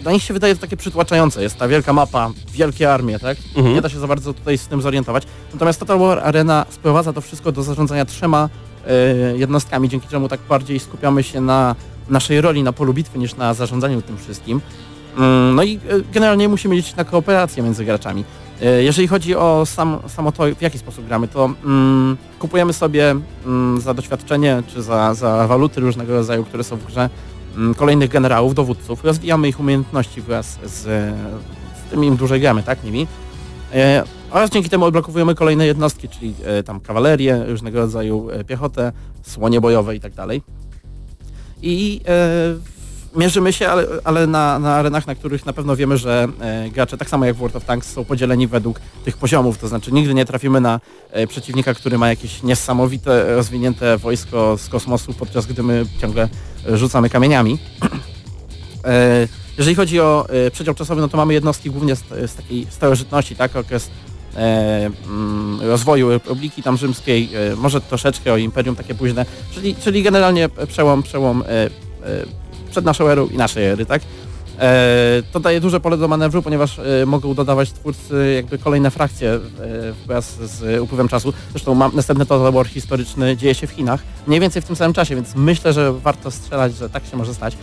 dla 0.03 0.11
nich 0.11 0.23
się 0.23 0.33
wydaje 0.33 0.55
to 0.55 0.61
takie 0.61 0.77
przytłaczające, 0.77 1.43
jest 1.43 1.57
ta 1.57 1.67
wielka 1.67 1.93
mapa, 1.93 2.29
wielkie 2.51 2.93
armie, 2.93 3.19
tak? 3.19 3.37
Mhm. 3.55 3.75
Nie 3.75 3.81
da 3.81 3.89
się 3.89 3.99
za 3.99 4.07
bardzo 4.07 4.33
tutaj 4.33 4.57
z 4.57 4.67
tym 4.67 4.81
zorientować. 4.81 5.23
Natomiast 5.53 5.79
Total 5.79 5.99
War 5.99 6.19
Arena 6.19 6.65
sprowadza 6.69 7.13
to 7.13 7.21
wszystko 7.21 7.51
do 7.51 7.63
zarządzania 7.63 8.05
trzema 8.05 8.49
e, 8.87 9.37
jednostkami, 9.37 9.89
dzięki 9.89 10.07
czemu 10.07 10.27
tak 10.27 10.39
bardziej 10.49 10.79
skupiamy 10.79 11.23
się 11.23 11.41
na 11.41 11.75
naszej 12.09 12.41
roli 12.41 12.63
na 12.63 12.73
polu 12.73 12.93
bitwy 12.93 13.19
niż 13.19 13.35
na 13.35 13.53
zarządzaniu 13.53 14.01
tym 14.01 14.17
wszystkim. 14.17 14.61
Mm, 15.17 15.55
No 15.55 15.63
i 15.63 15.75
e, 15.75 15.79
generalnie 16.13 16.49
musimy 16.49 16.75
liczyć 16.75 16.95
na 16.95 17.05
kooperację 17.05 17.63
między 17.63 17.85
graczami. 17.85 18.25
E, 18.61 18.83
Jeżeli 18.83 19.07
chodzi 19.07 19.35
o 19.35 19.65
sam, 19.65 19.99
samo 20.07 20.31
to, 20.31 20.43
w 20.55 20.61
jaki 20.61 20.77
sposób 20.77 21.05
gramy, 21.05 21.27
to 21.27 21.45
mm, 21.65 22.17
kupujemy 22.39 22.73
sobie 22.73 23.15
mm, 23.45 23.81
za 23.81 23.93
doświadczenie 23.93 24.63
czy 24.67 24.81
za, 24.81 25.13
za 25.13 25.47
waluty 25.47 25.81
różnego 25.81 26.13
rodzaju, 26.13 26.43
które 26.43 26.63
są 26.63 26.75
w 26.77 26.85
grze, 26.85 27.09
mm, 27.55 27.73
kolejnych 27.75 28.09
generałów, 28.09 28.55
dowódców, 28.55 29.03
rozwijamy 29.03 29.49
ich 29.49 29.59
umiejętności 29.59 30.21
wraz 30.21 30.59
z, 30.63 30.79
z 30.81 31.89
tym 31.91 32.03
im 32.03 32.15
dłużej 32.15 32.41
gramy, 32.41 32.63
tak, 32.63 32.83
nimi. 32.83 33.07
E, 33.73 34.03
oraz 34.31 34.49
dzięki 34.49 34.69
temu 34.69 34.85
odblokowujemy 34.85 35.35
kolejne 35.35 35.65
jednostki, 35.65 36.09
czyli 36.09 36.33
e, 36.43 36.63
tam 36.63 36.79
kawalerię, 36.79 37.43
różnego 37.47 37.79
rodzaju 37.79 38.29
e, 38.29 38.43
piechotę, 38.43 38.91
słonie 39.23 39.61
bojowe 39.61 39.95
i 39.95 39.99
tak. 39.99 40.11
I 41.61 42.01
e, 42.07 42.80
mierzymy 43.15 43.53
się, 43.53 43.69
ale, 43.69 43.87
ale 44.03 44.27
na, 44.27 44.59
na 44.59 44.75
arenach, 44.75 45.07
na 45.07 45.15
których 45.15 45.45
na 45.45 45.53
pewno 45.53 45.75
wiemy, 45.75 45.97
że 45.97 46.27
e, 46.41 46.69
gracze, 46.69 46.97
tak 46.97 47.09
samo 47.09 47.25
jak 47.25 47.35
w 47.35 47.39
World 47.39 47.55
of 47.55 47.65
Tanks, 47.65 47.93
są 47.93 48.05
podzieleni 48.05 48.47
według 48.47 48.79
tych 49.05 49.17
poziomów, 49.17 49.57
to 49.57 49.67
znaczy 49.67 49.91
nigdy 49.91 50.13
nie 50.13 50.25
trafimy 50.25 50.61
na 50.61 50.79
e, 51.11 51.27
przeciwnika, 51.27 51.73
który 51.73 51.97
ma 51.97 52.09
jakieś 52.09 52.43
niesamowite, 52.43 53.35
rozwinięte 53.35 53.97
wojsko 53.97 54.57
z 54.57 54.69
kosmosu, 54.69 55.13
podczas 55.13 55.45
gdy 55.45 55.63
my 55.63 55.85
ciągle 56.01 56.29
rzucamy 56.73 57.09
kamieniami. 57.09 57.57
E, 58.85 59.27
jeżeli 59.57 59.75
chodzi 59.75 59.99
o 59.99 60.27
przedział 60.51 60.75
czasowy, 60.75 61.01
no 61.01 61.07
to 61.07 61.17
mamy 61.17 61.33
jednostki 61.33 61.71
głównie 61.71 61.95
z, 61.95 62.03
z 62.09 62.35
takiej 62.35 62.67
starożytności, 62.69 63.35
tak, 63.35 63.55
okres 63.55 63.89
e, 64.35 64.89
mm, 65.05 65.61
rozwoju 65.61 66.09
Republiki 66.09 66.63
tam 66.63 66.77
rzymskiej, 66.77 67.29
e, 67.35 67.55
może 67.55 67.81
troszeczkę 67.81 68.33
o 68.33 68.37
Imperium 68.37 68.75
takie 68.75 68.95
późne, 68.95 69.25
czyli, 69.53 69.75
czyli 69.75 70.03
generalnie 70.03 70.49
przełom, 70.67 71.03
przełom 71.03 71.43
e, 71.47 71.69
przed 72.71 72.85
naszą 72.85 73.07
erą 73.07 73.27
i 73.27 73.37
naszej 73.37 73.65
ery, 73.65 73.85
tak. 73.85 74.01
E, 74.61 75.23
to 75.31 75.39
daje 75.39 75.61
duże 75.61 75.79
pole 75.79 75.97
do 75.97 76.07
manewru, 76.07 76.41
ponieważ 76.41 76.79
e, 76.79 77.05
mogą 77.05 77.33
dodawać 77.33 77.71
twórcy 77.71 78.33
jakby 78.35 78.57
kolejne 78.57 78.91
frakcje 78.91 79.33
e, 79.33 79.39
wraz 80.07 80.35
z 80.35 80.81
upływem 80.81 81.07
czasu. 81.07 81.33
Zresztą 81.51 81.75
mam, 81.75 81.95
następny 81.95 82.25
Total 82.25 82.51
War 82.51 82.67
historyczny 82.67 83.37
dzieje 83.37 83.55
się 83.55 83.67
w 83.67 83.71
Chinach, 83.71 84.03
mniej 84.27 84.39
więcej 84.39 84.61
w 84.61 84.65
tym 84.65 84.75
samym 84.75 84.93
czasie, 84.93 85.15
więc 85.15 85.35
myślę, 85.35 85.73
że 85.73 85.93
warto 85.93 86.31
strzelać, 86.31 86.75
że 86.75 86.89
tak 86.89 87.05
się 87.05 87.17
może 87.17 87.33
stać. 87.33 87.57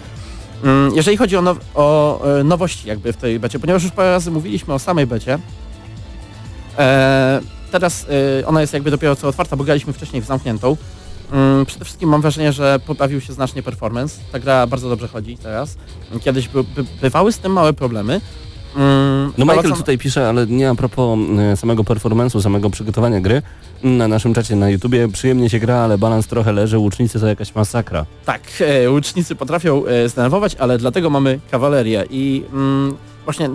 Mm, 0.65 0.95
Jeżeli 0.95 1.17
chodzi 1.17 1.37
o, 1.37 1.43
now 1.43 1.59
o 1.75 2.21
nowości 2.45 2.89
jakby 2.89 3.13
w 3.13 3.17
tej 3.17 3.41
becie, 3.41 3.59
ponieważ 3.59 3.83
już 3.83 3.93
parę 3.93 4.11
razy 4.11 4.31
mówiliśmy 4.31 4.75
o 4.75 4.79
samej 4.79 5.07
becie, 5.07 5.39
teraz 7.71 8.07
ona 8.47 8.61
jest 8.61 8.73
jakby 8.73 8.91
dopiero 8.91 9.17
co 9.17 9.29
otwarta, 9.29 9.57
bo 9.57 9.65
graliśmy 9.65 9.93
wcześniej 9.93 10.23
w 10.23 10.27
zamkniętą. 10.27 10.77
Mm, 11.33 11.67
Przede 11.67 11.85
wszystkim 11.85 12.09
mam 12.09 12.21
wrażenie, 12.21 12.53
że 12.53 12.81
poprawił 12.87 13.21
się 13.21 13.33
znacznie 13.33 13.63
performance. 13.63 14.21
Ta 14.33 14.39
gra 14.39 14.67
bardzo 14.67 14.89
dobrze 14.89 15.09
chodzi 15.09 15.39
teraz. 15.39 15.77
Kiedyś 16.25 16.49
by, 16.49 16.65
by, 16.65 16.85
bywały 17.01 17.33
z 17.33 17.39
tym 17.39 17.53
małe 17.53 17.73
problemy. 17.73 18.21
Mm, 18.79 19.33
No 19.39 19.45
Michael 19.45 19.73
tutaj 19.73 19.99
pisze, 19.99 20.29
ale 20.29 20.47
nie 20.47 20.71
a 20.71 20.75
propos 20.75 21.19
e, 21.39 21.57
samego 21.57 21.83
performance'u, 21.83 22.43
samego 22.43 22.71
przygotowania 22.71 23.21
gry. 23.21 23.43
Na 23.83 24.09
naszym 24.09 24.35
czacie 24.35 24.57
na 24.57 24.71
YouTubie 24.71 25.09
przyjemnie 25.09 25.51
się 25.51 25.59
gra, 25.59 25.77
ale 25.77 25.99
balans 25.99 26.27
trochę 26.27 26.53
leży, 26.53 26.79
łucznicy 26.79 27.21
to 27.21 27.27
jakaś 27.27 27.55
masakra. 27.55 28.07
Tak, 28.25 28.41
e, 28.61 28.91
łucznicy 28.91 29.35
potrafią 29.35 29.87
e, 29.87 30.09
zdenerwować, 30.09 30.55
ale 30.55 30.79
dlatego 30.79 31.11
mamy 31.11 31.41
kawalerię 31.51 32.05
i 32.11 32.45
mm, 32.53 32.97
właśnie 33.25 33.47
e, 33.47 33.51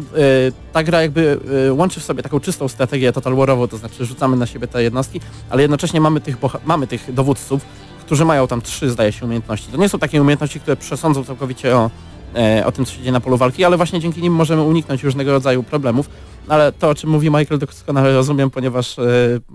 ta 0.73 0.83
gra 0.83 1.01
jakby 1.01 1.39
e, 1.67 1.73
łączy 1.73 1.99
w 1.99 2.03
sobie 2.03 2.23
taką 2.23 2.39
czystą 2.39 2.67
strategię 2.67 3.11
total 3.13 3.35
warową, 3.35 3.67
to 3.67 3.77
znaczy 3.77 4.05
rzucamy 4.05 4.37
na 4.37 4.45
siebie 4.45 4.67
te 4.67 4.83
jednostki, 4.83 5.19
ale 5.49 5.61
jednocześnie 5.61 6.01
mamy 6.01 6.21
tych, 6.21 6.37
mamy 6.65 6.87
tych 6.87 7.13
dowódców, 7.13 7.61
którzy 8.05 8.25
mają 8.25 8.47
tam 8.47 8.61
trzy, 8.61 8.89
zdaje 8.89 9.11
się, 9.11 9.25
umiejętności. 9.25 9.67
To 9.71 9.77
nie 9.77 9.89
są 9.89 9.99
takie 9.99 10.21
umiejętności, 10.21 10.59
które 10.59 10.77
przesądzą 10.77 11.23
całkowicie 11.23 11.75
o, 11.75 11.89
o 12.65 12.71
tym, 12.71 12.85
co 12.85 12.91
się 12.91 12.97
dzieje 12.99 13.11
na 13.11 13.19
polu 13.19 13.37
walki, 13.37 13.63
ale 13.65 13.77
właśnie 13.77 13.99
dzięki 13.99 14.21
nim 14.21 14.33
możemy 14.33 14.61
uniknąć 14.61 15.03
różnego 15.03 15.31
rodzaju 15.31 15.63
problemów. 15.63 16.09
Ale 16.47 16.71
to, 16.71 16.89
o 16.89 16.95
czym 16.95 17.09
mówi 17.09 17.27
Michael, 17.29 17.59
doskonale 17.59 18.13
rozumiem, 18.13 18.49
ponieważ 18.49 18.99
e, 18.99 19.03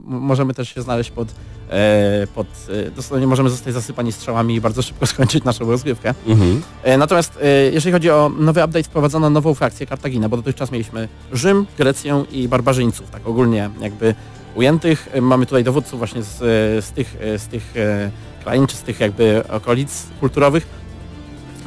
możemy 0.05 0.55
też 0.55 0.75
się 0.75 0.83
znaleźć 0.83 1.11
pod, 1.11 1.29
e, 1.71 2.27
pod 2.35 2.47
e, 2.87 2.91
dosłownie 2.91 3.27
możemy 3.27 3.51
zostać 3.51 3.75
zasypani 3.75 4.13
strzałami 4.13 4.55
i 4.55 4.61
bardzo 4.61 4.83
szybko 4.83 5.07
skończyć 5.17 5.45
naszą 5.45 5.71
rozgrywkę. 5.71 6.15
Mhm. 6.27 6.63
E, 6.83 6.99
Natomiast 6.99 7.39
e, 7.43 7.47
jeżeli 7.49 7.93
chodzi 7.93 8.11
o 8.11 8.31
nowy 8.39 8.65
update, 8.65 8.83
wprowadzono 8.85 9.31
nową 9.31 9.55
frakcję 9.55 9.87
Kartaginę, 9.87 10.29
bo 10.29 10.37
dotychczas 10.37 10.71
mieliśmy 10.73 11.09
Rzym, 11.33 11.67
Grecję 11.79 12.25
i 12.33 12.49
Barbarzyńców, 12.49 13.11
tak 13.11 13.27
ogólnie 13.29 13.71
jakby 13.81 14.15
ujętych. 14.55 15.09
E, 15.13 15.21
Mamy 15.21 15.47
tutaj 15.47 15.65
dowódców 15.65 15.99
właśnie 15.99 16.23
z, 16.23 16.43
e, 16.43 16.83
z 16.83 16.91
tych, 16.93 17.17
e, 17.21 17.39
z 17.39 17.47
tych 17.47 17.77
e, 17.77 18.11
krain, 18.43 18.67
czy 18.67 18.77
z 18.77 18.83
tych 18.83 19.01
jakby 19.01 19.43
okolic 19.49 20.07
kulturowych. 20.21 20.67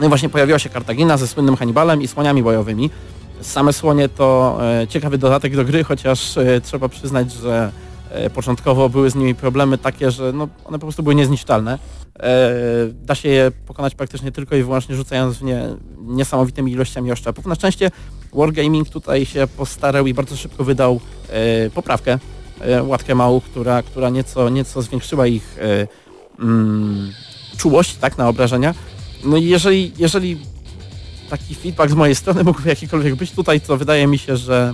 No 0.02 0.08
i 0.08 0.10
właśnie 0.10 0.30
pojawiła 0.30 0.60
się 0.60 0.70
Kartagina 0.70 1.18
ze 1.18 1.28
słynnym 1.28 1.56
Hannibalem 1.56 2.02
i 2.02 2.08
słoniami 2.08 2.44
bojowymi. 2.44 2.90
Same 3.42 3.74
słonie 3.74 4.10
to 4.10 4.58
e, 4.82 4.88
ciekawy 4.88 5.18
dodatek 5.18 5.56
do 5.56 5.66
gry, 5.66 5.84
chociaż 5.84 6.38
e, 6.38 6.62
trzeba 6.62 6.90
przyznać, 6.90 7.32
że 7.32 7.72
e, 8.10 8.30
początkowo 8.30 8.90
były 8.90 9.10
z 9.10 9.16
nimi 9.16 9.36
problemy 9.36 9.78
takie, 9.78 10.12
że 10.12 10.34
no, 10.34 10.48
one 10.66 10.80
po 10.80 10.86
prostu 10.86 11.04
były 11.04 11.16
niezniszczalne. 11.16 11.80
Da 12.94 13.16
się 13.16 13.30
je 13.30 13.52
pokonać 13.68 13.96
praktycznie 13.96 14.32
tylko 14.32 14.56
i 14.56 14.64
wyłącznie 14.64 14.96
rzucając 14.96 15.38
w 15.38 15.44
nie 15.44 15.64
niesamowitymi 15.98 16.72
ilościami 16.72 17.12
oszczepów. 17.12 17.46
Na 17.46 17.56
szczęście 17.56 17.92
Wargaming 18.34 18.90
tutaj 18.90 19.26
się 19.26 19.48
postarał 19.58 20.08
i 20.08 20.14
bardzo 20.14 20.36
szybko 20.36 20.64
wydał 20.64 21.00
poprawkę, 21.74 22.20
łatkę 22.84 23.16
małą, 23.16 23.42
która, 23.42 23.84
która 23.84 24.10
nieco, 24.10 24.50
nieco 24.50 24.82
zwiększyła 24.82 25.28
ich 25.28 25.58
mm, 26.40 27.12
czułość 27.58 27.96
tak, 27.96 28.18
na 28.18 28.30
obrażenia. 28.30 28.74
No 29.24 29.38
i 29.38 29.46
jeżeli, 29.46 29.92
jeżeli 29.98 30.38
taki 31.30 31.56
feedback 31.56 31.92
z 31.92 31.96
mojej 31.96 32.16
strony 32.16 32.44
mógłby 32.44 32.70
jakikolwiek 32.70 33.16
być 33.16 33.32
tutaj, 33.32 33.62
to 33.62 33.78
wydaje 33.78 34.08
mi 34.08 34.18
się, 34.18 34.38
że 34.38 34.74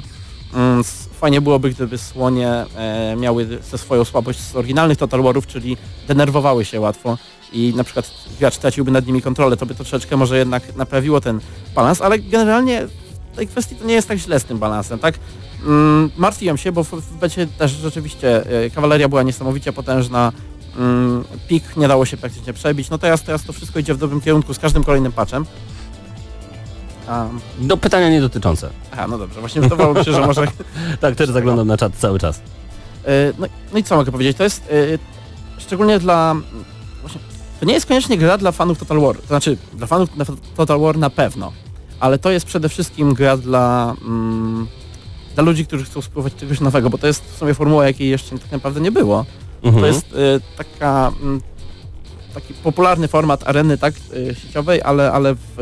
mm, 0.53 0.83
fajnie 1.19 1.41
byłoby, 1.41 1.69
gdyby 1.69 1.97
słonie 1.97 2.49
e, 2.75 3.15
miały 3.15 3.47
ze 3.71 3.77
swoją 3.77 4.05
słabość 4.05 4.39
z 4.39 4.55
oryginalnych 4.55 4.97
Total 4.97 5.21
Warów, 5.21 5.47
czyli 5.47 5.77
denerwowały 6.07 6.65
się 6.65 6.79
łatwo 6.79 7.17
i 7.53 7.73
na 7.75 7.83
przykład 7.83 8.11
gracz 8.39 8.57
traciłby 8.57 8.91
nad 8.91 9.07
nimi 9.07 9.21
kontrolę, 9.21 9.57
to 9.57 9.65
by 9.65 9.75
troszeczkę 9.75 10.17
może 10.17 10.37
jednak 10.37 10.75
naprawiło 10.75 11.21
ten 11.21 11.39
balans, 11.75 12.01
ale 12.01 12.19
generalnie 12.19 12.87
w 13.33 13.35
tej 13.35 13.47
kwestii 13.47 13.75
to 13.75 13.85
nie 13.85 13.93
jest 13.93 14.07
tak 14.07 14.17
źle 14.17 14.39
z 14.39 14.43
tym 14.43 14.57
balansem, 14.57 14.99
tak? 14.99 15.19
Mm, 15.65 16.11
martwiłem 16.17 16.57
się, 16.57 16.71
bo 16.71 16.83
w, 16.83 16.91
w 16.91 17.17
becie 17.17 17.47
też 17.47 17.71
rzeczywiście 17.71 18.45
e, 18.65 18.69
kawaleria 18.69 19.09
była 19.09 19.23
niesamowicie 19.23 19.73
potężna, 19.73 20.31
pik 21.47 21.77
nie 21.77 21.87
dało 21.87 22.05
się 22.05 22.17
praktycznie 22.17 22.53
przebić, 22.53 22.89
no 22.89 22.97
teraz, 22.97 23.23
teraz 23.23 23.43
to 23.43 23.53
wszystko 23.53 23.79
idzie 23.79 23.93
w 23.93 23.97
dobrym 23.97 24.21
kierunku 24.21 24.53
z 24.53 24.59
każdym 24.59 24.83
kolejnym 24.83 25.11
patchem. 25.11 25.45
A, 27.07 27.27
Do 27.59 27.77
pytania 27.77 28.09
nie 28.09 28.21
dotyczące. 28.21 28.69
aha, 28.93 29.07
no 29.09 29.17
dobrze, 29.17 29.39
właśnie 29.39 29.61
wydawało 29.61 29.93
mi 29.93 30.05
się, 30.05 30.13
że 30.13 30.25
może... 30.27 30.47
Tak, 31.01 31.15
też 31.15 31.29
zaglądam 31.29 31.67
na 31.67 31.77
czat 31.77 31.95
cały 31.95 32.19
czas. 32.19 32.41
E, 33.05 33.11
No, 33.39 33.47
no 33.73 33.79
i 33.79 33.83
co 33.83 33.95
mogę 33.95 34.11
powiedzieć? 34.11 34.37
To 34.37 34.43
jest 34.43 34.63
e, 34.71 35.61
szczególnie 35.61 35.99
dla... 35.99 36.35
Właśnie, 37.01 37.21
to 37.59 37.65
nie 37.65 37.73
jest 37.73 37.85
koniecznie 37.85 38.17
gra 38.17 38.37
dla 38.37 38.51
fanów 38.51 38.79
Total 38.79 38.99
War. 39.01 39.17
To 39.17 39.27
znaczy, 39.27 39.57
dla 39.73 39.87
fanów 39.87 40.09
Total 40.55 40.79
War 40.79 40.97
na 40.97 41.09
pewno. 41.09 41.51
Ale 41.99 42.19
to 42.19 42.31
jest 42.31 42.45
przede 42.45 42.69
wszystkim 42.69 43.13
gra 43.13 43.37
dla, 43.37 43.95
mm, 44.01 44.67
dla 45.35 45.43
ludzi, 45.43 45.65
którzy 45.65 45.85
chcą 45.85 46.01
spróbować 46.01 46.35
czegoś 46.35 46.59
nowego, 46.59 46.89
bo 46.89 46.97
to 46.97 47.07
jest 47.07 47.23
w 47.33 47.37
sumie 47.37 47.53
formuła, 47.53 47.85
jakiej 47.87 48.09
jeszcze 48.09 48.37
tak 48.39 48.51
naprawdę 48.51 48.81
nie 48.81 48.91
było. 48.91 49.25
Mhm. 49.63 49.81
To 49.81 49.87
jest 49.87 50.05
e, 50.13 50.39
taka... 50.57 51.11
mm, 51.21 51.41
taki 52.33 52.53
popularny 52.53 53.07
format 53.07 53.47
areny 53.47 53.77
tak 53.77 53.93
e, 54.31 54.35
sieciowej, 54.35 54.81
ale, 54.81 55.11
ale 55.11 55.35
w, 55.35 55.59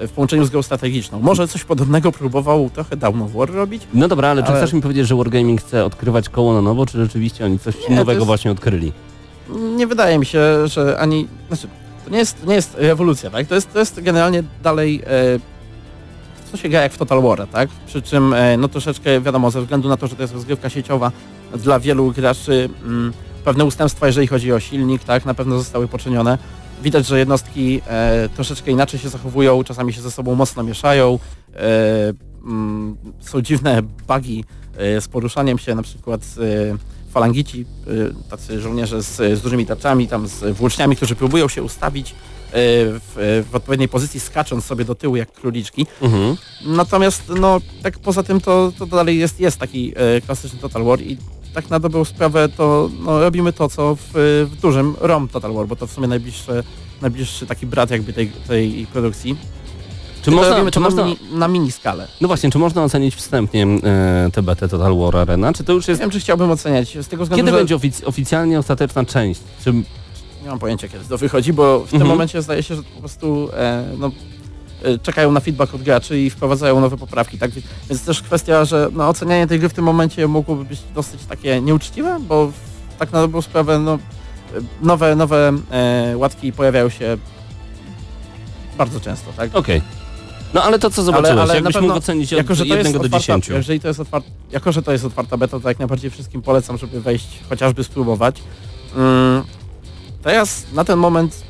e, 0.00 0.06
w 0.06 0.10
połączeniu 0.12 0.44
z 0.44 0.50
grą 0.50 0.62
strategiczną. 0.62 1.20
Może 1.20 1.48
coś 1.48 1.64
podobnego 1.64 2.12
próbował 2.12 2.70
trochę 2.70 2.96
Dawn 2.96 3.22
of 3.22 3.32
War 3.32 3.50
robić, 3.50 3.82
No 3.94 4.08
dobra, 4.08 4.28
ale 4.28 4.42
czy 4.42 4.48
Ale- 4.48 4.58
chcesz 4.58 4.72
mi 4.72 4.82
powiedzieć, 4.82 5.06
że 5.08 5.16
Wargaming 5.16 5.60
chce 5.60 5.84
odkrywać 5.84 6.28
koło 6.28 6.54
na 6.54 6.62
nowo, 6.62 6.86
czy 6.86 6.98
rzeczywiście 6.98 7.44
oni 7.44 7.58
coś 7.58 7.74
Nie, 7.88 7.96
nowego 7.96 8.12
jest- 8.12 8.26
właśnie 8.26 8.50
odkryli? 8.50 8.92
Nie 9.76 9.86
wydaje 9.86 10.18
mi 10.18 10.26
się, 10.26 10.68
że 10.68 10.98
ani... 10.98 11.28
Znaczy, 11.48 11.68
to 12.04 12.10
nie 12.10 12.18
jest, 12.18 12.46
nie 12.46 12.54
jest 12.54 12.74
rewolucja, 12.78 13.30
tak? 13.30 13.46
To 13.46 13.54
jest, 13.54 13.72
to 13.72 13.78
jest 13.78 14.00
generalnie 14.00 14.42
dalej... 14.62 15.02
E, 15.06 15.38
co 16.52 16.56
się 16.56 16.68
gra 16.68 16.80
jak 16.82 16.92
w 16.92 16.98
Total 16.98 17.22
War, 17.22 17.46
tak? 17.52 17.68
Przy 17.86 18.02
czym, 18.02 18.34
e, 18.34 18.56
no 18.56 18.68
troszeczkę 18.68 19.20
wiadomo, 19.20 19.50
ze 19.50 19.60
względu 19.60 19.88
na 19.88 19.96
to, 19.96 20.06
że 20.06 20.16
to 20.16 20.22
jest 20.22 20.34
rozgrywka 20.34 20.68
sieciowa, 20.70 21.12
dla 21.56 21.80
wielu 21.80 22.12
graczy 22.12 22.68
mm, 22.84 23.12
pewne 23.44 23.64
ustępstwa, 23.64 24.06
jeżeli 24.06 24.26
chodzi 24.26 24.52
o 24.52 24.60
silnik, 24.60 25.04
tak? 25.04 25.24
Na 25.24 25.34
pewno 25.34 25.58
zostały 25.58 25.88
poczynione. 25.88 26.38
Widać, 26.82 27.06
że 27.06 27.18
jednostki 27.18 27.80
e, 27.86 28.28
troszeczkę 28.34 28.70
inaczej 28.70 29.00
się 29.00 29.08
zachowują, 29.08 29.64
czasami 29.64 29.92
się 29.92 30.00
ze 30.00 30.10
sobą 30.10 30.34
mocno 30.34 30.62
mieszają. 30.62 31.18
E, 31.54 31.58
mm, 32.44 32.96
są 33.20 33.42
dziwne 33.42 33.82
bugi 33.82 34.44
e, 34.76 35.00
z 35.00 35.08
poruszaniem 35.08 35.58
się, 35.58 35.74
na 35.74 35.82
przykład 35.82 36.20
e, 36.74 36.98
falangici, 37.10 37.66
y, 37.88 38.30
tacy 38.30 38.60
żołnierze 38.60 39.02
z, 39.02 39.16
z 39.38 39.40
dużymi 39.40 39.66
tarczami, 39.66 40.08
tam 40.08 40.28
z 40.28 40.56
włóczniami, 40.56 40.96
którzy 40.96 41.14
próbują 41.14 41.48
się 41.48 41.62
ustawić 41.62 42.10
y, 42.10 42.14
w, 42.52 43.44
w 43.50 43.54
odpowiedniej 43.54 43.88
pozycji, 43.88 44.20
skacząc 44.20 44.64
sobie 44.64 44.84
do 44.84 44.94
tyłu 44.94 45.16
jak 45.16 45.32
króliczki. 45.32 45.86
Mhm. 46.02 46.36
Natomiast 46.66 47.22
no 47.40 47.60
tak 47.82 47.98
poza 47.98 48.22
tym 48.22 48.40
to, 48.40 48.72
to 48.78 48.86
dalej 48.86 49.18
jest, 49.18 49.40
jest 49.40 49.58
taki 49.58 49.94
klasyczny 50.26 50.58
Total 50.58 50.84
War 50.84 51.00
i 51.00 51.18
tak 51.54 51.70
na 51.70 51.80
dobrą 51.80 52.04
sprawę 52.04 52.48
to 52.48 52.90
no, 53.00 53.20
robimy 53.20 53.52
to, 53.52 53.68
co 53.68 53.94
w, 53.96 54.08
w 54.52 54.60
dużym 54.62 54.94
ROM 55.00 55.28
Total 55.28 55.52
War, 55.54 55.66
bo 55.66 55.76
to 55.76 55.86
w 55.86 55.92
sumie 55.92 56.08
najbliższy, 56.08 56.62
najbliższy 57.02 57.46
taki 57.46 57.66
brat 57.66 57.90
jakby 57.90 58.12
tej, 58.12 58.28
tej 58.28 58.86
produkcji. 58.92 59.36
Czy 60.22 60.30
można, 60.30 60.50
robimy 60.50 60.70
czy 60.70 60.80
można, 60.80 61.02
na, 61.02 61.08
mini, 61.08 61.18
na 61.32 61.48
mini 61.48 61.72
skalę. 61.72 62.08
no 62.20 62.28
właśnie, 62.28 62.50
czy 62.50 62.58
można 62.58 62.84
ocenić 62.84 63.14
wstępnie 63.14 63.66
e, 63.66 64.30
tę 64.32 64.42
betę 64.42 64.68
Total 64.68 64.96
War 64.98 65.16
Arena? 65.16 65.52
Czy 65.52 65.64
to 65.64 65.72
już 65.72 65.86
Nie 65.86 65.92
jest... 65.92 66.00
wiem, 66.00 66.10
czy 66.10 66.20
chciałbym 66.20 66.50
oceniać, 66.50 66.98
z 67.02 67.08
tego 67.08 67.22
względu, 67.22 67.36
Kiedy 67.44 67.50
że 67.50 67.56
będzie 67.58 67.76
ofic 67.76 68.02
oficjalnie 68.04 68.58
ostateczna 68.58 69.04
część? 69.04 69.40
Czy... 69.64 69.72
nie 70.42 70.48
mam 70.48 70.58
pojęcia, 70.58 70.88
kiedy 70.88 71.04
to 71.04 71.18
wychodzi, 71.18 71.52
bo 71.52 71.78
w 71.78 71.82
Mhm. 71.82 71.98
tym 72.00 72.08
momencie 72.08 72.42
zdaje 72.42 72.62
się, 72.62 72.74
że 72.76 72.82
po 72.82 73.00
prostu 73.00 73.48
e, 73.56 73.84
no, 73.98 74.10
czekają 75.02 75.32
na 75.32 75.40
feedback 75.40 75.74
od 75.74 75.82
graczy 75.82 76.20
i 76.20 76.30
wprowadzają 76.30 76.80
nowe 76.80 76.96
poprawki, 76.96 77.38
tak? 77.38 77.50
Więc 77.90 78.04
też 78.04 78.22
kwestia, 78.22 78.64
że 78.64 78.88
no, 78.92 79.08
ocenianie 79.08 79.46
tej 79.46 79.58
gry 79.58 79.68
w 79.68 79.74
tym 79.74 79.84
momencie 79.84 80.28
mogłoby 80.28 80.64
być 80.64 80.80
dosyć 80.94 81.24
takie 81.24 81.60
nieuczciwe, 81.60 82.18
bo 82.20 82.52
tak 82.98 83.12
na 83.12 83.20
dobrą 83.20 83.42
sprawę 83.42 83.78
no, 83.78 83.98
nowe, 84.82 85.16
nowe 85.16 85.52
e, 85.70 86.16
łatki 86.16 86.52
pojawiają 86.52 86.88
się 86.88 87.16
bardzo 88.78 89.00
często, 89.00 89.32
tak? 89.36 89.56
Okej. 89.56 89.82
No 90.54 90.62
ale 90.62 90.78
to 90.78 90.90
co 90.90 91.02
zobaczyłeś, 91.02 91.38
ale 91.38 91.46
na 91.46 91.54
jakbyś 91.54 91.74
pewno, 91.74 91.88
mógł 91.88 91.98
ocenić 91.98 92.32
od 92.32 92.36
Jako, 92.36 92.54
że 92.54 92.66
to 92.66 92.74
jest 92.76 92.88
1 92.88 92.92
do 92.92 92.98
otwarta, 93.06 93.18
10? 93.18 93.48
jeżeli 93.48 93.80
to 93.80 93.88
jest 93.88 94.00
otwarta, 94.00 94.28
jako, 94.50 94.72
że 94.72 94.82
to 94.82 94.92
jest 94.92 95.04
otwarta 95.04 95.36
beta, 95.36 95.60
to 95.60 95.68
jak 95.68 95.78
najbardziej 95.78 96.10
wszystkim 96.10 96.42
polecam, 96.42 96.78
żeby 96.78 97.00
wejść, 97.00 97.28
chociażby 97.48 97.84
spróbować. 97.84 98.42
Mm, 98.96 99.44
teraz 100.22 100.66
na 100.72 100.84
ten 100.84 100.98
moment, 100.98 101.44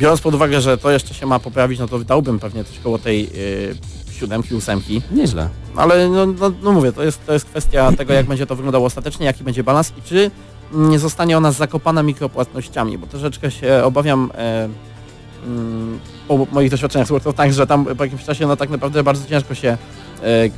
biorąc 0.00 0.20
pod 0.20 0.34
uwagę, 0.34 0.60
że 0.60 0.78
to 0.78 0.90
jeszcze 0.90 1.14
się 1.14 1.26
ma 1.26 1.38
poprawić, 1.38 1.78
no 1.78 1.88
to 1.88 1.98
dałbym 1.98 2.38
pewnie 2.38 2.64
coś 2.64 2.78
koło 2.78 2.98
tej 2.98 3.22
yy, 3.22 4.12
siódemki, 4.12 4.54
ósemki. 4.54 5.02
Nieźle. 5.12 5.48
Ale 5.76 6.08
no, 6.08 6.26
no, 6.26 6.52
no 6.62 6.72
mówię, 6.72 6.92
to 6.92 7.02
jest, 7.02 7.26
to 7.26 7.32
jest 7.32 7.44
kwestia 7.44 7.92
tego, 7.92 8.12
jak 8.12 8.26
będzie 8.26 8.46
to 8.46 8.56
wyglądało 8.56 8.86
ostatecznie, 8.86 9.26
jaki 9.26 9.44
będzie 9.44 9.64
balans 9.64 9.92
i 9.98 10.02
czy 10.02 10.30
nie 10.72 10.98
zostanie 10.98 11.36
ona 11.36 11.52
zakopana 11.52 12.02
mikropłatnościami, 12.02 12.98
bo 12.98 13.06
troszeczkę 13.06 13.50
się 13.50 13.82
obawiam 13.84 14.30
e, 14.34 14.68
mm, 15.46 16.00
po 16.28 16.46
moich 16.52 16.70
doświadczeniach 16.70 17.08
z 17.08 17.10
World 17.10 17.26
of 17.26 17.34
Tanks, 17.34 17.56
że 17.56 17.66
tam 17.66 17.84
po 17.84 18.04
jakimś 18.04 18.24
czasie 18.24 18.46
no 18.46 18.56
tak 18.56 18.70
naprawdę 18.70 19.02
bardzo 19.02 19.28
ciężko 19.28 19.54
się 19.54 19.78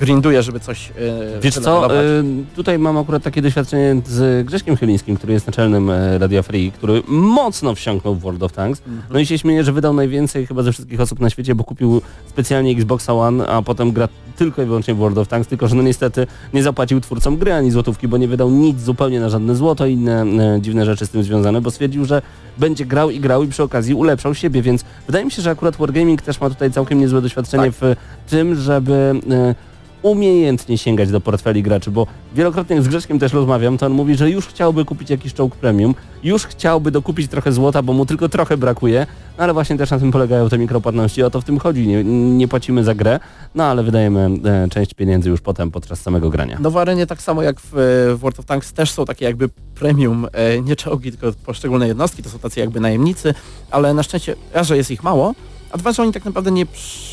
grinduje, 0.01 0.43
żeby 0.43 0.61
coś 0.61 0.91
e, 0.91 1.41
Wiesz 1.41 1.55
co, 1.55 2.03
y, 2.03 2.25
tutaj 2.57 2.79
mam 2.79 2.99
akurat 2.99 3.23
takie 3.23 3.43
doświadczenie 3.43 4.03
z 4.07 4.47
Grześkiem 4.47 4.77
Chylińskim, 4.77 5.17
który 5.17 5.33
jest 5.33 5.47
naczelnym 5.47 5.91
e, 5.91 6.19
Radia 6.19 6.43
Free, 6.43 6.73
który 6.73 7.03
mocno 7.09 7.75
wsiąknął 7.75 8.15
w 8.15 8.21
World 8.21 8.43
of 8.43 8.53
Tanks. 8.53 8.81
Mhm. 8.81 9.03
No 9.11 9.19
i 9.19 9.27
się 9.27 9.39
śmieje, 9.39 9.65
że 9.65 9.73
wydał 9.73 9.95
najwięcej 9.95 10.47
chyba 10.47 10.63
ze 10.63 10.73
wszystkich 10.73 11.01
osób 11.01 11.21
na 11.21 11.31
świecie, 11.31 11.55
bo 11.55 11.65
kupił 11.65 12.03
specjalnie 12.27 12.73
Xboxa 12.73 13.15
One, 13.15 13.47
a 13.47 13.63
potem 13.63 13.93
gra 13.93 14.09
tylko 14.37 14.63
i 14.63 14.67
wyłącznie 14.67 14.95
w 14.95 14.97
World 14.97 15.19
of 15.19 15.29
Tanks, 15.29 15.49
tylko 15.49 15.69
że 15.69 15.77
no 15.77 15.83
niestety 15.83 16.27
nie 16.55 16.63
zapłacił 16.63 17.01
twórcom 17.01 17.37
gry 17.37 17.53
ani 17.53 17.71
złotówki, 17.71 18.09
bo 18.09 18.17
nie 18.17 18.29
wydał 18.29 18.51
nic 18.51 18.81
zupełnie 18.81 19.21
na 19.21 19.29
żadne 19.29 19.57
złoto 19.57 19.87
i 19.87 19.93
inne 19.93 20.23
e, 20.23 20.61
dziwne 20.61 20.85
rzeczy 20.85 21.07
z 21.07 21.11
tym 21.11 21.23
związane, 21.23 21.61
bo 21.61 21.71
stwierdził, 21.71 22.05
że 22.05 22.23
będzie 22.59 22.85
grał 22.85 23.11
i 23.11 23.21
grał 23.21 23.43
i 23.43 23.49
przy 23.49 23.63
okazji 23.63 23.95
ulepszał 23.95 24.35
siebie, 24.35 24.63
więc 24.63 24.85
wydaje 25.07 25.25
mi 25.25 25.31
się, 25.31 25.43
że 25.43 25.51
akurat 25.51 25.77
Wargaming 25.77 26.23
też 26.23 26.41
ma 26.41 26.51
tutaj 26.51 26.71
całkiem 26.71 27.01
niezłe 27.01 27.23
doświadczenie 27.23 27.73
Tak. 27.73 27.75
w 27.75 27.97
tym, 28.33 28.55
żeby 28.55 29.15
e, 29.31 29.55
umiejętnie 30.03 30.79
sięgać 30.79 31.11
do 31.11 31.21
portfeli 31.21 31.63
graczy, 31.63 31.91
bo 31.91 32.07
wielokrotnie 32.35 32.83
z 32.83 32.89
Grzeszkiem 32.89 33.19
też 33.19 33.33
rozmawiam, 33.33 33.79
to 33.79 33.87
on 33.87 33.93
mówi, 33.93 34.15
że 34.15 34.31
już 34.31 34.47
chciałby 34.47 34.85
kupić 34.85 35.11
jakiś 35.11 35.35
czołg 35.35 35.57
premium, 35.57 35.95
już 36.25 36.47
chciałby 36.47 36.91
dokupić 36.91 37.31
trochę 37.31 37.53
złota, 37.53 37.83
bo 37.83 37.93
mu 37.93 38.07
tylko 38.07 38.29
trochę 38.29 38.57
brakuje, 38.57 39.07
no 39.39 39.45
ale 39.45 39.53
właśnie 39.53 39.79
też 39.79 39.91
na 39.91 39.99
tym 39.99 40.11
polegają 40.11 40.49
te 40.49 40.59
mikropłatności, 40.59 41.23
o 41.23 41.31
to 41.31 41.41
w 41.41 41.45
tym 41.45 41.59
chodzi, 41.59 41.87
nie, 41.87 42.05
nie 42.39 42.49
płacimy 42.49 42.85
za 42.85 42.95
grę, 42.95 43.21
no 43.55 43.65
ale 43.65 43.83
wydajemy 43.83 44.31
e, 44.45 44.69
część 44.69 44.95
pieniędzy 44.95 45.31
już 45.31 45.41
potem 45.41 45.71
podczas 45.71 46.01
samego 46.01 46.31
grania. 46.31 46.59
No 46.61 46.71
w 46.71 46.77
arenie 46.77 47.07
tak 47.07 47.23
samo 47.23 47.43
jak 47.43 47.61
w, 47.61 47.71
w 48.17 48.19
World 48.21 48.39
of 48.39 48.47
Tanks 48.47 48.73
też 48.73 48.91
są 48.91 49.05
takie 49.05 49.25
jakby 49.25 49.49
premium, 49.75 50.27
e, 50.33 50.61
nie 50.61 50.77
czołgi, 50.77 51.11
tylko 51.11 51.33
poszczególne 51.47 51.89
jednostki, 51.89 52.23
to 52.23 52.31
są 52.31 52.39
tacy 52.39 52.61
jakby 52.61 52.81
najemnicy, 52.81 53.35
ale 53.71 53.95
na 53.95 54.03
szczęście 54.03 54.37
raz, 54.55 54.67
że 54.67 54.77
jest 54.77 54.91
ich 54.91 55.03
mało, 55.03 55.35
a 55.73 55.79
dwa, 55.79 55.93
że 55.93 56.03
oni 56.03 56.13
tak 56.13 56.25
naprawdę 56.25 56.51
nie 56.51 56.67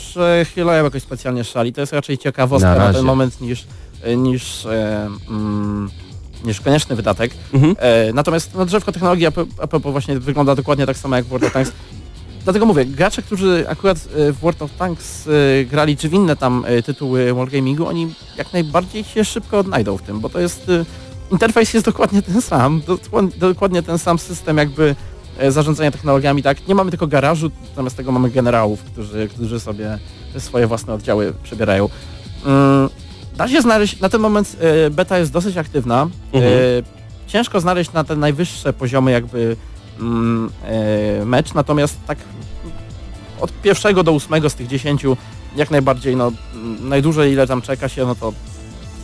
przechylają 0.10 0.84
jakoś 0.84 1.04
specjalnie 1.04 1.44
szali. 1.44 1.74
To 1.74 1.82
jest 1.82 1.94
raczej 1.94 2.18
ciekawostka 2.18 2.76
Na 2.76 2.88
na, 2.88 2.94
ten 2.94 3.06
moment 3.06 3.42
niż, 3.42 3.66
e, 4.04 4.16
niż, 4.18 4.66
e, 4.66 5.10
mm, 5.30 5.90
niż 6.46 6.62
konieczny 6.62 6.96
wydatek. 6.96 7.32
Mhm. 7.54 7.76
E, 7.80 8.14
natomiast 8.14 8.56
no, 8.56 8.66
drzewko 8.66 8.92
technologii 8.92 9.26
a, 9.26 9.32
pro- 9.32 9.46
a 9.62 9.68
propos 9.68 9.92
właśnie 9.92 10.20
wygląda 10.20 10.56
dokładnie 10.56 10.86
tak 10.86 10.98
samo 10.98 11.16
jak 11.16 11.26
w 11.26 11.28
World 11.28 11.48
of 11.48 11.54
Tanks. 11.54 11.72
Dlatego 12.44 12.66
mówię, 12.66 12.86
gracze, 12.86 13.22
którzy 13.22 13.66
akurat 13.70 13.98
e, 13.98 14.32
w 14.32 14.40
World 14.40 14.62
of 14.62 14.72
Tanks 14.72 15.28
e, 15.28 15.66
grali, 15.66 15.98
czy 15.98 16.10
w 16.10 16.14
inne 16.14 16.36
tam 16.36 16.66
e, 16.68 16.84
tytuły 16.84 17.34
Wargamingu, 17.34 17.88
oni 17.88 18.14
jak 18.38 18.54
najbardziej 18.54 19.04
się 19.04 19.26
szybko 19.26 19.60
odnajdą 19.60 19.98
w 19.98 20.02
tym, 20.02 20.20
bo 20.20 20.30
to 20.30 20.40
jest... 20.40 20.70
e, 20.70 20.86
Interfejs 21.32 21.74
jest 21.74 21.86
dokładnie 21.86 22.22
ten 22.22 22.42
sam, 22.42 22.82
dokładnie, 22.88 23.32
dokładnie 23.40 23.84
ten 23.84 23.98
sam 23.98 24.20
system 24.20 24.58
jakby 24.58 24.96
zarządzania 25.48 25.92
technologiami, 25.92 26.44
tak? 26.44 26.68
Nie 26.68 26.76
mamy 26.76 26.92
tylko 26.92 27.08
garażu, 27.08 27.52
zamiast 27.76 27.98
tego 27.98 28.12
mamy 28.12 28.30
generałów, 28.30 28.84
którzy, 28.84 29.28
którzy 29.28 29.60
sobie 29.60 30.00
swoje 30.38 30.68
własne 30.68 30.94
oddziały 30.94 31.34
przebierają. 31.44 31.90
Mm, 32.46 32.90
Da 33.38 33.48
się 33.48 33.62
znaleźć, 33.62 34.00
na 34.00 34.10
ten 34.10 34.22
moment 34.22 34.56
e, 34.60 34.90
beta 34.90 35.18
jest 35.18 35.32
dosyć 35.32 35.58
aktywna. 35.58 36.08
Mhm. 36.34 36.54
E, 36.54 36.58
ciężko 37.28 37.60
znaleźć 37.60 37.94
na 37.94 38.04
te 38.04 38.16
najwyższe 38.16 38.74
poziomy 38.74 39.12
jakby 39.12 39.56
mm, 40.00 40.50
e, 41.22 41.26
mecz, 41.26 41.54
natomiast 41.54 41.98
tak 42.08 42.18
od 43.42 43.52
pierwszego 43.62 44.04
do 44.04 44.12
ósmego 44.12 44.50
z 44.50 44.56
tych 44.56 44.68
dziesięciu 44.68 45.18
jak 45.56 45.72
najbardziej, 45.72 46.16
no 46.16 46.32
najdłużej 46.82 47.32
ile 47.34 47.48
tam 47.48 47.62
czeka 47.62 47.90
się, 47.90 48.06
no 48.06 48.16
to 48.16 48.34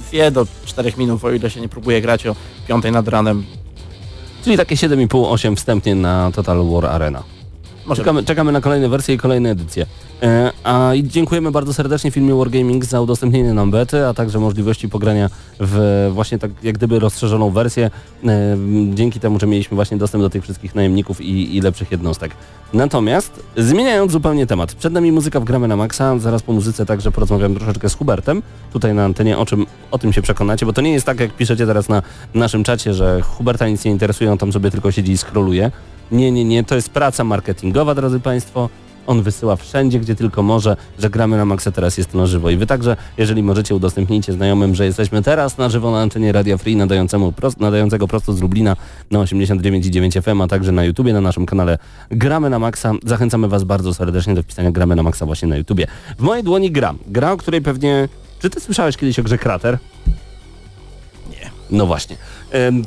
dwie 0.08 0.32
do 0.32 0.48
czterech 0.66 0.98
minut, 0.98 1.24
o 1.24 1.32
ile 1.32 1.50
się 1.50 1.62
nie 1.62 1.70
próbuje 1.70 2.02
grać 2.02 2.28
o 2.28 2.36
piątej 2.68 2.92
nad 2.92 3.08
ranem. 3.08 3.44
Czyli 4.46 4.58
takie 4.58 4.76
7,5-8 4.76 5.56
wstępnie 5.56 5.96
na 5.96 6.32
Total 6.32 6.66
War 6.70 6.86
Arena. 6.86 7.24
Czekamy, 7.94 8.24
czekamy 8.24 8.52
na 8.52 8.62
kolejne 8.62 8.90
wersje 8.90 9.16
i 9.16 9.18
kolejne 9.18 9.50
edycje. 9.50 9.86
E, 10.24 10.52
a 10.64 10.94
i 10.94 11.04
dziękujemy 11.04 11.52
bardzo 11.52 11.74
serdecznie 11.74 12.12
filmie 12.12 12.36
Wargaming 12.36 12.86
za 12.86 13.02
udostępnienie 13.02 13.54
nam 13.54 13.72
bety, 13.72 14.06
a 14.06 14.14
także 14.14 14.40
możliwości 14.40 14.90
pogrania 14.90 15.30
w 15.60 16.10
właśnie 16.14 16.40
tak 16.40 16.52
jak 16.64 16.76
gdyby 16.76 17.00
rozszerzoną 17.00 17.52
wersję, 17.52 17.92
e, 18.26 18.58
dzięki 18.94 19.20
temu, 19.20 19.40
że 19.40 19.48
mieliśmy 19.48 19.76
właśnie 19.76 19.98
dostęp 19.98 20.22
do 20.22 20.30
tych 20.30 20.44
wszystkich 20.44 20.76
najemników 20.76 21.22
i, 21.22 21.58
i 21.58 21.62
lepszych 21.62 21.92
jednostek. 21.92 22.32
Natomiast, 22.74 23.44
zmieniając 23.58 24.12
zupełnie 24.12 24.48
temat, 24.48 24.76
przed 24.76 24.94
nami 24.94 25.12
muzyka 25.12 25.40
w 25.40 25.44
Gramy 25.44 25.68
na 25.68 25.76
Maxa, 25.76 26.20
zaraz 26.20 26.44
po 26.44 26.54
muzyce 26.54 26.86
także 26.86 27.12
porozmawiam 27.12 27.56
troszeczkę 27.56 27.90
z 27.90 27.96
Hubertem, 27.96 28.42
tutaj 28.74 28.94
na 28.94 29.06
antenie, 29.06 29.38
o 29.38 29.46
czym 29.46 29.66
o 29.92 29.98
tym 29.98 30.14
się 30.14 30.22
przekonacie, 30.22 30.66
bo 30.66 30.74
to 30.74 30.82
nie 30.82 30.94
jest 30.94 31.06
tak, 31.06 31.20
jak 31.20 31.34
piszecie 31.34 31.66
teraz 31.66 31.90
na 31.90 32.02
naszym 32.34 32.64
czacie, 32.64 32.94
że 32.94 33.22
Huberta 33.22 33.68
nic 33.68 33.86
nie 33.86 33.92
interesuje, 33.92 34.32
on 34.32 34.38
tam 34.38 34.54
sobie 34.54 34.72
tylko 34.72 34.92
siedzi 34.92 35.12
i 35.12 35.18
scrolluje. 35.18 35.72
Nie, 36.12 36.32
nie, 36.32 36.46
nie, 36.46 36.64
to 36.64 36.76
jest 36.76 36.90
praca 36.90 37.24
marketingowa, 37.24 37.96
drodzy 37.96 38.20
Państwo. 38.20 38.70
On 39.08 39.22
wysyła 39.22 39.56
wszędzie, 39.56 40.00
gdzie 40.00 40.16
tylko 40.16 40.44
może, 40.44 40.78
że 41.00 41.10
gramy 41.10 41.38
na 41.38 41.46
Maxa 41.46 41.72
teraz 41.72 41.98
jest 41.98 42.14
na 42.14 42.26
żywo. 42.26 42.50
I 42.50 42.58
wy 42.58 42.66
także, 42.66 42.98
jeżeli 43.18 43.44
możecie, 43.44 43.76
udostępnijcie 43.76 44.34
znajomym, 44.34 44.76
że 44.76 44.86
jesteśmy 44.86 45.22
teraz 45.22 45.58
na 45.58 45.70
żywo 45.70 45.92
na 45.92 46.02
antenie 46.02 46.32
Radia 46.32 46.58
Free 46.58 46.76
nadającemu 46.76 47.32
prost, 47.32 47.60
nadającego 47.60 48.08
prosto 48.08 48.34
z 48.34 48.42
Lublina 48.42 48.76
na 49.12 49.20
89,9 49.20 50.22
FM, 50.22 50.42
a 50.42 50.48
także 50.48 50.72
na 50.72 50.84
YouTubie, 50.84 51.14
na 51.14 51.22
naszym 51.22 51.46
kanale 51.46 51.78
Gramy 52.12 52.50
na 52.50 52.60
Maxa. 52.60 52.92
Zachęcamy 53.06 53.48
Was 53.48 53.64
bardzo 53.64 53.94
serdecznie 53.94 54.34
do 54.34 54.44
wpisania 54.44 54.72
Gramy 54.72 54.96
na 54.96 55.04
Maxa 55.04 55.26
właśnie 55.26 55.48
na 55.48 55.58
YouTubie. 55.58 55.88
W 56.18 56.22
mojej 56.22 56.44
dłoni 56.44 56.72
gra. 56.72 56.94
Gra, 57.08 57.32
o 57.32 57.38
której 57.38 57.62
pewnie... 57.62 58.10
Czy 58.40 58.50
Ty 58.50 58.60
słyszałeś 58.60 58.98
kiedyś 58.98 59.20
o 59.20 59.24
grze 59.24 59.38
Krater? 59.38 59.78
No 61.72 61.86
właśnie. 61.86 62.18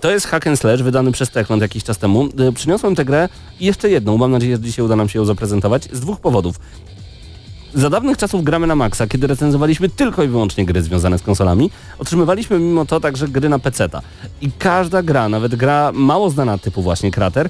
To 0.00 0.10
jest 0.10 0.26
hack 0.26 0.46
and 0.46 0.58
slash 0.58 0.82
wydany 0.82 1.12
przez 1.12 1.30
Techland 1.30 1.62
jakiś 1.62 1.84
czas 1.84 1.98
temu. 1.98 2.28
E, 2.48 2.52
Przyniosłem 2.52 2.94
tę 2.94 3.04
grę 3.04 3.28
i 3.60 3.66
jeszcze 3.66 3.90
jedną. 3.90 4.16
Mam 4.16 4.30
nadzieję, 4.30 4.56
że 4.56 4.62
dzisiaj 4.62 4.84
uda 4.84 4.96
nam 4.96 5.08
się 5.08 5.18
ją 5.18 5.24
zaprezentować 5.24 5.88
z 5.92 6.00
dwóch 6.00 6.20
powodów. 6.20 6.60
Za 7.74 7.90
dawnych 7.90 8.16
czasów 8.16 8.44
gramy 8.44 8.66
na 8.66 8.76
maksa, 8.76 9.06
kiedy 9.06 9.26
recenzowaliśmy 9.26 9.88
tylko 9.88 10.22
i 10.22 10.28
wyłącznie 10.28 10.64
gry 10.66 10.82
związane 10.82 11.18
z 11.18 11.22
konsolami, 11.22 11.70
otrzymywaliśmy 11.98 12.58
mimo 12.58 12.86
to 12.86 13.00
także 13.00 13.28
gry 13.28 13.48
na 13.48 13.58
PC-ta. 13.58 14.02
I 14.40 14.50
każda 14.52 15.02
gra, 15.02 15.28
nawet 15.28 15.54
gra 15.54 15.92
mało 15.94 16.30
znana 16.30 16.58
typu 16.58 16.82
właśnie 16.82 17.10
Krater, 17.10 17.48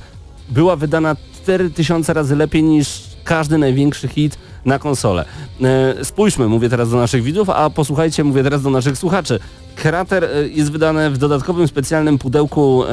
była 0.49 0.77
wydana 0.77 1.17
4000 1.43 2.15
razy 2.15 2.37
lepiej 2.37 2.63
niż 2.63 3.03
każdy 3.25 3.59
największy 3.59 4.09
hit 4.09 4.39
na 4.65 4.79
konsolę. 4.79 5.25
E, 5.63 6.05
spójrzmy, 6.05 6.49
mówię 6.49 6.69
teraz 6.69 6.91
do 6.91 6.97
naszych 6.97 7.23
widzów, 7.23 7.51
a 7.51 7.71
posłuchajcie, 7.71 8.25
mówię 8.25 8.43
teraz 8.43 8.63
do 8.63 8.71
naszych 8.71 8.99
słuchaczy. 8.99 9.41
Krater 9.83 10.25
e, 10.25 10.49
jest 10.49 10.73
wydane 10.73 11.11
w 11.11 11.19
dodatkowym 11.19 11.69
specjalnym 11.69 12.19
pudełku 12.19 12.85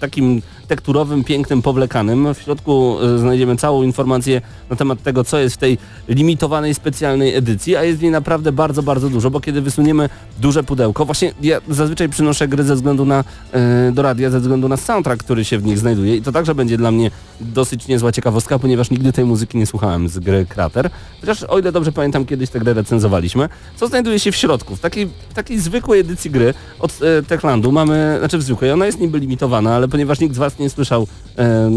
takim 0.00 0.42
tekturowym, 0.68 1.24
pięknym, 1.24 1.62
powlekanym. 1.62 2.34
W 2.34 2.38
środku 2.38 2.96
e, 3.00 3.18
znajdziemy 3.18 3.56
całą 3.56 3.82
informację 3.82 4.40
na 4.70 4.76
temat 4.76 5.02
tego, 5.02 5.24
co 5.24 5.38
jest 5.38 5.54
w 5.54 5.58
tej 5.58 5.78
limitowanej, 6.08 6.74
specjalnej 6.74 7.34
edycji, 7.34 7.76
a 7.76 7.82
jest 7.82 7.98
w 7.98 8.02
niej 8.02 8.10
naprawdę 8.10 8.52
bardzo, 8.52 8.82
bardzo 8.82 9.10
dużo, 9.10 9.30
bo 9.30 9.40
kiedy 9.40 9.60
wysuniemy 9.60 10.08
duże 10.40 10.64
pudełko, 10.64 11.04
właśnie 11.04 11.32
ja 11.42 11.60
zazwyczaj 11.68 12.08
przynoszę 12.08 12.48
gry 12.48 12.64
ze 12.64 12.74
względu 12.74 13.04
na, 13.04 13.24
e, 13.52 13.92
do 13.92 14.02
radia, 14.02 14.30
ze 14.30 14.40
względu 14.40 14.68
na 14.68 14.76
soundtrack, 14.76 15.22
który 15.22 15.44
się 15.44 15.58
w 15.58 15.64
nich 15.64 15.78
znajduje 15.78 16.16
i 16.16 16.22
to 16.22 16.32
także 16.32 16.54
będzie 16.54 16.76
dla 16.76 16.90
mnie 16.90 17.10
dosyć 17.40 17.88
niezła 17.88 18.12
ciekawostka, 18.12 18.58
ponieważ 18.58 18.90
nigdy 18.90 19.12
tej 19.12 19.24
muzyki 19.24 19.58
nie 19.58 19.66
słuchałem 19.66 20.08
z 20.08 20.18
gry 20.18 20.46
Krater. 20.48 20.90
Chociaż 21.20 21.42
o 21.42 21.58
ile 21.58 21.72
dobrze 21.72 21.92
pamiętam, 21.92 22.24
kiedyś 22.24 22.50
tę 22.50 22.60
grę 22.60 22.74
recenzowaliśmy. 22.74 23.48
Co 23.76 23.86
znajduje 23.86 24.18
się 24.18 24.32
w 24.32 24.36
środku? 24.36 24.76
W 24.76 24.80
takiej, 24.80 25.08
takiej 25.34 25.58
zwykłej 25.58 26.00
edycji 26.00 26.13
gry 26.30 26.54
od 26.80 27.00
e, 27.02 27.22
Techlandu 27.22 27.72
mamy, 27.72 28.16
znaczy 28.18 28.38
w 28.38 28.42
zwykłej, 28.42 28.70
ona 28.70 28.86
jest 28.86 29.00
niby 29.00 29.18
limitowana, 29.18 29.74
ale 29.74 29.88
ponieważ 29.88 30.20
nikt 30.20 30.34
z 30.34 30.38
Was 30.38 30.58
nie 30.58 30.70
słyszał 30.70 31.06
e, 31.38 31.70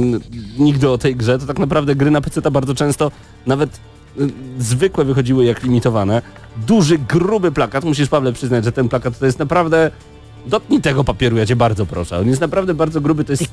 nigdy 0.60 0.90
o 0.90 0.98
tej 0.98 1.16
grze, 1.16 1.40
to 1.40 1.46
tak 1.46 1.60
naprawdę 1.60 1.96
gry 1.96 2.12
na 2.12 2.22
PC 2.22 2.52
bardzo 2.52 2.76
często 2.76 3.12
nawet 3.46 3.70
e, 3.70 4.22
zwykłe 4.60 5.06
wychodziły 5.06 5.46
jak 5.46 5.64
limitowane. 5.64 6.22
Duży, 6.68 6.98
gruby 6.98 7.52
plakat, 7.52 7.84
musisz 7.84 8.10
Pawle 8.10 8.34
przyznać, 8.34 8.66
że 8.66 8.72
ten 8.72 8.90
plakat 8.90 9.20
to 9.20 9.26
jest 9.26 9.40
naprawdę... 9.40 9.92
Dotknij 10.46 10.82
tego 10.82 11.04
papieru, 11.04 11.38
ja 11.38 11.46
Cię 11.46 11.56
bardzo 11.56 11.86
proszę. 11.86 12.18
On 12.18 12.28
jest 12.28 12.42
naprawdę 12.42 12.74
bardzo 12.74 13.02
gruby, 13.02 13.24
to 13.24 13.34
jest... 13.34 13.44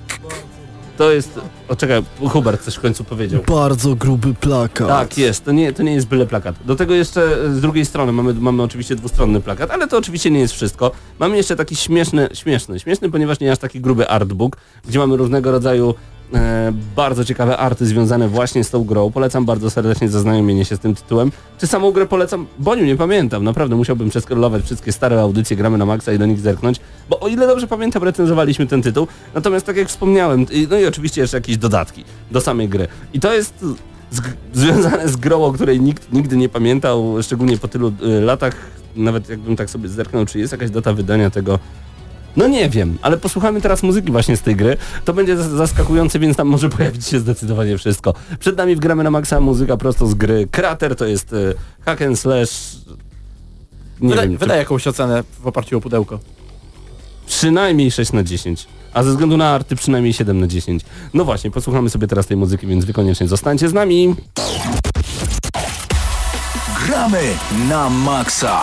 To 0.99 1.13
jest... 1.13 1.41
O 1.69 1.77
czekaj, 1.77 2.03
Hubert 2.29 2.63
coś 2.63 2.75
w 2.75 2.81
końcu 2.81 3.05
powiedział. 3.05 3.43
Bardzo 3.49 3.95
gruby 3.95 4.35
plakat. 4.35 4.89
Tak, 4.89 5.19
jest. 5.19 5.45
To 5.45 5.53
nie, 5.53 5.73
to 5.73 5.83
nie 5.83 5.95
jest 5.95 6.07
byle 6.07 6.27
plakat. 6.27 6.57
Do 6.65 6.77
tego 6.77 6.95
jeszcze 6.95 7.23
e, 7.23 7.55
z 7.55 7.61
drugiej 7.61 7.85
strony 7.85 8.13
mamy, 8.13 8.35
mamy 8.35 8.63
oczywiście 8.63 8.97
dwustronny 8.97 9.41
plakat, 9.41 9.71
ale 9.71 9.89
to 9.89 9.99
oczywiście 9.99 10.31
nie 10.31 10.41
jest 10.41 10.55
wszystko. 10.55 10.91
Mamy 11.19 11.37
jeszcze 11.37 11.57
taki 11.57 11.77
śmieszny, 11.77 12.29
śmieszny, 12.33 12.81
śmieszny, 12.81 13.11
ponieważ 13.11 13.41
nie 13.41 13.53
aż 13.53 13.59
taki 13.59 13.81
gruby 13.81 14.09
artbook, 14.09 14.57
gdzie 14.89 14.99
mamy 14.99 15.17
różnego 15.17 15.53
rodzaju 15.53 15.95
bardzo 16.97 17.25
ciekawe 17.25 17.57
arty 17.57 17.87
związane 17.87 18.29
właśnie 18.29 18.65
z 18.65 18.71
tą 18.71 18.85
grą. 18.85 19.11
Polecam 19.11 19.45
bardzo 19.45 19.71
serdecznie 19.71 20.09
zaznajomienie 20.09 20.65
się 20.65 20.77
z 20.77 20.79
tym 20.79 20.95
tytułem. 20.95 21.33
Czy 21.59 21.67
samą 21.67 21.93
grę 21.93 22.07
polecam? 22.07 22.47
Boniu, 22.59 22.85
nie 22.85 22.97
pamiętam. 22.97 23.45
Naprawdę 23.45 23.77
musiałbym 23.77 24.11
przeskrolować 24.11 24.65
wszystkie 24.65 24.93
stare 24.93 25.21
audycje, 25.21 25.57
gramy 25.57 25.79
na 25.79 25.87
maksa 25.87 26.13
i 26.13 26.19
do 26.19 26.27
nich 26.27 26.41
zerknąć, 26.41 26.81
bo 27.11 27.21
o 27.21 27.29
ile 27.29 27.47
dobrze 27.47 27.67
pamiętam, 27.67 28.05
recenzowaliśmy 28.05 28.67
ten 28.67 28.83
tytuł. 28.83 29.07
Natomiast 29.35 29.67
tak 29.67 29.77
jak 29.77 29.89
wspomniałem, 29.89 30.47
no 30.71 30.79
i 30.79 30.87
oczywiście 30.87 31.21
jeszcze 31.21 31.37
jakieś 31.37 31.57
dodatki 31.57 32.05
do 32.31 32.41
samej 32.41 32.69
gry. 32.69 32.89
I 33.13 33.21
to 33.21 33.35
jest 33.35 33.65
związane 34.53 35.09
z 35.09 35.17
grą, 35.17 35.45
o 35.45 35.53
której 35.53 35.81
nikt 35.81 36.13
nigdy 36.13 36.37
nie 36.37 36.49
pamiętał, 36.49 37.23
szczególnie 37.23 37.59
po 37.59 37.69
tylu 37.69 37.93
y, 38.03 38.21
latach, 38.21 38.57
nawet 38.97 39.29
jakbym 39.29 39.57
tak 39.57 39.71
sobie 39.71 39.89
zerknął, 39.89 40.27
czy 40.27 40.39
jest 40.39 40.53
jakaś 40.53 40.71
data 40.71 40.93
wydania 40.93 41.31
tego. 41.31 41.59
No 42.37 42.49
nie 42.49 42.69
wiem, 42.71 42.99
ale 43.03 43.17
posłuchamy 43.17 43.61
teraz 43.61 43.83
muzyki 43.83 44.13
właśnie 44.13 44.37
z 44.37 44.41
tej 44.43 44.57
gry. 44.57 44.77
To 45.05 45.13
będzie 45.13 45.37
zas- 45.37 45.57
zaskakujące, 45.57 46.19
więc 46.19 46.37
tam 46.37 46.49
może 46.49 46.69
pojawić 46.69 47.07
się 47.07 47.21
zdecydowanie 47.21 47.79
wszystko. 47.79 48.15
Przed 48.39 48.57
nami 48.57 48.77
wgramy 48.77 49.05
na 49.05 49.11
maksa 49.11 49.41
muzyka 49.41 49.77
prosto 49.77 50.07
z 50.07 50.15
gry. 50.15 50.49
Krater 50.51 50.97
to 50.97 51.07
jest 51.07 51.33
y, 51.33 51.55
hack 51.85 52.03
and 52.03 52.19
slash... 52.19 52.77
Nie 54.01 54.09
Wyda, 54.11 54.23
wiem, 54.23 54.33
czy 54.33 54.39
wydaj 54.39 54.59
jakąś 54.59 54.87
ocenę 54.87 55.25
w 55.41 55.47
oparciu 55.47 55.79
o 55.79 55.81
pudełko. 55.81 56.19
przynajmniej 57.27 57.91
6 57.91 58.13
na 58.13 58.23
10. 58.23 58.67
A 58.95 59.03
ze 59.03 59.11
względu 59.11 59.37
na 59.37 59.51
arty 59.51 59.77
przynajmniej 59.77 60.13
7 60.13 60.41
na 60.41 60.47
10. 60.47 60.83
No 61.15 61.25
właśnie, 61.25 61.51
posłuchamy 61.51 61.91
sobie 61.91 62.07
teraz 62.07 62.27
tej 62.27 62.37
muzyki, 62.37 62.67
więc 62.67 62.85
wy 62.85 62.93
koniecznie 62.93 63.29
zostańcie 63.29 63.69
z 63.69 63.73
nami. 63.73 64.15
Gramy 66.87 67.23
na 67.69 67.91
maksa. 67.91 68.61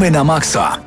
Gramy 0.00 0.10
na 0.10 0.24
maksa. 0.24 0.78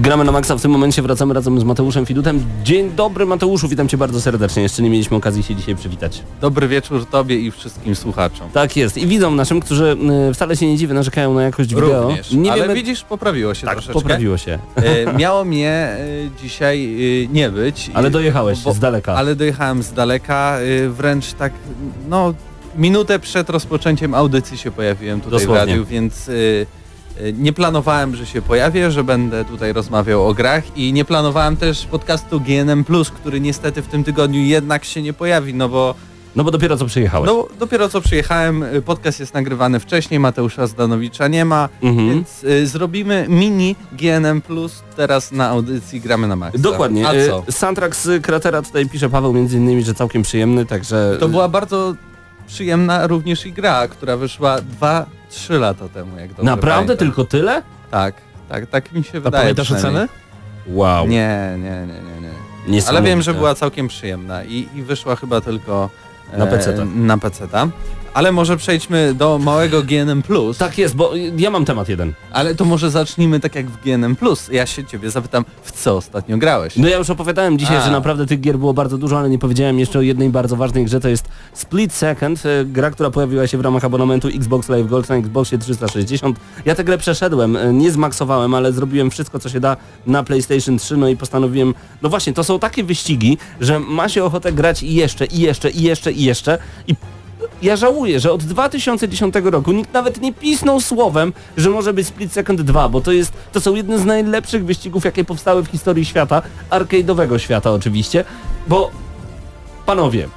Gramy 0.00 0.24
na 0.24 0.32
maksa 0.32 0.56
w 0.56 0.62
tym 0.62 0.70
momencie, 0.70 1.02
wracamy 1.02 1.34
razem 1.34 1.60
z 1.60 1.64
Mateuszem 1.64 2.06
Fidutem. 2.06 2.44
Dzień 2.64 2.90
dobry 2.90 3.26
Mateuszu, 3.26 3.68
witam 3.68 3.88
cię 3.88 3.96
bardzo 3.96 4.20
serdecznie. 4.20 4.62
Jeszcze 4.62 4.82
nie 4.82 4.90
mieliśmy 4.90 5.16
okazji 5.16 5.42
się 5.42 5.54
dzisiaj 5.54 5.76
przywitać. 5.76 6.22
Dobry 6.40 6.68
wieczór 6.68 7.06
Tobie 7.06 7.40
i 7.40 7.50
wszystkim 7.50 7.96
słuchaczom. 7.96 8.50
Tak 8.50 8.76
jest. 8.76 8.96
I 8.96 9.06
widzom 9.06 9.36
naszym, 9.36 9.60
którzy 9.60 9.96
y, 10.30 10.34
wcale 10.34 10.56
się 10.56 10.66
nie 10.66 10.76
dziwię, 10.76 10.94
narzekają 10.94 11.34
na 11.34 11.42
jakość 11.42 11.74
wideo. 11.74 12.02
Również. 12.02 12.32
Nie 12.32 12.52
Ale 12.52 12.62
wiemy... 12.62 12.74
widzisz, 12.74 13.04
poprawiło 13.04 13.54
się 13.54 13.66
tak, 13.66 13.74
troszeczkę. 13.74 14.00
poprawiło 14.00 14.36
się. 14.36 14.58
E, 14.76 15.12
miało 15.18 15.44
mnie 15.44 15.70
e, 15.70 15.98
dzisiaj 16.42 16.96
e, 17.24 17.26
nie 17.26 17.50
być. 17.50 17.90
Ale 17.94 18.10
dojechałeś 18.10 18.62
bo- 18.62 18.72
z 18.72 18.78
daleka. 18.78 19.14
Ale 19.14 19.36
dojechałem 19.36 19.82
z 19.82 19.92
daleka, 19.92 20.58
e, 20.84 20.88
wręcz 20.88 21.32
tak, 21.32 21.52
no, 22.08 22.34
minutę 22.78 23.18
przed 23.18 23.50
rozpoczęciem 23.50 24.14
audycji 24.14 24.58
się 24.58 24.70
pojawiłem 24.70 25.20
tutaj 25.20 25.38
Dosłownie. 25.38 25.64
w 25.64 25.68
radiu, 25.68 25.84
więc 25.84 26.28
e, 26.28 26.32
e, 27.24 27.32
nie 27.32 27.52
planowałem, 27.52 28.16
że 28.16 28.26
się 28.26 28.42
pojawię, 28.42 28.90
że 28.90 29.04
będę 29.04 29.44
tutaj 29.44 29.72
rozmawiał 29.72 30.28
o 30.28 30.34
grach 30.34 30.76
i 30.76 30.92
nie 30.92 31.04
planowałem 31.04 31.56
też 31.56 31.86
podcastu 31.86 32.40
GNM+, 32.40 32.84
który 33.16 33.40
niestety 33.40 33.82
w 33.82 33.86
tym 33.88 34.04
tygodniu 34.04 34.40
jednak 34.40 34.84
się 34.84 35.02
nie 35.02 35.12
pojawi, 35.12 35.54
no 35.54 35.68
bo 35.68 35.94
No 36.36 36.44
bo 36.44 36.50
dopiero 36.50 36.76
co 36.76 36.86
przyjechałeś. 36.86 37.26
no, 37.30 37.46
dopiero 37.58 37.88
co 37.88 38.00
przyjechałem, 38.00 38.62
y, 38.62 38.82
podcast 38.82 39.20
jest 39.20 39.34
nagrywany 39.34 39.80
wcześniej, 39.80 40.20
Mateusza 40.20 40.66
Zdanowicza 40.66 41.28
nie 41.28 41.44
ma, 41.44 41.68
Mhm. 41.82 42.08
więc 42.08 42.44
y, 42.44 42.66
zrobimy 42.66 43.26
mini 43.28 43.76
GNM 43.92 44.40
Plus 44.42 44.82
teraz 44.96 45.32
na 45.32 45.48
audycji 45.48 46.00
Gramy 46.00 46.28
na 46.28 46.36
Maxa. 46.36 46.58
Dokładnie. 46.58 47.08
A 47.08 47.14
Y, 47.14 47.26
co? 47.26 47.44
Soundtrack 47.52 47.96
z 47.96 48.22
Kratera 48.24 48.62
tutaj 48.62 48.86
pisze 48.88 49.08
Paweł 49.10 49.32
między 49.32 49.56
innymi, 49.56 49.82
że 49.84 49.94
całkiem 49.94 50.22
przyjemny, 50.22 50.66
także... 50.66 51.16
To 51.20 51.28
była 51.28 51.48
bardzo 51.48 51.94
przyjemna 52.48 53.06
również 53.06 53.46
i 53.46 53.52
gra, 53.52 53.88
która 53.88 54.16
wyszła 54.16 54.56
2-3 54.80 55.60
lata 55.60 55.88
temu, 55.88 56.18
jak 56.18 56.28
dobrze 56.28 56.42
Naprawdę? 56.44 56.74
pamiętam. 56.86 56.96
Tylko 56.96 57.24
tyle? 57.24 57.62
Tak, 57.90 58.14
tak, 58.48 58.66
tak 58.66 58.92
mi 58.92 59.04
się 59.04 59.18
A 59.18 59.20
wydaje 59.20 59.42
pamiętasz 59.44 59.72
ocenę? 59.72 60.08
Wow. 60.66 61.08
Nie, 61.08 61.54
nie, 61.58 61.86
nie, 61.86 62.02
nie, 62.02 62.28
nie. 62.76 62.88
Ale 62.88 63.02
wiem, 63.02 63.22
że 63.22 63.34
była 63.34 63.54
całkiem 63.54 63.88
przyjemna 63.88 64.44
i, 64.44 64.68
i 64.74 64.82
wyszła 64.82 65.16
chyba 65.16 65.40
tylko 65.40 65.90
Na 66.36 66.46
peceta. 66.46 66.84
na 66.84 67.18
peceta. 67.18 67.68
Ale 68.18 68.32
może 68.32 68.56
przejdźmy 68.56 69.14
do 69.14 69.38
małego 69.38 69.82
GNM 69.82 70.22
Plus. 70.22 70.58
Tak 70.58 70.78
jest, 70.78 70.96
bo 70.96 71.12
ja 71.36 71.50
mam 71.50 71.64
temat 71.64 71.88
jeden. 71.88 72.12
Ale 72.32 72.54
to 72.54 72.64
może 72.64 72.90
zacznijmy 72.90 73.40
tak 73.40 73.54
jak 73.54 73.70
w 73.70 73.82
GNM+. 73.82 74.16
Ja 74.52 74.66
się 74.66 74.84
ciebie 74.84 75.10
zapytam, 75.10 75.44
w 75.62 75.72
co 75.72 75.96
ostatnio 75.96 76.38
grałeś? 76.38 76.76
No 76.76 76.88
ja 76.88 76.96
już 76.96 77.10
opowiadałem 77.10 77.58
dzisiaj, 77.58 77.76
A. 77.76 77.80
że 77.80 77.90
naprawdę 77.90 78.26
tych 78.26 78.40
gier 78.40 78.58
było 78.58 78.74
bardzo 78.74 78.98
dużo, 78.98 79.18
ale 79.18 79.30
nie 79.30 79.38
powiedziałem 79.38 79.78
jeszcze 79.78 79.98
o 79.98 80.02
jednej 80.02 80.30
bardzo 80.30 80.56
ważnej 80.56 80.84
grze, 80.84 81.00
to 81.00 81.08
jest 81.08 81.28
Split 81.52 81.92
Second, 81.92 82.46
e, 82.46 82.64
gra, 82.64 82.90
która 82.90 83.10
pojawiła 83.10 83.46
się 83.46 83.58
w 83.58 83.60
ramach 83.60 83.84
abonamentu 83.84 84.28
Xbox 84.28 84.68
Live 84.68 84.86
Gold 84.86 85.08
na 85.08 85.16
Xboxie 85.16 85.58
360. 85.58 86.36
Ja 86.64 86.74
tę 86.74 86.84
grę 86.84 86.98
przeszedłem, 86.98 87.56
e, 87.56 87.72
nie 87.72 87.90
zmaksowałem, 87.90 88.54
ale 88.54 88.72
zrobiłem 88.72 89.10
wszystko, 89.10 89.38
co 89.38 89.48
się 89.48 89.60
da 89.60 89.76
na 90.06 90.22
PlayStation 90.22 90.78
3, 90.78 90.96
no 90.96 91.08
i 91.08 91.16
postanowiłem, 91.16 91.74
no 92.02 92.08
właśnie, 92.08 92.32
to 92.32 92.44
są 92.44 92.58
takie 92.58 92.84
wyścigi, 92.84 93.38
że 93.60 93.80
ma 93.80 94.08
się 94.08 94.24
ochotę 94.24 94.52
grać 94.52 94.82
i 94.82 94.94
jeszcze, 94.94 95.26
i 95.26 95.38
jeszcze, 95.38 95.70
i 95.70 95.82
jeszcze, 95.82 96.12
i 96.12 96.24
jeszcze 96.24 96.58
i 96.86 96.94
ja 97.62 97.76
żałuję, 97.76 98.20
że 98.20 98.32
od 98.32 98.44
2010 98.44 99.34
roku 99.44 99.72
nikt 99.72 99.94
nawet 99.94 100.20
nie 100.20 100.32
pisnął 100.32 100.80
słowem, 100.80 101.32
że 101.56 101.70
może 101.70 101.92
być 101.92 102.06
Split 102.06 102.32
Second 102.32 102.60
2, 102.60 102.88
bo 102.88 103.00
to 103.00 103.12
jest, 103.12 103.32
to 103.52 103.60
są 103.60 103.74
jedne 103.74 103.98
z 103.98 104.04
najlepszych 104.04 104.64
wyścigów, 104.64 105.04
jakie 105.04 105.24
powstały 105.24 105.62
w 105.62 105.68
historii 105.68 106.04
świata, 106.04 106.42
arcade'owego 106.70 107.38
świata 107.38 107.72
oczywiście, 107.72 108.24
bo 108.68 108.90
panowie, 109.86 110.28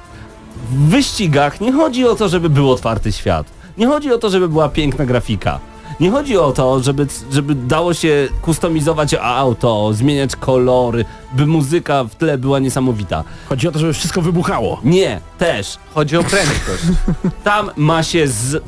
w 0.70 0.88
wyścigach 0.88 1.60
nie 1.60 1.72
chodzi 1.72 2.06
o 2.06 2.14
to, 2.14 2.28
żeby 2.28 2.50
był 2.50 2.70
otwarty 2.70 3.12
świat. 3.12 3.46
Nie 3.78 3.86
chodzi 3.86 4.12
o 4.12 4.18
to, 4.18 4.30
żeby 4.30 4.48
była 4.48 4.68
piękna 4.68 5.06
grafika. 5.06 5.60
Nie 6.02 6.10
chodzi 6.10 6.36
o 6.36 6.52
to, 6.52 6.82
żeby, 6.82 7.06
żeby 7.32 7.54
dało 7.54 7.94
się 7.94 8.28
kustomizować 8.42 9.14
auto, 9.14 9.90
zmieniać 9.94 10.36
kolory, 10.36 11.04
by 11.32 11.46
muzyka 11.46 12.04
w 12.04 12.14
tle 12.14 12.38
była 12.38 12.58
niesamowita. 12.58 13.24
Chodzi 13.48 13.68
o 13.68 13.72
to, 13.72 13.78
żeby 13.78 13.92
wszystko 13.92 14.22
wybuchało. 14.22 14.80
Nie, 14.84 15.20
też. 15.38 15.78
Chodzi 15.94 16.16
o 16.16 16.24
prędkość. 16.24 16.82
Tam 17.44 17.70
ma 17.76 18.02
się 18.02 18.28
z... 18.28 18.62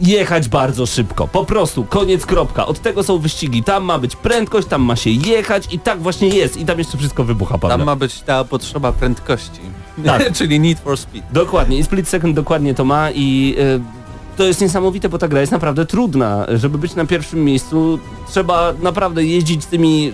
jechać 0.00 0.48
bardzo 0.48 0.86
szybko. 0.86 1.28
Po 1.28 1.44
prostu, 1.44 1.84
koniec, 1.84 2.26
kropka. 2.26 2.66
Od 2.66 2.80
tego 2.80 3.02
są 3.02 3.18
wyścigi. 3.18 3.62
Tam 3.62 3.84
ma 3.84 3.98
być 3.98 4.16
prędkość, 4.16 4.68
tam 4.68 4.82
ma 4.82 4.96
się 4.96 5.10
jechać 5.10 5.74
i 5.74 5.78
tak 5.78 6.02
właśnie 6.02 6.28
jest. 6.28 6.56
I 6.56 6.64
tam 6.64 6.78
jeszcze 6.78 6.98
wszystko 6.98 7.24
wybucha, 7.24 7.58
Paweł. 7.58 7.78
Tam 7.78 7.86
ma 7.86 7.96
być 7.96 8.20
ta 8.20 8.44
potrzeba 8.44 8.92
prędkości. 8.92 9.60
Tak. 10.04 10.32
Czyli 10.38 10.60
Need 10.60 10.80
for 10.80 10.98
Speed. 10.98 11.26
Dokładnie. 11.32 11.78
I 11.78 11.84
Split 11.84 12.08
Second 12.08 12.36
dokładnie 12.36 12.74
to 12.74 12.84
ma 12.84 13.10
i... 13.10 13.54
y, 13.58 14.01
to 14.36 14.44
jest 14.44 14.60
niesamowite, 14.60 15.08
bo 15.08 15.18
ta 15.18 15.28
gra 15.28 15.40
jest 15.40 15.52
naprawdę 15.52 15.86
trudna. 15.86 16.46
Żeby 16.54 16.78
być 16.78 16.94
na 16.94 17.06
pierwszym 17.06 17.44
miejscu, 17.44 17.98
trzeba 18.28 18.74
naprawdę 18.82 19.24
jeździć 19.24 19.66
tymi 19.66 20.12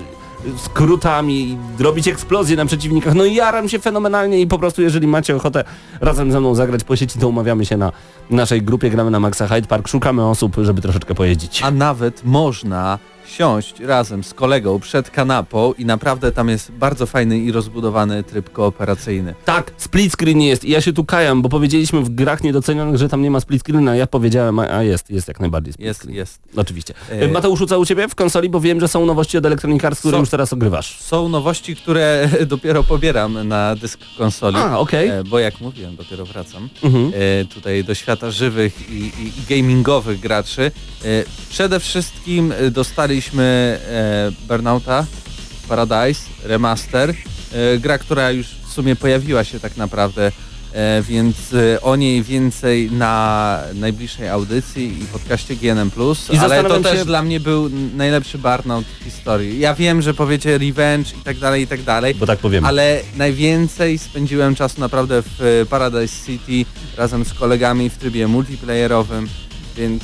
skrótami, 0.56 1.58
robić 1.78 2.08
eksplozje 2.08 2.56
na 2.56 2.66
przeciwnikach. 2.66 3.14
No 3.14 3.24
i 3.24 3.34
jaram 3.34 3.68
się 3.68 3.78
fenomenalnie 3.78 4.40
i 4.40 4.46
po 4.46 4.58
prostu 4.58 4.82
jeżeli 4.82 5.06
macie 5.06 5.36
ochotę 5.36 5.64
razem 6.00 6.32
ze 6.32 6.40
mną 6.40 6.54
zagrać 6.54 6.84
po 6.84 6.96
sieci, 6.96 7.18
to 7.18 7.28
umawiamy 7.28 7.66
się 7.66 7.76
na 7.76 7.92
naszej 8.30 8.62
grupie, 8.62 8.90
gramy 8.90 9.10
na 9.10 9.20
Maxa 9.20 9.46
Hyde 9.46 9.68
Park, 9.68 9.88
szukamy 9.88 10.26
osób, 10.26 10.56
żeby 10.62 10.82
troszeczkę 10.82 11.14
pojeździć. 11.14 11.62
A 11.62 11.70
nawet 11.70 12.24
można 12.24 12.98
siąść 13.28 13.80
razem 13.80 14.24
z 14.24 14.34
kolegą 14.34 14.80
przed 14.80 15.10
kanapą 15.10 15.72
i 15.78 15.84
naprawdę 15.84 16.32
tam 16.32 16.48
jest 16.48 16.72
bardzo 16.72 17.06
fajny 17.06 17.38
i 17.38 17.52
rozbudowany 17.52 18.22
tryb 18.24 18.50
kooperacyjny. 18.52 19.34
Tak, 19.44 19.70
split 19.76 20.12
screen 20.12 20.40
jest 20.40 20.64
i 20.64 20.70
ja 20.70 20.80
się 20.80 20.92
tu 20.92 21.04
kajam, 21.04 21.42
bo 21.42 21.48
powiedzieliśmy 21.48 22.00
w 22.02 22.10
grach 22.10 22.42
niedocenionych, 22.42 22.96
że 22.96 23.08
tam 23.08 23.22
nie 23.22 23.30
ma 23.30 23.40
split 23.40 23.62
screen, 23.62 23.88
a 23.88 23.96
ja 23.96 24.06
powiedziałem, 24.06 24.58
a 24.58 24.82
jest, 24.82 25.10
jest 25.10 25.28
jak 25.28 25.40
najbardziej 25.40 25.72
split 25.72 25.86
Jest, 25.86 26.00
screen. 26.00 26.16
jest. 26.16 26.40
Oczywiście. 26.56 26.94
E, 27.10 27.28
Mateuszu, 27.28 27.66
co 27.66 27.78
u 27.80 27.86
Ciebie 27.86 28.08
w 28.08 28.14
konsoli, 28.14 28.48
bo 28.48 28.60
wiem, 28.60 28.80
że 28.80 28.88
są 28.88 29.06
nowości 29.06 29.38
od 29.38 29.46
Electronic 29.46 29.84
Arts, 29.84 30.00
które 30.00 30.12
Są. 30.16 30.20
już 30.20 30.30
teraz 30.30 30.52
ogrywasz. 30.52 31.00
Są 31.00 31.28
nowości, 31.28 31.76
które 31.76 32.28
dopiero 32.46 32.84
pobieram 32.84 33.48
na 33.48 33.74
dysk 33.76 34.00
konsoli. 34.18 34.56
A, 34.56 34.78
okej. 34.78 35.08
E, 35.08 35.24
Bo 35.24 35.38
jak 35.38 35.60
mówiłem, 35.60 35.96
dopiero 35.96 36.26
wracam. 36.26 36.68
Mhm. 36.82 37.12
e, 37.14 37.44
tutaj 37.44 37.84
do 37.84 37.94
świata 37.94 38.30
żywych 38.30 38.90
i, 38.90 38.94
i, 38.94 39.02
i 39.28 39.32
gamingowych 39.56 40.20
graczy. 40.20 40.70
E, 41.04 41.24
przede 41.50 41.80
wszystkim 41.80 42.52
e, 42.52 42.70
dostaliśmy 43.18 43.78
e, 43.90 44.32
Burnouta 44.48 45.06
Paradise 45.68 46.20
Remaster, 46.44 47.10
e, 47.10 47.78
gra, 47.78 47.98
która 47.98 48.30
już 48.30 48.46
w 48.46 48.72
sumie 48.72 48.96
pojawiła 48.96 49.44
się 49.44 49.60
tak 49.60 49.76
naprawdę, 49.76 50.32
e, 50.72 51.02
więc 51.02 51.36
e, 51.54 51.80
o 51.80 51.96
niej 51.96 52.22
więcej 52.22 52.90
na 52.90 53.62
najbliższej 53.74 54.28
audycji 54.28 55.02
i 55.02 55.04
podcaście 55.06 55.56
GNM+, 55.56 55.90
I 56.32 56.36
ale 56.38 56.64
to 56.64 56.80
też 56.80 56.98
się- 56.98 57.04
dla 57.04 57.22
mnie 57.22 57.40
był 57.40 57.70
najlepszy 57.96 58.38
Burnout 58.38 58.84
w 59.00 59.04
historii. 59.04 59.58
Ja 59.60 59.74
wiem, 59.74 60.02
że 60.02 60.14
powiecie 60.14 60.58
Revenge 60.58 61.12
i 61.20 61.24
tak 61.24 61.38
dalej, 61.38 61.62
i 61.62 61.66
tak 61.66 61.82
dalej, 61.82 62.14
Bo 62.14 62.26
tak 62.26 62.38
powiem. 62.38 62.64
ale 62.64 63.00
najwięcej 63.16 63.98
spędziłem 63.98 64.54
czasu 64.54 64.80
naprawdę 64.80 65.22
w 65.22 65.42
e, 65.62 65.66
Paradise 65.66 66.26
City 66.26 66.64
razem 66.96 67.24
z 67.24 67.34
kolegami 67.34 67.90
w 67.90 67.96
trybie 67.96 68.28
multiplayerowym, 68.28 69.28
więc 69.76 70.02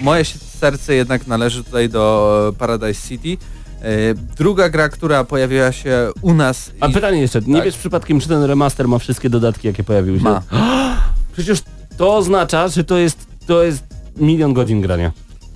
e, 0.00 0.02
moje 0.02 0.24
si- 0.24 0.47
serce 0.58 0.94
jednak 0.94 1.26
należy 1.26 1.64
tutaj 1.64 1.88
do 1.88 2.48
e, 2.48 2.58
Paradise 2.58 3.08
City. 3.08 3.36
E, 3.82 4.14
druga 4.38 4.68
gra, 4.68 4.88
która 4.88 5.24
pojawiła 5.24 5.72
się 5.72 6.10
u 6.22 6.34
nas 6.34 6.70
A 6.80 6.86
i 6.88 6.92
pytanie 6.92 7.20
jeszcze, 7.20 7.40
nie 7.46 7.54
Tak. 7.56 7.64
wiesz 7.64 7.76
przypadkiem, 7.76 8.20
czy 8.20 8.28
ten 8.28 8.42
remaster 8.42 8.88
ma 8.88 8.98
wszystkie 8.98 9.30
dodatki, 9.30 9.66
jakie 9.66 9.84
pojawiły 9.84 10.18
się? 10.18 10.24
ma. 10.24 10.42
Przecież 11.32 11.62
to 11.96 12.16
oznacza, 12.16 12.68
że 12.68 12.84
to 12.84 12.98
jest, 12.98 13.26
to 13.46 13.62
jest 13.62 13.82
milion 14.16 14.54
godzin 14.54 14.80
grania. 14.80 15.12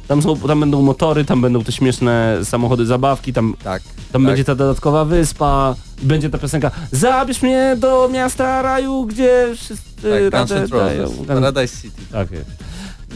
Tam, 0.08 0.22
są, 0.22 0.36
tam 0.36 0.60
będą 0.60 0.82
motory, 0.82 1.24
tam 1.24 1.40
będą 1.40 1.64
te 1.64 1.72
śmieszne 1.72 2.38
samochody 2.44 2.86
zabawki, 2.86 3.32
tam, 3.32 3.54
Tak. 3.64 3.82
tam 3.82 4.22
tak. 4.22 4.22
będzie 4.22 4.44
ta 4.44 4.54
dodatkowa 4.54 5.04
wyspa, 5.04 5.74
będzie 6.02 6.30
ta 6.30 6.38
piosenka 6.38 6.70
Zabierz 6.92 7.42
mnie 7.42 7.76
do 7.78 8.08
miasta 8.12 8.62
raju, 8.62 9.04
gdzie 9.06 9.48
wszyscy 9.56 10.02
Tak, 10.02 10.32
radę 10.32 10.68
dają. 10.68 11.08
Paradise 11.26 11.82
City. 11.82 12.02
Tak 12.12 12.30
jest. 12.30 12.50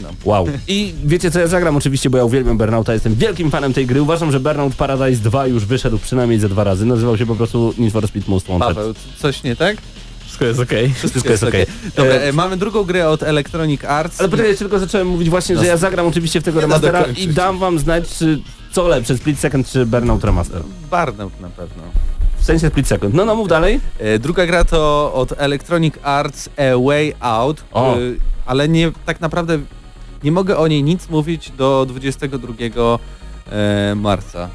No. 0.03 0.09
Wow. 0.25 0.47
I 0.67 0.93
wiecie 1.05 1.31
co 1.31 1.39
ja 1.39 1.47
zagram 1.47 1.75
oczywiście, 1.77 2.09
bo 2.09 2.17
ja 2.17 2.23
uwielbiam 2.25 2.57
Burnouta, 2.57 2.93
jestem 2.93 3.15
wielkim 3.15 3.51
fanem 3.51 3.73
tej 3.73 3.85
gry. 3.85 4.01
Uważam, 4.01 4.31
że 4.31 4.39
Burnout 4.39 4.75
Paradise 4.75 5.21
2 5.23 5.47
już 5.47 5.65
wyszedł 5.65 5.97
przynajmniej 5.99 6.39
ze 6.39 6.49
dwa 6.49 6.63
razy. 6.63 6.85
Nazywał 6.85 7.17
się 7.17 7.25
po 7.25 7.35
prostu 7.35 7.73
Need 7.77 7.93
for 7.93 8.07
Speed 8.07 8.31
Most 8.31 8.47
Wanted. 8.47 8.67
Paweł, 8.75 8.93
coś 9.19 9.43
nie 9.43 9.55
tak? 9.55 9.77
Wszystko 10.25 10.45
jest 10.45 10.59
okej. 10.59 10.93
Wszystko 10.93 11.29
jest 11.29 11.43
okej. 11.43 11.65
Dobra, 11.95 12.13
E, 12.13 12.23
e, 12.27 12.33
mamy 12.33 12.57
drugą 12.57 12.83
grę 12.83 13.09
od 13.09 13.23
Electronic 13.23 13.83
Arts. 13.85 14.19
Ale 14.19 14.29
poczekaj, 14.29 14.57
tylko 14.57 14.79
zacząłem 14.79 15.07
mówić 15.07 15.29
właśnie, 15.29 15.55
że 15.55 15.61
No, 15.61 15.67
ja 15.67 15.77
zagram 15.77 16.05
oczywiście 16.07 16.41
w 16.41 16.43
tego 16.43 16.55
nie 16.57 16.61
remastera 16.61 17.03
i 17.17 17.27
dam 17.27 17.57
wam 17.59 17.79
znać, 17.79 18.09
czy 18.17 18.39
co 18.71 18.87
lepsze, 18.87 19.17
Split 19.17 19.39
Second 19.39 19.69
czy 19.69 19.85
Burnout 19.85 20.23
Remaster. 20.23 20.61
Burnout 20.91 21.41
na 21.41 21.49
pewno. 21.49 21.83
W 22.39 22.45
sensie 22.45 22.67
Split 22.69 22.87
Second. 22.87 23.13
No, 23.13 23.25
no 23.25 23.35
mów 23.35 23.47
dalej. 23.47 23.79
E, 23.99 24.19
Druga 24.19 24.45
gra 24.45 24.63
to 24.63 25.11
od 25.13 25.33
Electronic 25.37 25.93
Arts 26.03 26.49
A 26.57 26.85
Way 26.87 27.13
Out, 27.19 27.63
O. 27.73 27.95
e, 27.95 27.99
ale 28.45 28.67
nie 28.69 28.91
tak 29.05 29.21
naprawdę 29.21 29.59
nie 30.23 30.31
mogę 30.31 30.57
o 30.57 30.67
niej 30.67 30.83
nic 30.83 31.09
mówić 31.09 31.51
do 31.51 31.85
22 31.89 32.53
e, 33.51 33.95
marca. 33.95 34.49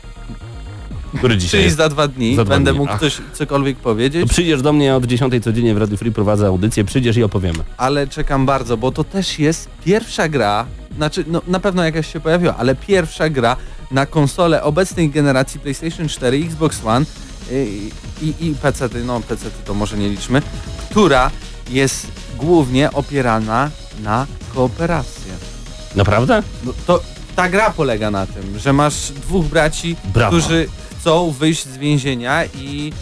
Który 1.19 1.37
dzisiaj 1.37 1.51
Czyli 1.51 1.65
jest? 1.65 1.77
za 1.77 1.89
dwa 1.89 2.09
dni 2.09 2.37
Za 2.37 2.45
dwa 2.45 2.55
będę 2.55 2.71
dni, 2.71 2.81
mógł 2.81 2.93
ach. 2.93 3.01
coś, 3.01 3.19
cokolwiek 3.33 3.79
powiedzieć, 3.79 4.23
To 4.23 4.29
przyjdziesz 4.29 4.63
do 4.63 4.73
mnie, 4.73 4.87
ja 4.87 4.97
od 4.97 5.07
10 5.07 5.45
codziennie 5.45 5.75
w 5.75 5.79
Radio 5.79 5.97
Free 5.97 6.13
prowadzę 6.13 6.47
audycję, 6.47 6.85
przyjdziesz 6.85 7.17
i 7.17 7.23
opowiemy. 7.23 7.59
ale 7.77 8.07
czekam 8.07 8.47
bardzo, 8.47 8.77
bo 8.77 8.93
to 8.93 9.05
też 9.05 9.39
jest 9.39 9.69
pierwsza 9.85 10.29
gra, 10.29 10.67
znaczy 10.97 11.25
no, 11.27 11.43
na 11.47 11.61
pewno 11.61 11.85
jakaś 11.85 12.13
się 12.13 12.21
pojawiła, 12.21 12.57
ale 12.57 12.75
pierwsza 12.75 13.29
gra 13.29 13.57
na 13.91 14.07
konsolę 14.07 14.63
obecnej 14.63 15.11
generacji 15.11 15.61
PlayStation 15.61 16.09
4, 16.09 16.37
Xbox 16.37 16.81
One 16.85 17.07
y, 17.51 17.67
i, 18.23 18.35
i 18.41 18.55
PC, 18.55 18.89
no 19.05 19.21
PC 19.21 19.51
to 19.65 19.75
może 19.75 19.99
nie 19.99 20.09
liczmy, 20.09 20.43
która 20.91 21.31
jest 21.71 22.07
głównie 22.39 22.93
opierana 22.93 23.71
na 24.03 24.27
kooperację. 24.55 25.33
Naprawdę? 25.95 26.43
No, 26.65 26.73
to 26.87 27.01
ta 27.37 27.49
gra 27.49 27.71
polega 27.71 28.11
na 28.11 28.27
tym, 28.27 28.59
że 28.59 28.73
masz 28.73 28.95
dwóch 29.13 29.47
braci, 29.47 29.97
którzy 30.29 30.69
chcą 31.01 31.31
wyjść 31.31 31.65
z 31.67 31.77
więzienia 31.77 32.45
i 32.45 32.93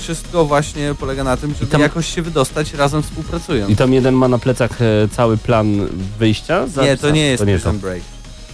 wszystko 0.00 0.44
właśnie 0.44 0.94
polega 1.00 1.24
na 1.24 1.36
tym, 1.36 1.54
żeby 1.54 1.66
tam- 1.72 1.80
jakoś 1.80 2.14
się 2.14 2.22
wydostać 2.22 2.74
razem 2.74 3.02
współpracując. 3.02 3.70
I 3.72 3.76
tam 3.76 3.92
jeden 3.94 4.14
ma 4.14 4.28
na 4.28 4.38
plecach 4.38 4.82
e, 4.82 5.08
cały 5.12 5.36
plan 5.36 5.88
wyjścia? 6.18 6.66
Za- 6.66 6.82
Nie, 6.82 6.96
to 6.96 7.10
nie 7.10 7.26
jest 7.26 7.38
to 7.40 7.44
nie 7.44 7.54
Prison. 7.54 7.78
Break. 7.78 8.02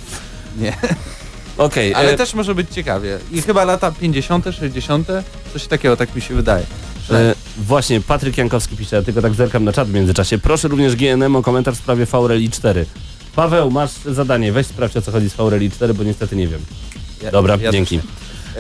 Nie, 0.61 0.77
Okej, 1.59 1.95
ale 1.95 2.11
e, 2.11 2.17
też 2.17 2.35
może 2.35 2.55
być 2.55 2.71
ciekawie. 2.71 3.19
I 3.33 3.43
chyba 3.43 3.65
lata 3.65 3.93
50., 3.93 4.45
60., 4.61 5.09
coś 5.53 5.67
takiego, 5.67 5.97
tak 5.97 6.15
mi 6.15 6.23
się 6.23 6.35
wydaje. 6.35 6.67
E, 7.11 7.35
właśnie, 7.59 8.01
Patryk 8.01 8.39
Jankowski 8.39 8.77
pisze, 8.77 8.97
ja 8.97 9.03
tylko 9.03 9.23
tak 9.23 9.35
zerkam 9.35 9.65
na 9.65 9.73
czat 9.73 9.89
w 9.89 9.93
międzyczasie. 9.95 10.39
Proszę 10.39 10.69
również 10.69 10.97
GNM 10.97 11.37
o 11.37 11.43
komentarz 11.43 11.75
w 11.75 11.79
sprawie 11.79 12.07
VRLI 12.07 12.51
4. 12.51 12.87
Paweł, 13.37 13.71
masz 13.71 13.91
zadanie, 14.07 14.53
weź 14.53 14.67
sprawdź 14.67 14.97
o 14.97 15.03
co 15.03 15.13
chodzi 15.13 15.31
z 15.31 15.35
VRLI 15.35 15.71
4, 15.71 15.95
bo 15.95 16.03
niestety 16.05 16.37
nie 16.37 16.49
wiem. 16.49 16.61
ja, 17.23 17.31
Dobra, 17.31 17.57
ja 17.61 17.73
dzięki. 17.73 17.97
nie. 17.97 18.03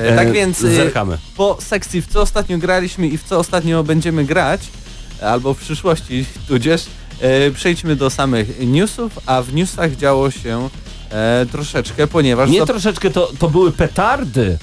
E, 0.02 0.16
tak 0.16 0.28
E, 0.28 0.32
więc 0.32 0.64
e, 0.64 0.74
Zerkamy. 0.76 1.18
po 1.36 1.56
sekcji, 1.60 2.02
w 2.02 2.06
co 2.06 2.20
ostatnio 2.20 2.58
graliśmy 2.58 3.08
i 3.08 3.18
w 3.18 3.22
co 3.24 3.38
ostatnio 3.38 3.82
będziemy 3.84 4.24
grać, 4.24 4.60
albo 5.22 5.54
w 5.54 5.58
przyszłości 5.58 6.24
tudzież, 6.48 6.86
e, 7.20 7.50
przejdźmy 7.50 7.96
do 7.96 8.10
samych 8.10 8.66
newsów, 8.66 9.18
a 9.26 9.42
w 9.42 9.54
newsach 9.54 9.96
działo 9.96 10.30
się 10.30 10.68
e, 11.10 11.46
troszeczkę, 11.52 12.06
ponieważ... 12.06 12.50
Nie 12.50 12.60
zap- 12.62 12.66
troszeczkę, 12.66 13.10
to, 13.10 13.32
to 13.38 13.50
były 13.50 13.72
petardy. 13.72 14.58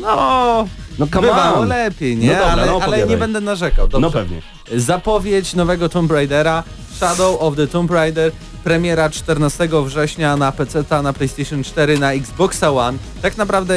No, 0.00 0.68
No 0.98 1.06
come 1.06 1.28
bywało 1.28 1.58
on. 1.58 1.68
lepiej, 1.68 2.16
nie? 2.16 2.26
No 2.26 2.32
dobra, 2.32 2.46
ale, 2.52 2.66
no 2.66 2.80
ale 2.82 3.06
nie 3.06 3.16
będę 3.16 3.40
narzekał. 3.40 3.88
Dobrze. 3.88 4.00
No 4.06 4.10
pewnie. 4.10 4.42
Zapowiedź 4.76 5.54
nowego 5.54 5.88
Tomb 5.88 6.10
Raidera, 6.12 6.62
Shadow 6.96 7.42
of 7.42 7.56
the 7.56 7.66
Tomb 7.66 7.90
Raider, 7.90 8.32
premiera 8.66 9.10
14 9.10 9.68
września 9.84 10.36
na 10.36 10.52
PC, 10.52 10.84
na 11.02 11.12
PlayStation 11.12 11.64
4, 11.64 11.98
na 11.98 12.12
Xboxa 12.12 12.70
One. 12.70 12.98
Tak 13.22 13.36
naprawdę 13.36 13.74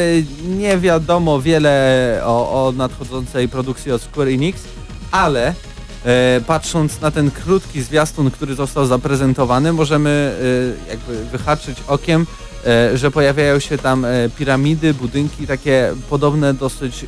nie 0.48 0.78
wiadomo 0.78 1.42
wiele 1.42 2.22
o, 2.24 2.68
o 2.68 2.72
nadchodzącej 2.72 3.50
produkcji 3.50 3.92
od 3.92 4.02
Square 4.02 4.28
Enix, 4.28 4.62
ale 5.12 5.54
e, 6.06 6.42
patrząc 6.48 7.02
na 7.02 7.12
ten 7.12 7.32
krótki 7.32 7.82
zwiastun, 7.82 8.32
który 8.32 8.56
został 8.56 8.86
zaprezentowany, 8.86 9.74
możemy 9.74 10.36
e, 10.88 10.90
jakby 10.90 11.26
wyhaczyć 11.26 11.78
okiem, 11.88 12.28
e, 12.66 12.98
że 12.98 13.12
pojawiają 13.12 13.60
się 13.60 13.78
tam 13.78 14.06
e, 14.06 14.30
piramidy, 14.38 14.94
budynki 14.94 15.48
takie 15.48 15.94
podobne 16.10 16.54
dosyć 16.54 17.04
e, 17.04 17.08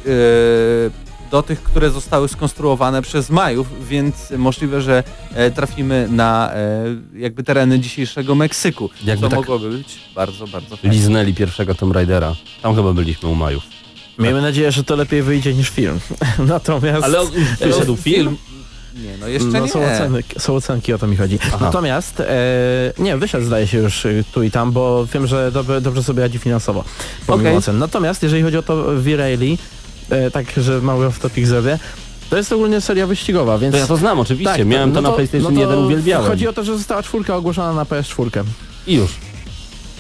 do 1.32 1.44
tych, 1.44 1.64
które 1.64 1.92
zostały 1.92 2.28
skonstruowane 2.28 3.02
przez 3.02 3.30
Majów, 3.30 3.88
więc 3.88 4.16
możliwe, 4.38 4.82
że 4.82 5.04
e, 5.34 5.52
trafimy 5.52 6.08
na 6.12 6.54
e, 6.54 6.86
jakby 7.16 7.44
tereny 7.44 7.80
dzisiejszego 7.80 8.36
Meksyku, 8.36 8.90
Jakby 9.04 9.24
co 9.24 9.30
tak- 9.30 9.40
mogłoby 9.40 9.70
być 9.70 10.00
bardzo, 10.16 10.48
bardzo 10.48 10.78
fajne. 10.78 10.96
Liznęli 10.96 11.34
pierwszego 11.34 11.76
Tomb 11.76 11.96
Raidera. 11.96 12.36
Tam 12.62 12.76
chyba 12.76 12.94
byliśmy 12.94 13.30
u 13.30 13.36
Majów. 13.36 13.64
Miejmy 14.20 14.42
nadzieję, 14.42 14.72
że 14.72 14.84
to 14.84 14.96
lepiej 14.96 15.24
wyjdzie 15.24 15.54
niż 15.54 15.70
film. 15.70 16.00
Natomiast... 16.40 17.04
Ale 17.04 17.18
wyszedł 17.60 17.96
film? 18.08 18.38
Nie, 18.96 19.18
no 19.20 19.28
jeszcze 19.28 19.48
no, 19.48 19.60
nie. 19.60 19.72
Są, 19.72 19.84
oceny, 19.86 20.24
są 20.38 20.56
ocenki, 20.56 20.94
o 20.94 20.98
to 20.98 21.08
mi 21.08 21.18
chodzi. 21.18 21.40
Aha. 21.48 21.58
Natomiast, 21.62 22.20
e, 22.20 22.94
nie, 23.00 23.18
wyszedł 23.18 23.46
zdaje 23.46 23.68
się 23.68 23.78
już 23.78 24.06
y, 24.06 24.24
tu 24.34 24.44
i 24.44 24.52
tam, 24.52 24.72
bo 24.72 25.06
wiem, 25.14 25.28
że 25.28 25.52
dobrze, 25.52 25.82
dobrze 25.82 26.04
sobie 26.04 26.22
radzi 26.22 26.40
finansowo, 26.40 26.84
pomimo 27.28 27.50
Okej. 27.50 27.58
ocen. 27.58 27.80
Natomiast, 27.80 28.24
jeżeli 28.24 28.44
chodzi 28.44 28.58
o 28.58 28.64
to 28.64 28.84
V-Rally, 28.96 29.58
e, 30.12 30.32
tak, 30.32 30.46
że 30.58 30.82
mały 30.82 31.08
off-topic 31.08 31.46
zrobię, 31.46 31.80
to 32.30 32.38
jest 32.38 32.52
ogólnie 32.52 32.82
seria 32.82 33.08
wyścigowa, 33.08 33.58
więc... 33.58 33.74
To 33.74 33.80
ja 33.80 33.88
to 33.88 33.98
znam 33.98 34.20
oczywiście, 34.20 34.58
tak, 34.58 34.68
miałem 34.68 34.90
no 34.90 34.96
to 34.96 35.02
na 35.02 35.12
PlayStation 35.12 35.58
1, 35.60 35.80
uwielbiałem. 35.80 36.28
Chodzi 36.28 36.48
o 36.48 36.54
to, 36.54 36.64
że 36.64 36.78
została 36.78 37.04
czwórka 37.04 37.36
ogłoszona 37.36 37.74
na 37.74 37.84
PS4. 37.84 38.44
I 38.88 38.96
już. 38.96 39.12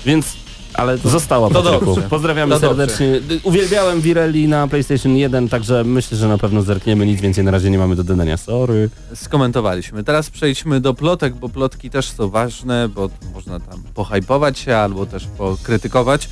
Więc 0.06 0.26
Ale 0.74 0.98
to, 0.98 1.10
została 1.10 1.50
To 1.50 1.64
Patryku. 1.64 1.86
dobrze. 1.86 2.02
Pozdrawiamy 2.10 2.56
To 2.56 2.60
dobrze. 2.60 2.88
serdecznie. 2.88 3.38
Uwielbiałem 3.44 4.02
Virelli 4.02 4.48
na 4.48 4.68
PlayStation 4.68 5.16
1, 5.18 5.50
także 5.50 5.84
myślę, 5.84 6.18
że 6.18 6.28
na 6.28 6.38
pewno 6.38 6.62
zerkniemy. 6.62 7.06
Nic 7.06 7.22
więcej 7.22 7.44
na 7.44 7.52
razie 7.52 7.70
nie 7.70 7.78
mamy 7.78 7.96
do 7.96 8.04
dodania. 8.04 8.38
Sorry. 8.38 8.90
Skomentowaliśmy. 9.16 10.04
Teraz 10.04 10.30
przejdźmy 10.30 10.80
do 10.80 10.94
plotek, 10.94 11.36
bo 11.36 11.50
plotki 11.50 11.90
też 11.90 12.10
są 12.12 12.30
ważne, 12.30 12.90
bo 12.90 13.10
można 13.34 13.60
tam 13.60 13.84
pohajpować 13.94 14.60
się 14.60 14.78
albo 14.78 15.06
też 15.06 15.28
pokrytykować. 15.38 16.30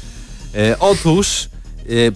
E, 0.56 0.80
otóż 0.80 1.50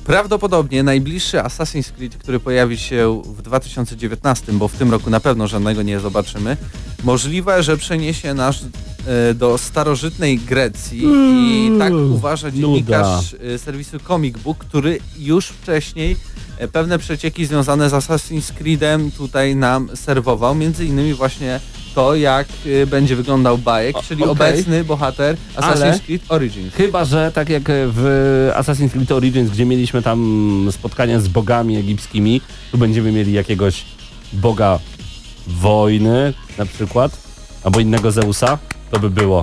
prawdopodobnie 0.05 0.83
najbliższy 0.83 1.37
Assassin's 1.37 1.91
Creed, 1.91 2.17
który 2.17 2.39
pojawi 2.39 2.77
się 2.77 3.21
w 3.25 3.41
2019, 3.41 4.51
bo 4.51 4.67
w 4.67 4.73
tym 4.73 4.91
roku 4.91 5.09
na 5.09 5.19
pewno 5.19 5.47
żadnego 5.47 5.81
nie 5.81 5.99
zobaczymy, 5.99 6.57
możliwe, 7.03 7.63
że 7.63 7.77
przeniesie 7.77 8.33
nas 8.33 8.65
e, 9.05 9.33
do 9.33 9.57
starożytnej 9.57 10.39
Grecji 10.39 11.03
i 11.35 11.71
tak 11.79 11.93
uważa 11.93 12.51
dziennikarz 12.51 13.35
e, 13.55 13.57
serwisu 13.57 13.99
Comic 13.99 14.37
Book, 14.37 14.57
który 14.57 14.99
już 15.17 15.47
wcześniej 15.47 16.15
e, 16.57 16.67
pewne 16.67 16.99
przecieki 16.99 17.45
związane 17.45 17.89
z 17.89 17.93
Assassin's 17.93 18.53
Creedem 18.53 19.11
tutaj 19.11 19.55
nam 19.55 19.89
serwował, 19.95 20.55
między 20.55 20.85
innymi 20.85 21.13
właśnie 21.13 21.59
to, 21.95 22.15
jak 22.15 22.47
e, 22.83 22.85
będzie 22.85 23.15
wyglądał 23.15 23.57
bajek, 23.57 23.97
O, 23.97 24.03
czyli 24.03 24.23
okej. 24.23 24.31
obecny 24.31 24.83
bohater 24.83 25.37
Assassin's 25.55 25.81
Ale- 25.83 25.99
Creed 25.99 26.21
Origins. 26.29 26.73
Chyba, 26.73 27.05
że 27.05 27.31
tak 27.35 27.49
jak 27.49 27.63
w 27.67 28.49
Assassin's 28.55 28.89
Creed 28.91 29.11
Origins, 29.11 29.49
gdzie 29.51 29.65
mieliśmy 29.65 30.01
tam 30.01 30.67
spotkania 30.71 31.19
z 31.19 31.27
bogami 31.27 31.77
egipskimi, 31.77 32.41
tu 32.71 32.77
będziemy 32.77 33.11
mieli 33.11 33.33
jakiegoś 33.33 33.85
boga 34.33 34.79
wojny 35.47 36.33
na 36.57 36.65
przykład, 36.65 37.17
albo 37.63 37.79
innego 37.79 38.11
Zeusa, 38.11 38.57
to 38.91 38.99
by 38.99 39.09
było. 39.09 39.41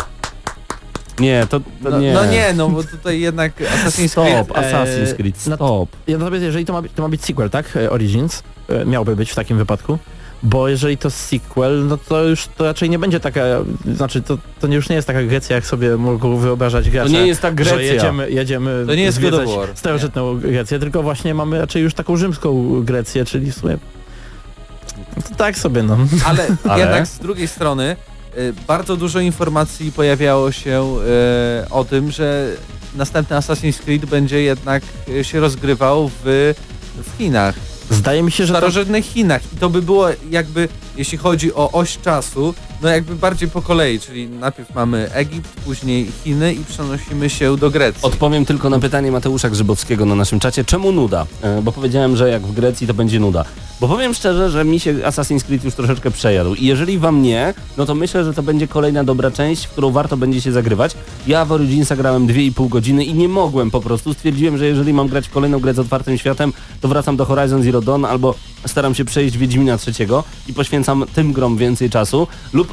Nie, 1.19 1.47
to, 1.51 1.61
to 1.61 1.65
No 1.91 2.01
nie. 2.01 2.13
no 2.13 2.27
nie, 2.27 2.53
no 2.57 2.69
bo 2.69 2.85
tutaj 2.85 3.21
jednak 3.21 3.53
Assassin's 3.75 4.09
Stop, 4.09 4.25
Creed... 4.25 4.49
Assassin's 4.49 5.11
e, 5.13 5.15
Creed, 5.15 5.47
na- 5.47 5.57
stop. 5.57 5.89
Ja 6.07 6.19
natomiast 6.19 6.45
jeżeli 6.45 6.65
to 6.65 6.73
ma, 6.73 6.83
być- 6.83 6.93
to 6.95 7.03
ma 7.03 7.09
być 7.09 7.25
sequel, 7.25 7.51
tak? 7.51 7.77
E, 7.77 7.91
Origins 7.91 8.43
e, 8.69 8.85
miałby 8.85 9.17
być 9.17 9.31
w 9.31 9.35
takim 9.35 9.59
wypadku. 9.59 9.99
Bo 10.43 10.69
jeżeli 10.69 10.97
to 10.97 11.11
sequel, 11.11 11.87
no 11.87 11.97
to 11.97 12.25
już 12.25 12.47
to 12.47 12.65
raczej 12.65 12.91
nie 12.91 12.99
będzie 12.99 13.21
taka, 13.21 13.43
znaczy 13.95 14.23
to, 14.23 14.39
to 14.61 14.67
już 14.67 14.89
nie 14.89 14.97
jest 14.97 15.07
taka 15.07 15.23
Grecja, 15.23 15.57
jak 15.57 15.67
sobie 15.67 15.97
mogą 15.97 16.37
wyobrażać 16.37 16.85
To 16.85 16.91
gracze. 16.91 17.11
nie 17.11 17.27
jest 17.27 17.41
tak 17.41 17.65
Że 17.65 17.71
Grecja. 17.71 17.95
jedziemy, 17.95 18.31
jedziemy 18.31 18.85
To 18.87 18.95
nie 18.95 19.03
jest 19.03 19.21
starożytną 19.75 20.41
Grecję, 20.41 20.79
tylko 20.79 21.03
właśnie 21.03 21.35
mamy 21.35 21.59
raczej 21.59 21.83
już 21.83 21.95
taką 21.95 22.17
rzymską 22.17 22.83
Grecję, 22.83 23.25
czyli 23.25 23.53
w 23.53 23.55
sumie... 23.55 23.79
To 25.29 25.35
tak 25.37 25.59
sobie 25.59 25.83
no. 25.83 25.97
Ale, 26.25 26.47
Ale? 26.69 26.81
jednak 26.81 27.07
z 27.07 27.19
drugiej 27.19 27.49
strony 27.49 27.97
y, 28.39 28.53
bardzo 28.67 28.97
dużo 28.97 29.21
informacji 29.21 29.93
pojawiało 29.93 30.53
się 30.53 30.97
y, 31.65 31.71
o 31.71 31.85
tym, 31.85 32.11
że 32.11 32.51
następny 32.97 33.37
Assassin's 33.37 33.81
Creed 33.81 34.07
będzie 34.07 34.43
jednak 34.43 34.83
y, 35.09 35.25
się 35.25 35.41
rozgrywał 35.41 36.11
w, 36.25 36.55
w 36.97 37.19
Chinach, 37.19 37.55
Zdaje 37.91 38.23
mi 38.23 38.33
się, 38.33 38.45
w 38.45 38.47
że 38.47 38.53
to, 38.53 38.59
starożytnych 38.59 39.05
Chinach. 39.05 39.43
I 39.53 39.57
to 39.57 39.71
by 39.71 39.83
było 39.83 40.09
jakby, 40.31 40.69
jeśli 40.97 41.19
chodzi 41.19 41.55
o 41.55 41.73
oś 41.73 41.99
czasu, 41.99 42.55
no 42.83 42.89
jakby 42.89 43.17
bardziej 43.17 43.49
po 43.49 43.63
kolei, 43.63 44.01
czyli 44.01 44.29
najpierw 44.29 44.75
mamy 44.75 45.13
Egipt, 45.13 45.61
później 45.65 46.13
Chiny 46.25 46.55
i 46.55 46.65
przenosimy 46.65 47.31
się 47.31 47.57
do 47.57 47.71
Grecji. 47.71 48.03
Odpowiem 48.03 48.45
tylko 48.45 48.71
na 48.71 48.79
pytanie 48.79 49.13
Mateusza 49.13 49.51
Grzybowskiego 49.51 50.05
na 50.05 50.15
naszym 50.15 50.41
czacie, 50.41 50.65
czemu 50.65 50.93
nuda? 50.93 51.27
E, 51.43 51.63
Bo 51.63 51.73
powiedziałem, 51.73 52.17
że 52.17 52.31
jak 52.31 52.43
w 52.43 52.53
Grecji 52.55 52.87
to 52.87 52.95
będzie 52.95 53.21
nuda. 53.21 53.45
Bo 53.81 53.89
powiem 53.89 54.15
szczerze, 54.15 54.51
że 54.51 54.65
mi 54.65 54.81
się 54.81 54.95
Assassin's 54.95 55.43
Creed 55.45 55.65
już 55.65 55.75
troszeczkę 55.75 56.11
przejadł 56.11 56.55
i 56.55 56.67
jeżeli 56.67 56.99
wam 56.99 57.23
nie, 57.23 57.55
no 57.77 57.87
to 57.87 57.95
myślę, 57.95 58.25
że 58.25 58.35
to 58.35 58.43
będzie 58.43 58.69
kolejna 58.69 59.05
dobra 59.05 59.31
część, 59.31 59.67
w 59.67 59.71
którą 59.71 59.91
warto 59.91 60.17
będzie 60.17 60.41
się 60.41 60.53
zagrywać. 60.53 60.93
Ja 61.27 61.45
w 61.45 61.53
Originsa 61.53 61.97
grałem 61.97 62.27
2,5 62.27 62.69
godziny 62.69 63.05
i 63.05 63.15
nie 63.15 63.29
mogłem 63.29 63.71
po 63.71 63.81
prostu. 63.81 64.15
Stwierdziłem, 64.15 64.59
że 64.59 64.67
jeżeli 64.67 64.93
mam 64.93 65.09
grać 65.09 65.29
kolejną 65.29 65.59
grę 65.59 65.75
z 65.75 65.79
otwartym 65.79 66.19
światem, 66.19 66.53
to 66.81 66.89
wracam 66.89 67.17
do 67.17 67.25
Horizon 67.25 67.63
Zero 67.63 67.81
Dawn 67.83 68.05
albo 68.05 68.35
staram 68.67 68.95
się 68.95 69.05
przejść 69.05 69.39
Wiedźmina 69.39 69.79
trzeciego 69.79 70.25
i 70.49 70.53
poświęcam 70.55 71.05
tym 71.15 71.33
grom 71.33 71.57
więcej 71.57 71.91
czasu 71.91 72.27
lub 72.53 72.70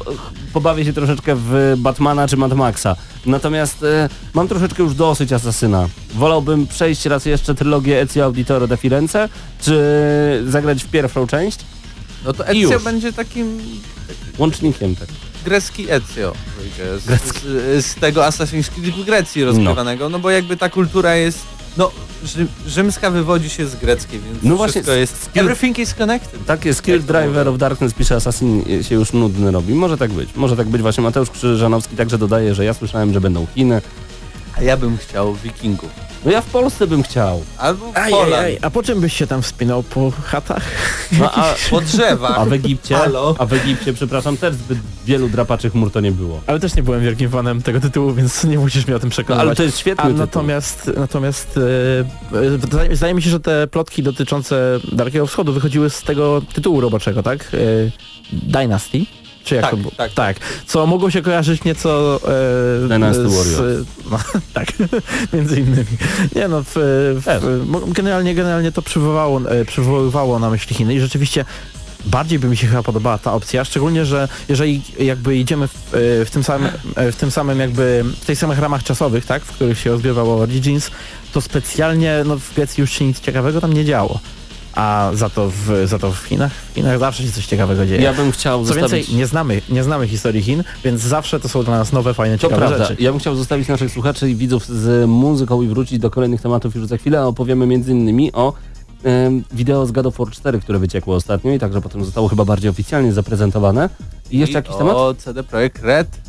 pobawię 0.52 0.84
się 0.84 0.92
troszeczkę 0.92 1.34
w 1.36 1.74
Batmana 1.76 2.28
czy 2.28 2.36
Mad 2.36 2.52
Maxa. 2.52 2.96
Natomiast 3.26 3.82
e, 3.82 4.08
mam 4.34 4.48
troszeczkę 4.48 4.82
już 4.82 4.94
dosyć 4.94 5.32
Asasyna. 5.32 5.88
Wolałbym 6.14 6.66
przejść 6.66 7.04
raz 7.04 7.26
jeszcze 7.26 7.54
trylogię 7.54 8.00
Ezio 8.00 8.24
Auditore 8.24 8.68
da 8.68 8.76
Firenze, 8.76 9.28
czy 9.60 10.44
zagrać 10.46 10.84
w 10.84 10.88
pierwszą 10.88 11.26
część 11.26 11.58
No 12.24 12.32
to 12.32 12.46
Ezio 12.46 12.80
będzie 12.80 13.12
takim 13.12 13.58
łącznikiem. 14.38 14.96
Tak. 14.96 15.08
grecki 15.44 15.90
Ezio 15.90 16.32
wyjdzie 16.58 16.98
z, 16.98 17.22
z, 17.22 17.86
z 17.86 17.94
tego 17.94 18.20
Assassin's 18.20 18.68
Creed 18.68 18.94
w 18.94 19.04
Grecji 19.04 19.44
rozgrywanego, 19.44 20.08
no. 20.08 20.18
bo 20.18 20.30
jakby 20.30 20.56
ta 20.56 20.68
kultura 20.68 21.14
jest, 21.14 21.38
no 21.78 21.90
Rzy 22.24 22.46
rzymska 22.66 23.10
wywodzi 23.10 23.50
się 23.50 23.66
z 23.66 23.76
greckiej, 23.76 24.20
więc 24.20 24.38
No 24.42 24.56
właśnie, 24.56 24.72
wszystko 24.72 24.92
jest... 24.92 25.26
skill- 25.26 25.40
Everything 25.40 25.78
is 25.78 25.94
connected. 25.94 26.44
Takie 26.46 26.74
Skill 26.74 26.94
Jak 26.94 27.02
to 27.02 27.12
Driver 27.12 27.48
of 27.48 27.58
Darkness 27.58 27.94
pisze 27.94 28.14
Assassin 28.16 28.64
się 28.82 28.94
już 28.94 29.12
nudny 29.12 29.50
robi. 29.50 29.74
Może 29.74 29.96
tak 29.98 30.10
być. 30.12 30.28
Może 30.36 30.56
tak 30.56 30.68
być. 30.68 30.82
Właśnie 30.82 31.02
Mateusz 31.02 31.30
Krzyżanowski 31.30 31.96
także 31.96 32.18
dodaje, 32.18 32.54
że 32.54 32.64
ja 32.64 32.74
słyszałem, 32.74 33.12
że 33.12 33.20
będą 33.20 33.46
Chiny. 33.54 33.82
A 34.58 34.62
ja 34.62 34.76
bym 34.76 34.98
chciał 34.98 35.34
wikingów. 35.34 35.90
No 36.24 36.30
ja 36.30 36.40
w 36.40 36.46
Polsce 36.46 36.86
bym 36.86 37.02
chciał. 37.02 37.42
Albo 37.58 37.92
Aj, 37.94 38.12
aj, 38.12 38.32
aj, 38.34 38.58
a 38.62 38.70
po 38.70 38.82
czym 38.82 39.00
byś 39.00 39.12
się 39.12 39.26
tam 39.26 39.42
wspinał? 39.42 39.82
Po 39.82 40.12
chatach? 40.24 40.62
No, 41.20 41.32
a, 41.34 41.54
Po 41.70 41.80
drzewach. 41.80 42.38
a 42.38 42.44
w 42.44 42.52
Egipcie, 42.52 42.94
Halo? 42.94 43.34
a 43.38 43.46
w 43.46 43.52
Egipcie, 43.52 43.92
przepraszam, 43.92 44.36
też 44.36 44.54
zbyt 44.54 44.78
wielu 45.06 45.28
drapaczy 45.28 45.70
chmur 45.70 45.90
to 45.92 46.00
nie 46.00 46.12
było. 46.12 46.40
Ale 46.46 46.60
też 46.60 46.74
nie 46.76 46.82
byłem 46.82 47.00
wielkim 47.02 47.30
fanem 47.30 47.62
tego 47.62 47.80
tytułu, 47.80 48.12
więc 48.14 48.44
nie 48.44 48.58
musisz 48.58 48.86
mnie 48.86 48.96
o 48.96 48.98
tym 48.98 49.08
No, 49.08 49.10
przekonywać. 49.10 49.46
ale 49.46 49.56
to 49.56 49.62
jest 49.62 49.78
świetny 49.78 50.04
A 50.04 50.06
tytuł. 50.06 50.18
natomiast, 50.18 50.90
natomiast 50.96 51.58
e, 52.32 52.38
e, 52.38 52.58
zdaje, 52.58 52.96
zdaje 52.96 53.14
mi 53.14 53.22
się, 53.22 53.30
że 53.30 53.40
te 53.40 53.66
plotki 53.66 54.02
dotyczące 54.02 54.80
Dalekiego 54.92 55.26
Wschodu 55.26 55.52
wychodziły 55.52 55.90
z 55.90 56.02
tego 56.02 56.42
tytułu 56.54 56.80
roboczego, 56.80 57.22
tak? 57.22 57.50
E, 57.54 57.58
Dynasty? 58.32 59.06
Czy 59.48 59.54
jak 59.54 59.62
Tak, 59.62 59.70
to 59.70 59.76
było? 59.76 59.90
tak, 59.96 60.12
tak. 60.12 60.36
Co 60.66 60.86
mogło 60.86 61.10
się 61.10 61.22
kojarzyć 61.22 61.64
nieco 61.64 62.16
e, 62.16 63.14
z, 63.14 63.34
Warriors. 63.34 63.86
No, 64.10 64.18
tak, 64.54 64.72
między 65.32 65.60
innymi. 65.60 65.86
Nie 66.36 66.48
no, 66.48 66.62
w, 66.62 66.70
w, 66.74 67.92
generalnie, 67.92 68.34
generalnie 68.34 68.72
to 68.72 68.82
przywoływało, 68.82 69.50
e, 69.50 69.64
przywoływało 69.64 70.38
na 70.38 70.50
myśli 70.50 70.76
Chiny 70.76 70.94
i 70.94 71.00
rzeczywiście 71.00 71.44
bardziej 72.06 72.38
by 72.38 72.48
mi 72.48 72.56
się 72.56 72.66
chyba 72.66 72.82
podobała 72.82 73.18
ta 73.18 73.32
opcja, 73.32 73.64
szczególnie, 73.64 74.04
że 74.04 74.28
jeżeli 74.48 74.82
jakby 74.98 75.36
idziemy 75.36 75.68
w, 75.68 75.74
e, 75.94 76.24
w 76.24 76.30
tym 76.30 76.44
samym, 76.44 76.70
e, 76.96 77.12
w 77.12 77.16
tym 77.16 77.30
samym 77.30 77.60
jakby, 77.60 78.04
w 78.20 78.24
tych 78.24 78.38
samych 78.38 78.58
ramach 78.58 78.82
czasowych, 78.82 79.26
tak, 79.26 79.42
w 79.44 79.52
których 79.52 79.78
się 79.78 79.90
rozgrywało 79.90 80.36
Origins, 80.36 80.90
to 81.32 81.40
specjalnie 81.40 82.22
no, 82.26 82.38
w 82.38 82.54
Grecji 82.54 82.80
już 82.80 82.90
się 82.90 83.04
nic 83.04 83.20
ciekawego 83.20 83.60
tam 83.60 83.72
nie 83.72 83.84
działo. 83.84 84.20
A 84.78 85.10
za 85.14 85.28
to 85.30 85.50
w, 85.50 85.82
za 85.84 85.98
to 85.98 86.12
w 86.12 86.18
Chinach, 86.18 86.52
w 86.52 86.74
Chinach 86.74 86.98
zawsze 86.98 87.22
się 87.22 87.32
coś 87.32 87.46
ciekawego 87.46 87.86
dzieje. 87.86 88.02
Ja 88.02 88.14
bym 88.14 88.32
chciał 88.32 88.60
Co 88.60 88.66
zostawić... 88.66 88.92
więcej, 88.92 89.16
nie 89.16 89.26
znamy, 89.26 89.62
nie 89.68 89.84
znamy 89.84 90.08
historii 90.08 90.42
Chin, 90.42 90.64
więc 90.84 91.00
zawsze 91.00 91.40
to 91.40 91.48
są 91.48 91.62
dla 91.62 91.78
nas 91.78 91.92
nowe, 91.92 92.14
fajne, 92.14 92.38
To 92.38 92.42
ciekawe 92.42 92.66
prawda. 92.66 92.84
rzeczy. 92.84 93.02
Ja 93.02 93.10
bym 93.10 93.20
chciał 93.20 93.36
zostawić 93.36 93.68
naszych 93.68 93.92
słuchaczy 93.92 94.30
i 94.30 94.34
widzów 94.34 94.66
z 94.66 95.08
muzyką 95.08 95.62
i 95.62 95.68
wrócić 95.68 95.98
do 95.98 96.10
kolejnych 96.10 96.40
tematów 96.42 96.74
już 96.76 96.86
za 96.86 96.96
chwilę. 96.96 97.26
Opowiemy 97.26 97.66
między 97.66 97.92
innymi 97.92 98.32
o 98.32 98.52
wideo 99.52 99.86
z 99.86 99.92
God 99.92 100.06
of 100.06 100.16
War 100.18 100.30
4, 100.30 100.60
które 100.60 100.78
wyciekło 100.78 101.14
ostatnio 101.14 101.52
i 101.52 101.58
także 101.58 101.80
potem 101.80 102.04
zostało 102.04 102.28
chyba 102.28 102.44
bardziej 102.44 102.70
oficjalnie 102.70 103.12
zaprezentowane. 103.12 103.88
I 104.30 104.38
jeszcze 104.38 104.58
jakiś 104.58 104.76
temat? 104.76 104.96
O 104.96 105.14
CD 105.14 105.42
Projekt 105.42 105.82
Red. 105.82 106.27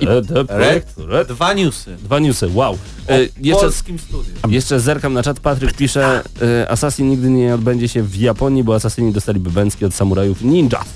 Red, 0.00 0.30
Red, 0.30 0.50
Red. 0.50 0.94
Red. 0.96 1.28
Dwa 1.28 1.54
newsy. 1.54 1.96
Dwa 1.96 2.18
newsy, 2.18 2.48
wow. 2.54 2.78
E, 3.08 3.20
jeszcze, 3.20 3.62
polskim 3.62 3.98
studiu. 3.98 4.32
jeszcze 4.48 4.80
zerkam 4.80 5.12
na 5.12 5.22
czat, 5.22 5.40
Patryk 5.40 5.74
pisze 5.74 6.22
e, 6.42 6.70
Assassin 6.70 7.10
nigdy 7.10 7.30
nie 7.30 7.54
odbędzie 7.54 7.88
się 7.88 8.02
w 8.02 8.16
Japonii, 8.16 8.64
bo 8.64 8.74
asasyni 8.74 9.12
dostaliby 9.12 9.50
bęcki 9.50 9.84
od 9.84 9.94
samurajów 9.94 10.42
ninjas. 10.42 10.86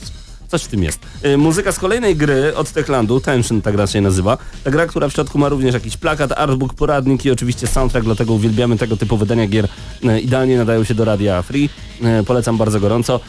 Coś 0.49 0.63
w 0.63 0.69
tym 0.69 0.83
jest. 0.83 0.99
E, 1.23 1.37
muzyka 1.37 1.73
z 1.73 1.79
kolejnej 1.79 2.17
gry 2.17 2.57
od 2.57 2.71
Techlandu, 2.71 3.21
Tension 3.21 3.63
ta 3.63 3.73
gra 3.73 3.87
się 3.87 4.01
nazywa. 4.01 4.39
Ta 4.65 4.71
gra, 4.71 4.87
która 4.87 5.09
w 5.09 5.13
środku 5.13 5.39
ma 5.39 5.49
również 5.49 5.75
jakiś 5.75 5.97
plakat, 5.97 6.33
artbook, 6.33 6.75
poradnik 6.75 7.25
i 7.25 7.31
oczywiście 7.31 7.67
soundtrack, 7.67 8.05
dlatego 8.05 8.33
uwielbiamy 8.33 8.79
tego 8.79 8.97
typu 8.97 9.17
wydania 9.17 9.47
gier. 9.47 9.69
E, 10.05 10.21
idealnie 10.21 10.57
nadają 10.57 10.85
się 10.85 10.95
do 10.95 11.05
radia 11.05 11.43
free. 11.43 11.69
E, 12.03 12.23
polecam 12.23 12.57
bardzo 12.57 12.81
gorąco. 12.81 13.21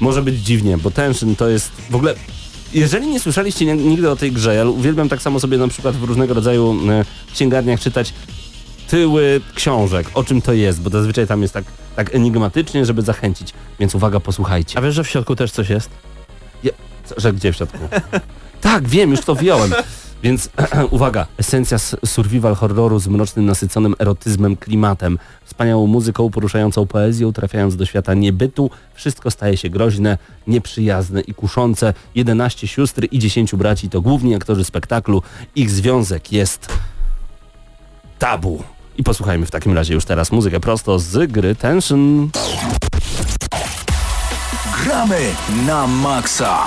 Może 0.00 0.22
być 0.22 0.34
dziwnie, 0.36 0.78
bo 0.78 0.90
Tension 0.90 1.36
to 1.36 1.48
jest 1.48 1.70
w 1.90 1.94
ogóle... 1.94 2.14
Jeżeli 2.76 3.06
nie 3.06 3.20
słyszeliście 3.20 3.64
ni- 3.64 3.84
nigdy 3.84 4.10
o 4.10 4.16
tej 4.16 4.32
grze, 4.32 4.54
ja 4.54 4.64
uwielbiam 4.64 5.08
tak 5.08 5.22
samo 5.22 5.40
sobie 5.40 5.58
na 5.58 5.68
przykład 5.68 5.96
w 5.96 6.02
różnego 6.02 6.34
rodzaju 6.34 6.76
e, 6.90 7.04
księgarniach 7.32 7.80
czytać 7.80 8.12
tyły 8.88 9.40
książek, 9.54 10.10
o 10.14 10.24
czym 10.24 10.42
to 10.42 10.52
jest, 10.52 10.80
bo 10.80 10.90
zazwyczaj 10.90 11.26
tam 11.26 11.42
jest 11.42 11.54
tak, 11.54 11.64
tak 11.96 12.14
enigmatycznie, 12.14 12.84
żeby 12.86 13.02
zachęcić. 13.02 13.52
Więc 13.80 13.94
uwaga, 13.94 14.20
posłuchajcie. 14.20 14.78
A 14.78 14.82
wiesz, 14.82 14.94
że 14.94 15.04
w 15.04 15.08
środku 15.08 15.36
też 15.36 15.52
coś 15.52 15.68
jest? 15.70 15.90
Co, 17.04 17.14
że 17.20 17.32
gdzie 17.32 17.52
w 17.52 17.56
środku? 17.56 17.78
tak, 18.60 18.88
wiem, 18.88 19.10
już 19.10 19.20
to 19.20 19.34
wyjąłem. 19.34 19.70
Więc 20.22 20.50
uwaga, 20.90 21.26
esencja 21.38 21.78
survival 22.06 22.54
horroru 22.54 22.98
z 22.98 23.08
mrocznym, 23.08 23.46
nasyconym 23.46 23.94
erotyzmem, 23.98 24.56
klimatem, 24.56 25.18
wspaniałą 25.44 25.86
muzyką, 25.86 26.30
poruszającą 26.30 26.86
poezją, 26.86 27.32
trafiając 27.32 27.76
do 27.76 27.86
świata 27.86 28.14
niebytu, 28.14 28.70
wszystko 28.94 29.30
staje 29.30 29.56
się 29.56 29.70
groźne, 29.70 30.18
nieprzyjazne 30.46 31.20
i 31.20 31.34
kuszące. 31.34 31.94
11 32.14 32.68
sióstr 32.68 33.08
i 33.10 33.18
10 33.18 33.54
braci 33.54 33.90
to 33.90 34.00
główni 34.00 34.34
aktorzy 34.34 34.64
spektaklu. 34.64 35.22
Ich 35.54 35.70
związek 35.70 36.32
jest 36.32 36.68
tabu. 38.18 38.62
I 38.98 39.02
posłuchajmy 39.02 39.46
w 39.46 39.50
takim 39.50 39.74
razie 39.74 39.94
już 39.94 40.04
teraz 40.04 40.32
muzykę 40.32 40.60
prosto 40.60 40.98
z 40.98 41.32
gry 41.32 41.54
Tension. 41.54 42.30
Gramy 44.84 45.20
na 45.66 45.86
maksa. 45.86 46.64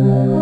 Oh. 0.00 0.37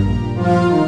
Música 0.00 0.80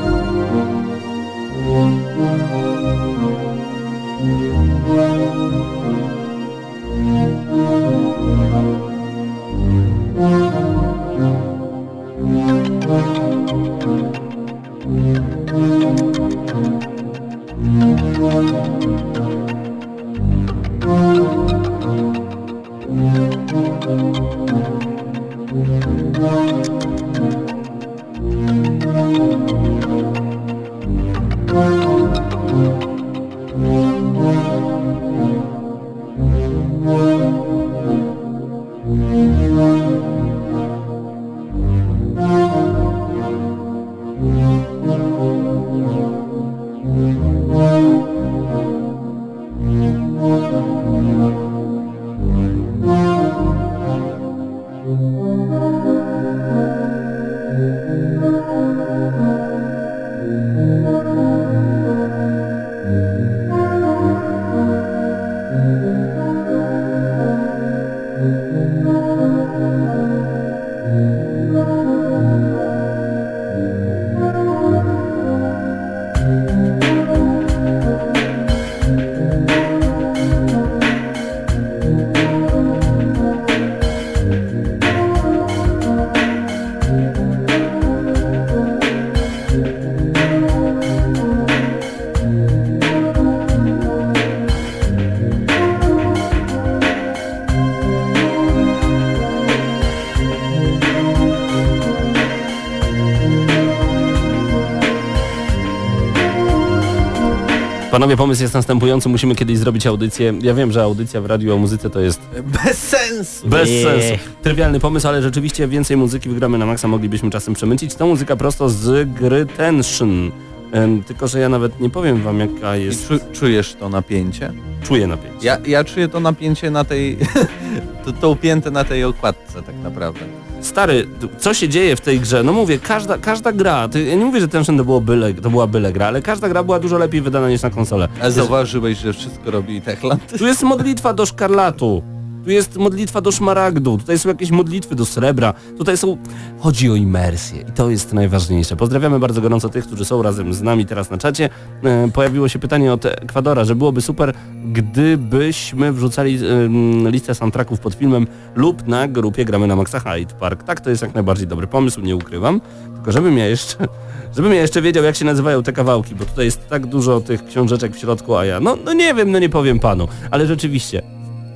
Panowie, 108.12 108.22
pomysł 108.24 108.42
jest 108.42 108.54
następujący, 108.54 109.08
musimy 109.08 109.34
kiedyś 109.34 109.58
zrobić 109.58 109.86
audycję. 109.86 110.34
Ja 110.42 110.54
wiem, 110.54 110.72
że 110.72 110.82
audycja 110.82 111.20
w 111.20 111.26
radiu 111.26 111.54
o 111.54 111.58
muzyce 111.58 111.90
to 111.90 112.00
jest 112.00 112.20
Bez 112.64 112.78
sensu. 112.78 113.48
bez 113.48 113.70
Nie. 113.70 113.82
sensu. 113.82 114.24
Trywialny 114.42 114.80
pomysł, 114.80 115.08
ale 115.08 115.22
rzeczywiście 115.22 115.68
więcej 115.68 115.96
muzyki 115.96 116.28
wygramy 116.28 116.58
na 116.58 116.66
maksa, 116.66 116.88
moglibyśmy 116.88 117.30
czasem 117.30 117.54
przemycić. 117.54 117.94
To 117.94 118.06
muzyka 118.06 118.36
prosto 118.36 118.68
z 118.68 119.08
gry 119.08 119.46
Tension. 119.46 120.30
Em, 120.72 121.02
tylko, 121.02 121.28
że 121.28 121.40
ja 121.40 121.48
nawet 121.48 121.80
nie 121.80 121.90
powiem 121.90 122.22
wam 122.22 122.40
jaka 122.40 122.76
jest... 122.76 123.08
czu, 123.08 123.14
czujesz 123.32 123.74
to 123.74 123.88
napięcie? 123.88 124.52
Czuję 124.82 125.06
napięcie. 125.06 125.46
Ja, 125.46 125.58
ja 125.66 125.84
czuję 125.84 126.08
to 126.08 126.20
napięcie 126.20 126.70
na 126.70 126.84
tej... 126.84 127.18
to, 128.04 128.12
to 128.12 128.30
upięte 128.30 128.70
na 128.70 128.84
tej 128.84 129.04
okładce 129.04 129.62
tak 129.62 129.74
naprawdę. 129.84 130.20
Stary, 130.62 131.06
co 131.38 131.54
się 131.54 131.68
dzieje 131.68 131.96
w 131.96 132.00
tej 132.00 132.20
grze? 132.20 132.42
No 132.42 132.52
mówię, 132.52 132.78
każda, 132.78 133.18
każda 133.18 133.52
gra, 133.52 133.88
ty, 133.88 134.04
ja 134.04 134.14
nie 134.14 134.24
mówię, 134.24 134.40
że 134.40 134.48
Tension 134.48 134.78
to, 134.78 134.84
było 134.84 135.00
byle, 135.00 135.34
to 135.34 135.50
była 135.50 135.66
byle 135.66 135.92
gra, 135.92 136.06
ale 136.06 136.22
każda 136.22 136.48
gra 136.48 136.62
była 136.62 136.78
dużo 136.78 136.98
lepiej 136.98 137.20
wydana 137.20 137.50
niż 137.50 137.62
na 137.62 137.70
konsolę. 137.70 138.08
A 138.20 138.30
zauważyłeś, 138.30 138.98
że 138.98 139.12
wszystko 139.12 139.50
robi 139.50 139.80
Techland? 139.80 140.38
Tu 140.38 140.46
jest 140.46 140.62
modlitwa 140.62 141.12
do 141.12 141.26
szkarlatu. 141.26 142.02
Tu 142.44 142.50
jest 142.50 142.76
modlitwa 142.76 143.20
do 143.20 143.32
szmaragdu, 143.32 143.98
tutaj 143.98 144.18
są 144.18 144.28
jakieś 144.28 144.50
modlitwy 144.50 144.94
do 144.94 145.04
srebra, 145.04 145.54
tutaj 145.78 145.96
są... 145.96 146.16
Chodzi 146.58 146.90
o 146.90 146.94
imersję 146.94 147.60
i 147.60 147.72
to 147.72 147.90
jest 147.90 148.12
najważniejsze. 148.12 148.76
Pozdrawiamy 148.76 149.18
bardzo 149.18 149.40
gorąco 149.40 149.68
tych, 149.68 149.86
którzy 149.86 150.04
są 150.04 150.22
razem 150.22 150.54
z 150.54 150.62
nami 150.62 150.86
teraz 150.86 151.10
na 151.10 151.18
czacie. 151.18 151.50
E, 151.84 152.08
pojawiło 152.10 152.48
się 152.48 152.58
pytanie 152.58 152.92
od 152.92 153.06
Ekwadora, 153.06 153.64
że 153.64 153.74
byłoby 153.74 154.02
super, 154.02 154.34
gdybyśmy 154.72 155.92
wrzucali 155.92 156.38
em, 156.46 157.08
listę 157.08 157.34
soundtracków 157.34 157.80
pod 157.80 157.94
filmem 157.94 158.26
lub 158.54 158.86
na 158.86 159.08
grupie 159.08 159.44
gramy 159.44 159.66
na 159.66 159.76
Maxa 159.76 160.00
Hyde 160.00 160.34
Park. 160.34 160.62
Tak, 160.62 160.80
to 160.80 160.90
jest 160.90 161.02
jak 161.02 161.14
najbardziej 161.14 161.46
dobry 161.46 161.66
pomysł, 161.66 162.00
nie 162.00 162.16
ukrywam. 162.16 162.60
Tylko 162.94 163.12
żebym 163.12 163.38
ja 163.38 163.46
jeszcze... 163.46 163.76
Żebym 164.36 164.54
ja 164.54 164.60
jeszcze 164.60 164.82
wiedział, 164.82 165.04
jak 165.04 165.16
się 165.16 165.24
nazywają 165.24 165.62
te 165.62 165.72
kawałki, 165.72 166.14
bo 166.14 166.24
tutaj 166.24 166.44
jest 166.44 166.68
tak 166.68 166.86
dużo 166.86 167.20
tych 167.20 167.44
książeczek 167.44 167.96
w 167.96 167.98
środku, 167.98 168.36
a 168.36 168.44
ja, 168.44 168.60
no, 168.60 168.76
no 168.84 168.92
nie 168.92 169.14
wiem, 169.14 169.30
no 169.30 169.38
nie 169.38 169.48
powiem 169.48 169.78
panu, 169.78 170.08
ale 170.30 170.46
rzeczywiście, 170.46 171.02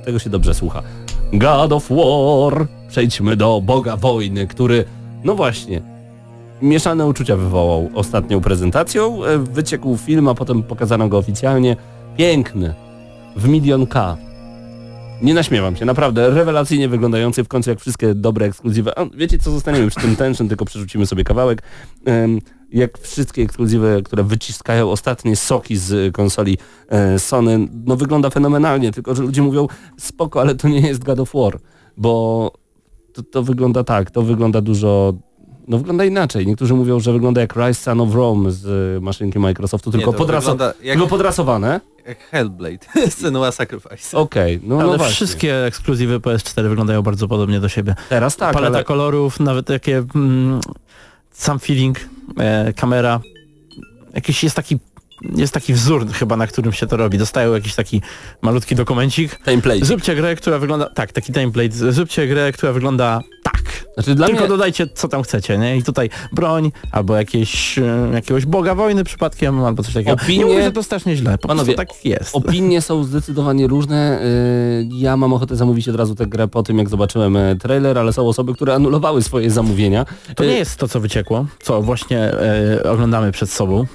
tego 0.07 0.19
się 0.19 0.29
dobrze 0.29 0.53
słucha. 0.53 0.83
God 1.33 1.73
of 1.73 1.89
War. 1.89 2.67
Przejdźmy 2.89 3.35
do 3.35 3.61
Boga 3.61 3.97
Wojny, 3.97 4.47
który, 4.47 4.85
no 5.23 5.35
właśnie, 5.35 5.81
mieszane 6.61 7.05
uczucia 7.05 7.35
wywołał 7.35 7.89
ostatnią 7.93 8.41
prezentacją. 8.41 9.25
E, 9.25 9.37
Wyciekł 9.37 9.97
film, 9.97 10.27
a 10.27 10.33
potem 10.35 10.63
pokazano 10.63 11.09
go 11.09 11.17
oficjalnie. 11.17 11.75
Piękny. 12.17 12.73
W 13.35 13.47
milion 13.47 13.87
K. 13.87 14.17
Nie 15.21 15.33
naśmiewam 15.33 15.75
się, 15.75 15.85
naprawdę, 15.85 16.29
rewelacyjnie 16.29 16.89
wyglądający 16.89 17.43
w 17.43 17.47
końcu 17.47 17.69
jak 17.69 17.79
wszystkie 17.79 18.15
dobre 18.15 18.45
ekskluzywy. 18.45 18.91
A 18.97 19.05
wiecie 19.17 19.37
co, 19.37 19.51
zostaniemy 19.51 19.89
przy 19.89 19.99
tym 19.99 20.15
tension, 20.15 20.47
tylko 20.47 20.65
przerzucimy 20.65 21.05
sobie 21.05 21.23
kawałek. 21.23 21.61
Em, 22.05 22.39
jak 22.71 22.97
wszystkie 22.97 23.41
ekskluzywy, 23.41 24.01
które 24.05 24.23
wyciskają 24.23 24.91
ostatnie 24.91 25.35
soki 25.35 25.77
z 25.77 26.13
konsoli 26.15 26.57
e, 26.89 27.19
Sony, 27.19 27.67
no 27.85 27.95
wygląda 27.95 28.29
fenomenalnie, 28.29 28.91
tylko 28.91 29.15
że 29.15 29.23
ludzie 29.23 29.41
mówią 29.41 29.67
spoko, 29.97 30.41
ale 30.41 30.55
to 30.55 30.67
nie 30.67 30.79
jest 30.79 31.03
God 31.03 31.19
of 31.19 31.31
War, 31.33 31.59
bo 31.97 32.51
to, 33.13 33.23
to 33.23 33.43
wygląda 33.43 33.83
tak, 33.83 34.11
to 34.11 34.21
wygląda 34.21 34.61
dużo, 34.61 35.13
no 35.67 35.77
wygląda 35.77 36.05
inaczej. 36.05 36.47
Niektórzy 36.47 36.73
mówią, 36.73 36.99
że 36.99 37.13
wygląda 37.13 37.41
jak 37.41 37.55
Rise 37.55 37.73
Son 37.81 38.01
of 38.01 38.15
Rome 38.15 38.51
z 38.51 38.65
e, 38.97 39.01
maszynki 39.01 39.39
Microsoftu, 39.39 39.91
tylko, 39.91 40.13
to 40.13 40.25
podraso- 40.25 40.73
jak- 40.83 40.97
tylko 40.97 41.07
podrasowane. 41.07 41.81
Jak 42.07 42.19
Hellblade. 42.19 42.85
Senua 43.09 43.51
Sacrifice. 43.51 44.17
Okej, 44.17 44.59
no, 44.63 44.75
Ale 44.75 44.91
no 44.91 44.97
właśnie. 44.97 45.15
wszystkie 45.15 45.65
ekskluzywy 45.65 46.19
PS4 46.19 46.69
wyglądają 46.69 47.01
bardzo 47.01 47.27
podobnie 47.27 47.59
do 47.59 47.69
siebie. 47.69 47.95
Teraz 48.09 48.35
tak, 48.37 48.53
Paleta 48.53 48.75
ale... 48.75 48.83
kolorów, 48.83 49.39
nawet 49.39 49.67
takie 49.67 50.03
mm, 50.15 50.59
sam 51.31 51.59
feeling, 51.59 51.97
e, 52.39 52.73
kamera. 52.73 53.19
Jakiś 54.13 54.43
jest 54.43 54.55
taki 54.55 54.79
jest 55.35 55.53
taki 55.53 55.73
wzór 55.73 56.11
chyba, 56.11 56.37
na 56.37 56.47
którym 56.47 56.73
się 56.73 56.87
to 56.87 56.97
robi. 56.97 57.17
Dostają 57.17 57.53
jakiś 57.53 57.75
taki 57.75 58.01
malutki 58.41 58.75
dokumencik. 58.75 59.35
Template. 59.35 59.85
Zróbcie 59.85 60.15
grę, 60.15 60.35
która 60.35 60.59
wygląda... 60.59 60.89
Tak, 60.89 61.11
taki 61.11 61.33
template. 61.33 61.91
Zróbcie 61.91 62.27
grę, 62.27 62.51
która 62.51 62.73
wygląda. 62.73 63.21
Znaczy 63.97 64.15
dla 64.15 64.27
Tylko 64.27 64.41
mnie... 64.41 64.49
dodajcie 64.49 64.87
co 64.87 65.07
tam 65.07 65.23
chcecie, 65.23 65.57
nie? 65.57 65.77
I 65.77 65.83
tutaj 65.83 66.09
broń, 66.31 66.71
albo 66.91 67.15
jakieś, 67.15 67.79
e, 67.79 68.09
jakiegoś 68.13 68.45
boga 68.45 68.75
wojny 68.75 69.03
przypadkiem, 69.03 69.63
albo 69.63 69.83
coś 69.83 69.93
takiego. 69.93 70.13
Opinie- 70.15 70.37
Nie 70.37 70.45
mówię, 70.45 70.63
że 70.63 70.71
to 70.71 70.83
strasznie 70.83 71.15
źle, 71.15 71.37
po 71.37 71.47
Panowie, 71.47 71.75
prostu 71.75 71.95
tak 71.95 72.05
jest. 72.05 72.35
Opinie 72.35 72.81
są 72.81 73.03
zdecydowanie 73.03 73.67
różne. 73.67 74.19
Yy, 74.91 74.97
Ja 74.97 75.17
mam 75.17 75.33
ochotę 75.33 75.55
zamówić 75.55 75.89
od 75.89 75.95
razu 75.95 76.15
tę 76.15 76.27
grę 76.27 76.47
po 76.47 76.63
tym, 76.63 76.77
jak 76.77 76.89
zobaczyłem 76.89 77.37
e, 77.37 77.55
trailer, 77.55 77.97
ale 77.99 78.13
są 78.13 78.27
osoby, 78.27 78.53
które 78.53 78.73
anulowały 78.75 79.21
swoje 79.21 79.51
zamówienia. 79.51 80.05
To 80.35 80.43
nie 80.43 80.57
jest 80.57 80.75
to, 80.79 80.87
co 80.87 80.99
wyciekło, 80.99 81.45
co 81.61 81.81
właśnie 81.81 82.19
e, 82.19 82.83
oglądamy 82.91 83.31
przed 83.31 83.49
sobą. 83.49 83.85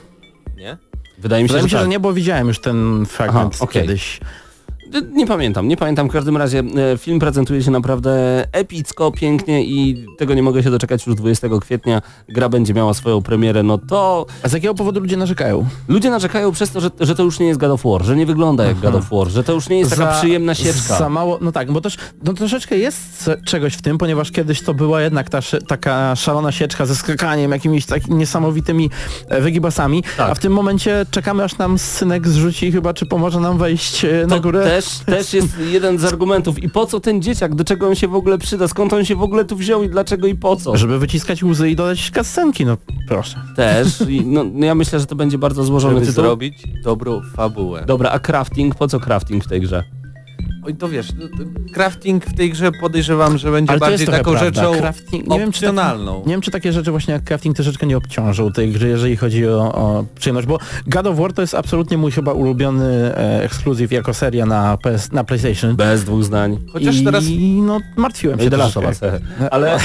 Nie? 0.57 0.77
Wydaje 1.19 1.43
mi 1.43 1.49
się, 1.49 1.53
Wydaje 1.53 1.61
że, 1.61 1.65
mi 1.65 1.71
się, 1.71 1.77
tak. 1.77 1.85
że 1.85 1.89
nie, 1.89 2.01
bo 2.01 2.13
widziałem 2.13 2.49
już 2.49 2.61
ten 2.61 3.07
fragment 3.07 3.53
Aha, 3.57 3.65
okej. 3.65 3.83
kiedyś. 3.83 4.21
Nie 5.13 5.27
pamiętam, 5.27 5.69
nie 5.69 5.77
pamiętam. 5.77 6.09
W 6.09 6.13
każdym 6.13 6.37
razie 6.37 6.63
e, 6.93 6.99
film 6.99 7.19
prezentuje 7.19 7.63
się 7.63 7.71
naprawdę 7.71 8.13
epicko, 8.53 9.13
pięknie 9.13 9.65
i 9.65 10.07
tego 10.19 10.35
nie 10.35 10.43
mogę 10.43 10.63
się 10.63 10.71
doczekać 10.71 11.07
już 11.07 11.17
20 11.17 11.49
kwietnia. 11.61 12.03
Gra 12.29 12.49
będzie 12.49 12.75
miała 12.75 12.95
swoją 12.95 13.23
premierę, 13.23 13.63
no 13.63 13.79
to 13.79 14.27
A 14.43 14.49
z 14.49 14.53
jakiego 14.53 14.75
powodu 14.75 15.01
ludzie 15.01 15.17
narzekają? 15.17 15.67
ludzie 15.89 16.11
narzekają 16.11 16.53
przez 16.53 16.71
to, 16.71 16.81
że, 16.81 16.91
że 17.01 17.15
to 17.15 17.23
już 17.23 17.39
nie 17.41 17.47
jest 17.47 17.61
God 17.61 17.71
of 17.71 17.83
War, 17.85 18.05
że 18.05 18.17
nie 18.17 18.27
wygląda 18.27 18.65
jak 18.65 18.79
God 18.81 18.95
of 18.95 19.11
War, 19.13 19.29
że 19.29 19.45
to 19.45 19.53
już 19.53 19.69
nie 19.69 19.79
jest 19.79 19.97
taka 19.97 20.19
przyjemna 20.19 20.55
sieczka. 20.55 20.99
Za 20.99 21.09
mało, 21.09 21.39
no 21.41 21.53
tak, 21.53 21.73
bo 21.73 21.81
też 21.81 21.97
no 22.25 22.33
troszeczkę 22.35 22.79
jest 22.79 23.31
czegoś 23.47 23.75
w 23.75 23.83
tym, 23.83 23.99
ponieważ 23.99 24.31
kiedyś 24.31 24.63
to 24.63 24.75
była 24.75 25.03
jednak 25.03 25.29
ta 25.31 25.39
taka 25.69 26.17
szalona 26.17 26.53
sieczka 26.53 26.87
ze 26.87 26.97
skakaniem, 26.97 27.51
jakimiś 27.53 27.87
takimi 27.87 28.17
niesamowitymi 28.17 28.91
e, 29.29 29.41
wygibasami, 29.41 30.03
Tak. 30.17 30.31
a 30.31 30.35
w 30.35 30.39
tym 30.39 30.53
momencie 30.53 31.07
czekamy 31.11 31.45
aż 31.45 31.59
nam 31.59 31.79
synek 31.79 32.29
zrzuci 32.29 32.73
chyba, 32.73 32.95
czy 32.95 33.07
pomoże 33.07 33.41
nam 33.41 33.59
wejść 33.59 34.05
e, 34.05 34.09
na 34.27 34.37
To 34.37 34.41
górę. 34.43 34.65
Też, 34.83 34.99
też 35.17 35.35
jest 35.35 35.59
jeden 35.59 35.99
z 35.99 36.05
argumentów. 36.05 36.63
I 36.63 36.69
po 36.69 36.87
co 36.87 37.01
ten 37.01 37.23
dzieciak? 37.23 37.55
Do 37.55 37.65
czego 37.65 37.89
on 37.89 37.95
się 37.95 38.09
w 38.09 38.15
ogóle 38.15 38.39
przyda? 38.39 38.69
Skąd 38.69 38.93
on 38.93 39.05
się 39.05 39.17
w 39.17 39.23
ogóle 39.23 39.45
tu 39.45 39.57
wziął 39.57 39.83
i 39.83 39.89
dlaczego 39.89 40.27
i 40.27 40.35
po 40.35 40.57
co? 40.57 40.77
Żeby 40.77 40.99
wyciskać 40.99 41.43
łzy 41.43 41.71
i 41.71 41.77
dodać 41.77 42.11
kascenki, 42.11 42.67
no 42.67 42.77
proszę. 43.09 43.41
Też. 43.57 44.01
I, 44.09 44.27
no, 44.27 44.45
no 44.53 44.67
ja 44.67 44.75
myślę, 44.75 45.01
że 45.01 45.07
to 45.07 45.17
będzie 45.17 45.39
bardzo 45.39 45.65
złożony 45.65 45.95
Żeby 45.95 46.07
tytuł. 46.07 46.25
zrobić 46.25 46.63
dobrą 46.85 47.21
fabułę. 47.37 47.85
Dobra, 47.87 48.11
a 48.11 48.19
crafting? 48.19 48.75
Po 48.75 48.89
co 48.89 49.01
crafting 49.01 49.45
w 49.45 49.49
tej 49.49 49.61
grze? 49.61 49.85
Oj, 50.65 50.75
to 50.75 50.89
wiesz, 50.89 51.09
to 51.09 51.45
crafting 51.73 52.25
w 52.27 52.35
tej 52.35 52.51
grze 52.51 52.73
podejrzewam, 52.81 53.39
że 53.39 53.51
będzie 53.51 53.79
bardziej 53.79 54.07
taką 54.07 54.31
prawda. 54.31 54.45
rzeczą 54.45 54.73
Crafting, 54.79 55.27
nie 55.27 55.39
wiem, 55.39 55.53
czy 55.53 55.59
opcjonalną. 55.59 56.23
nie 56.27 56.33
wiem, 56.33 56.41
czy 56.41 56.51
takie 56.51 56.73
rzeczy 56.73 56.91
właśnie 56.91 57.15
jak 57.15 57.25
crafting 57.25 57.57
troszeczkę 57.57 57.87
nie 57.87 57.97
obciążą 57.97 58.53
tej 58.53 58.73
gry, 58.73 58.89
jeżeli 58.89 59.17
chodzi 59.17 59.49
o, 59.49 59.75
o 59.75 60.05
przyjemność, 60.15 60.47
bo 60.47 60.59
God 60.87 61.07
of 61.07 61.17
War 61.19 61.33
to 61.33 61.43
jest 61.43 61.55
absolutnie 61.55 61.99
mój 61.99 62.11
chyba 62.11 62.33
ulubiony 62.33 62.85
e, 63.17 63.45
ekskluzyw 63.45 63.93
jako 63.93 64.15
seria 64.15 64.47
na, 64.47 64.77
PS, 64.77 65.13
na 65.13 65.25
PlayStation. 65.25 65.77
Bez 65.77 66.05
dwóch 66.05 66.25
zdań. 66.25 66.59
Chociaż 66.73 66.97
I, 66.97 67.05
teraz 67.05 67.25
no 67.63 67.81
martwiłem 67.97 68.39
No 68.39 68.45
się 68.45 68.51
troszeczkę. 68.51 68.89
Us, 68.89 69.01
Ale 69.51 69.79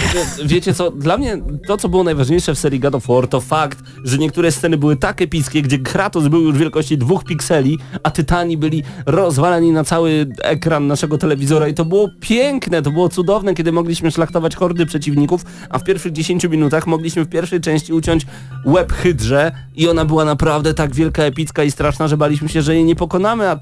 wiecie 0.45 0.73
co, 0.73 0.91
dla 0.91 1.17
mnie 1.17 1.37
to 1.67 1.77
co 1.77 1.89
było 1.89 2.03
najważniejsze 2.03 2.55
w 2.55 2.59
serii 2.59 2.79
God 2.79 2.95
of 2.95 3.07
War 3.07 3.27
to 3.27 3.41
fakt, 3.41 3.79
że 4.03 4.17
niektóre 4.17 4.51
sceny 4.51 4.77
były 4.77 4.95
tak 4.95 5.21
epickie, 5.21 5.61
gdzie 5.61 5.79
Kratos 5.79 6.27
był 6.27 6.41
już 6.41 6.57
wielkości 6.57 6.97
dwóch 6.97 7.23
pikseli, 7.23 7.79
a 8.03 8.11
Tytani 8.11 8.57
byli 8.57 8.83
rozwalani 9.05 9.71
na 9.71 9.83
cały 9.83 10.27
ekran 10.43 10.66
naszego 10.69 11.17
telewizora 11.17 11.67
i 11.67 11.73
to 11.73 11.85
było 11.85 12.09
piękne, 12.19 12.81
to 12.81 12.91
było 12.91 13.09
cudowne, 13.09 13.53
kiedy 13.53 13.71
mogliśmy 13.71 14.11
szlachtować 14.11 14.55
hordy 14.55 14.85
przeciwników, 14.85 15.45
a 15.69 15.79
w 15.79 15.83
pierwszych 15.83 16.11
10 16.11 16.43
minutach 16.43 16.87
mogliśmy 16.87 17.25
w 17.25 17.29
pierwszej 17.29 17.61
części 17.61 17.93
uciąć 17.93 18.25
łeb 18.65 18.93
hydrze 18.93 19.51
i 19.75 19.89
ona 19.89 20.05
była 20.05 20.25
naprawdę 20.25 20.73
tak 20.73 20.95
wielka, 20.95 21.23
epicka 21.23 21.63
i 21.63 21.71
straszna, 21.71 22.07
że 22.07 22.17
baliśmy 22.17 22.49
się, 22.49 22.61
że 22.61 22.75
jej 22.75 22.85
nie 22.85 22.95
pokonamy, 22.95 23.49
a 23.49 23.59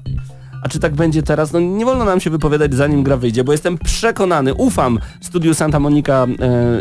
a 0.62 0.68
czy 0.68 0.78
tak 0.78 0.94
będzie 0.94 1.22
teraz? 1.22 1.52
No 1.52 1.60
nie 1.60 1.84
wolno 1.84 2.04
nam 2.04 2.20
się 2.20 2.30
wypowiadać 2.30 2.74
zanim 2.74 3.02
gra 3.02 3.16
wyjdzie, 3.16 3.44
bo 3.44 3.52
jestem 3.52 3.78
przekonany, 3.78 4.54
ufam 4.54 4.98
studiu 5.20 5.54
Santa 5.54 5.80
Monica 5.80 6.26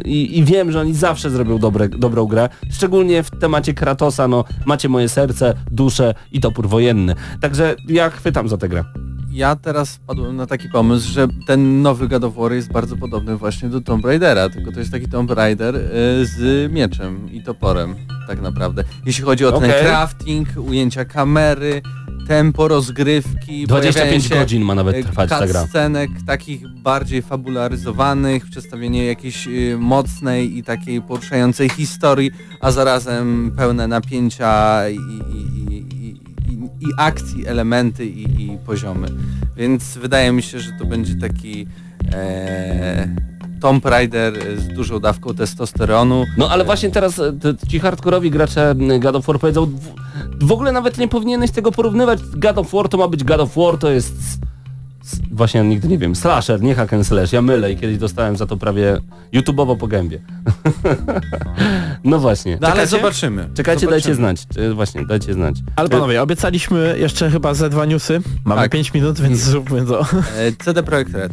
i, 0.06 0.40
i 0.40 0.44
wiem, 0.44 0.72
że 0.72 0.80
oni 0.80 0.94
zawsze 0.94 1.30
zrobią 1.30 1.58
dobre, 1.58 1.90
dobrą 1.90 2.26
grę. 2.26 2.50
Szczególnie 2.72 3.24
w 3.24 3.30
temacie 3.30 3.74
Kratosa, 3.74 4.28
no 4.28 4.44
macie 4.66 4.90
moje 4.90 5.10
serce, 5.10 5.54
duszę 5.72 6.14
i 6.32 6.40
topór 6.40 6.70
wojenny. 6.70 7.16
Także 7.42 7.76
ja 7.88 8.10
chwytam 8.10 8.50
za 8.50 8.58
tę 8.58 8.70
grę. 8.70 8.84
Ja 9.36 9.56
teraz 9.56 9.96
wpadłem 9.96 10.36
na 10.36 10.46
taki 10.46 10.70
pomysł, 10.70 11.12
że 11.12 11.28
ten 11.48 11.82
nowy 11.82 12.08
God 12.08 12.24
of 12.24 12.36
War 12.36 12.54
jest 12.54 12.72
bardzo 12.72 12.98
podobny 12.98 13.38
właśnie 13.38 13.70
do 13.70 13.82
Tomb 13.82 14.06
Raidera, 14.06 14.50
tylko 14.50 14.72
to 14.72 14.80
jest 14.80 14.92
taki 14.92 15.08
Tomb 15.08 15.32
Raider 15.32 15.76
y, 15.76 15.82
z 16.26 16.72
mieczem 16.72 17.32
i 17.32 17.44
toporem, 17.44 17.96
tak 18.28 18.42
naprawdę. 18.42 18.84
Jeśli 19.06 19.24
chodzi 19.24 19.46
o 19.46 19.52
ten 19.52 19.70
Okej. 19.70 19.84
crafting, 19.84 20.48
ujęcia 20.58 21.06
kamery, 21.06 21.82
tempo 22.28 22.68
rozgrywki, 22.68 23.68
25 23.68 24.26
się 24.26 24.36
godzin 24.36 24.64
ma 24.64 24.76
nawet 24.76 24.96
e, 24.96 25.04
trwać 25.04 25.30
ta 25.30 25.48
gra. 25.48 25.68
scenek 25.68 26.10
takich 26.28 26.68
bardziej 26.68 27.22
fabularyzowanych, 27.22 28.46
przedstawienie 28.50 29.06
jakiejś 29.06 29.48
y, 29.48 29.78
mocnej 29.80 30.58
i 30.58 30.64
takiej 30.64 31.02
poruszającej 31.02 31.70
historii, 31.70 32.32
a 32.62 32.72
zarazem 32.72 33.52
pełne 33.58 33.88
napięcia 33.88 34.90
i, 34.90 34.96
i, 34.96 35.74
i, 35.74 35.95
i, 36.82 36.86
akcji, 36.98 37.48
elementy 37.48 38.06
i, 38.06 38.44
i 38.44 38.58
poziomy. 38.66 39.08
Więc 39.58 39.98
wydaje 39.98 40.32
mi 40.32 40.42
się, 40.42 40.60
że 40.60 40.72
to 40.80 40.86
będzie 40.86 41.16
taki 41.16 41.68
e, 42.14 43.08
Tomb 43.62 43.86
Raider 43.86 44.34
z 44.58 44.68
dużą 44.68 45.00
dawką 45.00 45.34
testosteronu. 45.34 46.26
No 46.38 46.50
ale 46.50 46.66
właśnie 46.66 46.90
teraz 46.90 47.20
e, 47.20 47.34
ci 47.70 47.80
hardkorowi 47.80 48.32
gracze 48.32 48.76
God 49.00 49.16
of 49.16 49.26
War 49.26 49.40
powiedzą 49.40 49.72
w, 50.42 50.52
ogóle 50.52 50.72
nawet 50.72 50.98
nie 50.98 51.08
powinieneś 51.08 51.52
tego 51.52 51.72
porównywać. 51.72 52.20
God 52.36 52.58
of 52.58 52.72
War 52.72 52.90
to 52.90 52.98
ma 52.98 53.08
być 53.08 53.24
God 53.24 53.40
of 53.40 53.56
War, 53.56 53.78
to 53.78 53.92
jest 53.92 54.40
właśnie 55.32 55.64
nigdy 55.64 55.88
nie 55.88 55.98
wiem, 55.98 56.16
slasher, 56.16 56.62
nie 56.62 56.76
hack 56.76 56.94
and 56.94 57.08
slash. 57.08 57.34
Ja 57.34 57.42
mylę 57.42 57.72
i 57.72 57.78
kiedyś 57.78 57.98
dostałem 57.98 58.38
za 58.38 58.46
to 58.46 58.58
prawie 58.58 58.98
YouTube'owo 59.34 59.78
po 59.78 59.88
gębie. 59.88 60.20
no 62.04 62.20
właśnie. 62.20 62.58
No 62.62 62.68
ale 62.68 62.72
Czekajcie? 62.76 62.98
zobaczymy. 62.98 63.50
Czekajcie, 63.56 63.88
dajcie 63.88 64.16
Zobaczymy. 64.16 64.38
znać. 64.56 64.68
E, 64.72 64.74
Właśnie, 64.74 65.06
dajcie 65.06 65.34
znać. 65.34 65.56
Ale 65.76 65.90
panowie, 65.90 66.22
obiecaliśmy 66.22 66.96
jeszcze 67.00 67.32
chyba 67.32 67.54
ze 67.54 67.70
dwa 67.70 67.86
newsy. 67.86 68.22
Mamy 68.46 68.62
Tak. 68.62 68.72
5 68.72 68.94
minut, 68.94 69.22
więc 69.22 69.40
zróbmy 69.40 69.86
to. 69.86 70.02
E, 70.02 70.06
CD 70.64 70.84
Projekt 70.84 71.14
Red. 71.14 71.32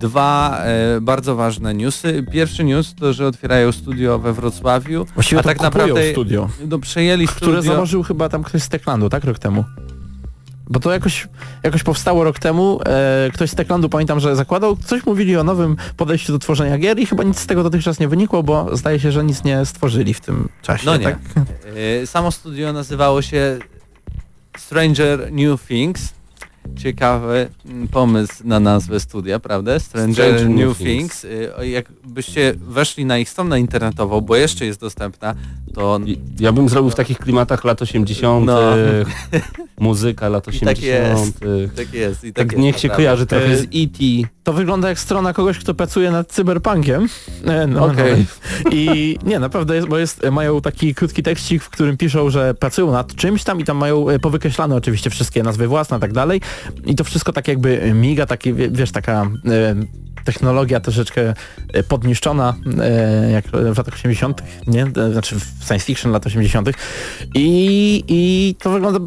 Dwa 0.00 0.58
e, 0.64 1.00
bardzo 1.00 1.36
ważne 1.36 1.74
newsy. 1.74 2.24
Pierwszy 2.32 2.64
news 2.64 2.94
to, 2.94 3.12
że 3.12 3.26
otwierają 3.26 3.72
studio 3.72 4.18
we 4.18 4.32
Wrocławiu, 4.32 5.06
Właściwie 5.14 5.38
a 5.38 5.42
to 5.42 5.48
tak 5.48 5.60
naprawdę 5.60 6.12
studio, 6.12 6.48
no, 6.68 6.78
przejęli 6.78 7.26
które 7.28 7.52
studio. 7.56 7.74
założył 7.74 8.02
chyba 8.02 8.28
tam 8.28 8.42
ktoś 8.44 8.62
z 8.62 8.68
Techlandu, 8.68 9.08
tak? 9.08 9.24
Rok 9.24 9.38
temu. 9.38 9.64
Bo 10.70 10.80
to 10.80 10.92
jakoś, 10.92 11.28
jakoś 11.62 11.82
powstało 11.82 12.24
rok 12.24 12.38
temu, 12.38 12.80
e, 12.86 13.30
ktoś 13.34 13.50
z 13.50 13.54
Techlandu 13.54 13.88
pamiętam, 13.88 14.20
że 14.20 14.36
zakładał, 14.36 14.76
coś 14.76 15.06
mówili 15.06 15.36
o 15.36 15.44
nowym 15.44 15.76
podejściu 15.96 16.32
do 16.32 16.38
tworzenia 16.38 16.78
gier 16.78 16.98
i 16.98 17.06
chyba 17.06 17.24
nic 17.24 17.38
z 17.38 17.46
tego 17.46 17.62
dotychczas 17.62 18.00
nie 18.00 18.08
wynikło, 18.08 18.42
bo 18.42 18.76
zdaje 18.76 19.00
się, 19.00 19.12
że 19.12 19.24
nic 19.24 19.44
nie 19.44 19.66
stworzyli 19.66 20.14
w 20.14 20.20
tym 20.20 20.48
czasie. 20.62 20.86
No 20.86 20.96
nie. 20.96 21.04
Tak? 21.04 21.18
E, 22.02 22.06
Samo 22.06 22.30
studio 22.32 22.72
nazywało 22.72 23.22
się 23.22 23.58
Stranger 24.58 25.32
New 25.32 25.66
Things. 25.66 26.14
Ciekawy 26.76 27.48
mm, 27.66 27.88
pomysł 27.88 28.34
na 28.44 28.60
nazwę 28.60 29.00
studia, 29.00 29.40
prawda? 29.40 29.78
Stranger, 29.80 30.14
Stranger 30.14 30.48
New, 30.48 30.58
New 30.68 30.78
Things. 30.78 31.20
Things. 31.20 31.24
E, 31.58 31.68
Jakbyście 31.68 32.54
weszli 32.56 33.04
na 33.04 33.18
ich 33.18 33.28
stronę 33.30 33.60
internetową, 33.60 34.20
bo 34.20 34.36
jeszcze 34.36 34.66
jest 34.66 34.80
dostępna, 34.80 35.34
to 35.74 36.00
I- 36.06 36.18
Ja 36.40 36.52
bym 36.52 36.68
zrobił 36.68 36.90
w 36.90 36.94
takich 36.94 37.18
klimatach 37.18 37.64
lat 37.64 37.82
80. 37.82 38.46
No. 38.46 38.60
muzyka 39.80 40.28
lat 40.28 40.46
I 40.46 40.50
80. 40.50 40.76
tak 40.76 40.84
jest. 40.84 41.76
tak 41.76 41.94
jest. 41.94 42.24
I 42.24 42.32
tak, 42.32 42.44
Tak 42.44 42.52
jest, 42.52 42.62
niech 42.62 42.78
się 42.78 42.88
naprawdę. 42.88 43.04
kojarzy 43.04 43.26
trochę 43.26 43.56
z 43.56 43.62
E.T. 43.62 44.28
To 44.44 44.52
wygląda 44.52 44.88
jak 44.88 44.98
strona 44.98 45.32
kogoś, 45.32 45.58
kto 45.58 45.74
pracuje 45.74 46.10
nad 46.10 46.32
cyberpunkiem. 46.32 47.08
E, 47.44 47.66
No, 47.66 47.84
Okej. 47.86 48.26
no. 48.64 48.70
I 48.70 49.16
nie, 49.26 49.38
naprawdę 49.38 49.74
jest, 49.76 49.88
bo 49.88 49.98
jest, 49.98 50.22
mają 50.32 50.60
taki 50.60 50.94
krótki 50.94 51.22
tekścik, 51.22 51.62
w 51.62 51.70
którym 51.70 51.96
piszą, 51.96 52.30
że 52.30 52.54
pracują 52.54 52.92
nad 52.92 53.14
czymś 53.14 53.44
tam 53.44 53.60
i 53.60 53.64
tam 53.64 53.76
mają 53.76 54.08
e, 54.08 54.18
powykreślane 54.18 54.76
oczywiście 54.76 55.10
wszystkie 55.10 55.42
nazwy 55.42 55.68
własne 55.68 55.96
i 55.96 56.00
tak 56.00 56.12
dalej. 56.12 56.40
I 56.86 56.94
to 56.94 57.04
wszystko 57.04 57.32
tak 57.32 57.48
jakby 57.48 57.92
miga, 57.94 58.26
taki, 58.26 58.54
wie- 58.54 58.70
wiesz, 58.70 58.92
taka 58.92 59.22
e, 59.22 59.74
technologia 60.24 60.80
troszeczkę 60.80 61.34
e, 61.72 61.82
podniszczona, 61.82 62.54
e, 62.80 63.30
jak 63.30 63.44
w 63.48 63.78
latach 63.78 63.94
80., 63.94 64.42
nie? 64.66 64.82
E, 64.96 65.12
Znaczy 65.12 65.36
w 65.40 65.64
science 65.66 65.86
fiction 65.86 66.12
lat 66.12 66.26
80. 66.26 66.68
I, 67.34 68.04
I 68.08 68.54
to 68.58 68.70
wygląda 68.70 69.00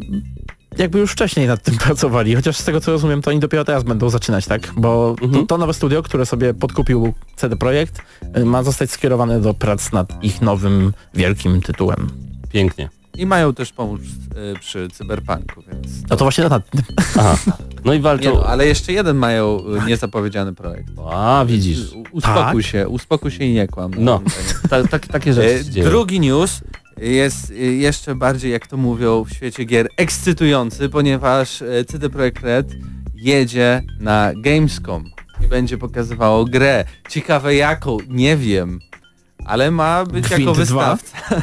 jakby 0.78 0.98
już 0.98 1.12
wcześniej 1.12 1.46
nad 1.46 1.62
tym 1.62 1.76
pracowali, 1.86 2.34
chociaż 2.34 2.56
z 2.56 2.64
tego 2.64 2.80
co 2.80 2.92
rozumiem, 2.92 3.22
to 3.22 3.30
oni 3.30 3.40
dopiero 3.40 3.64
teraz 3.64 3.82
będą 3.84 4.10
zaczynać, 4.10 4.46
tak? 4.46 4.72
Bo 4.76 5.14
to, 5.18 5.24
Mhm. 5.24 5.46
to 5.46 5.58
nowe 5.58 5.74
studio, 5.74 6.02
które 6.02 6.26
sobie 6.26 6.54
podkupił 6.54 7.12
CD 7.36 7.56
Projekt, 7.56 8.02
ma 8.44 8.62
zostać 8.62 8.90
skierowane 8.90 9.40
do 9.40 9.54
prac 9.54 9.92
nad 9.92 10.24
ich 10.24 10.40
nowym, 10.42 10.92
wielkim 11.14 11.60
tytułem. 11.60 12.08
Pięknie. 12.52 12.88
I 13.18 13.26
mają 13.26 13.54
też 13.54 13.72
pomóc 13.72 14.00
e, 14.54 14.58
przy 14.58 14.88
cyberpunku, 14.88 15.62
więc... 15.72 15.86
No 16.10 16.16
to 16.16 16.24
właśnie 16.24 16.48
nad 16.48 16.70
tym. 16.70 16.82
Aha. 17.18 17.36
No 17.84 17.92
i 17.92 17.96
Nie, 17.96 18.02
walczą... 18.02 18.34
no, 18.34 18.46
ale 18.46 18.66
jeszcze 18.66 18.92
jeden 18.92 19.16
mają 19.16 19.60
e, 19.82 19.86
niezapowiedziany 19.86 20.54
projekt. 20.54 20.88
A, 21.10 21.44
widzisz. 21.48 21.92
U- 21.92 22.04
Uspokój 22.12 22.62
Tak? 22.62 22.72
się, 22.72 22.88
uspokój 22.88 23.30
się 23.30 23.44
i 23.44 23.52
nie 23.54 23.68
kłam. 23.68 23.90
na 23.90 24.00
No. 24.00 24.14
antenie. 24.16 24.44
Ta, 24.70 24.88
tak, 24.88 25.06
takie 25.06 25.34
rzeczy 25.34 25.64
E. 25.80 25.84
Drugi 25.84 26.20
news 26.20 26.60
jest 26.96 27.50
jeszcze 27.56 28.14
bardziej, 28.14 28.52
jak 28.52 28.66
to 28.66 28.76
mówią 28.76 29.24
w 29.24 29.30
świecie 29.32 29.64
gier, 29.64 29.88
ekscytujący, 29.96 30.88
ponieważ 30.88 31.62
CD 31.88 32.10
Projekt 32.10 32.42
Red 32.44 32.72
jedzie 33.14 33.82
na 34.00 34.32
Gamescom 34.36 35.04
i 35.44 35.48
będzie 35.48 35.78
pokazywało 35.78 36.44
grę. 36.44 36.84
Ciekawe 37.08 37.54
jaką, 37.54 37.96
nie 38.08 38.36
wiem, 38.36 38.78
ale 39.44 39.70
ma 39.70 40.04
być 40.04 40.26
Gwint 40.28 40.40
jako 40.40 40.52
2? 40.52 40.54
wystawca. 40.96 41.42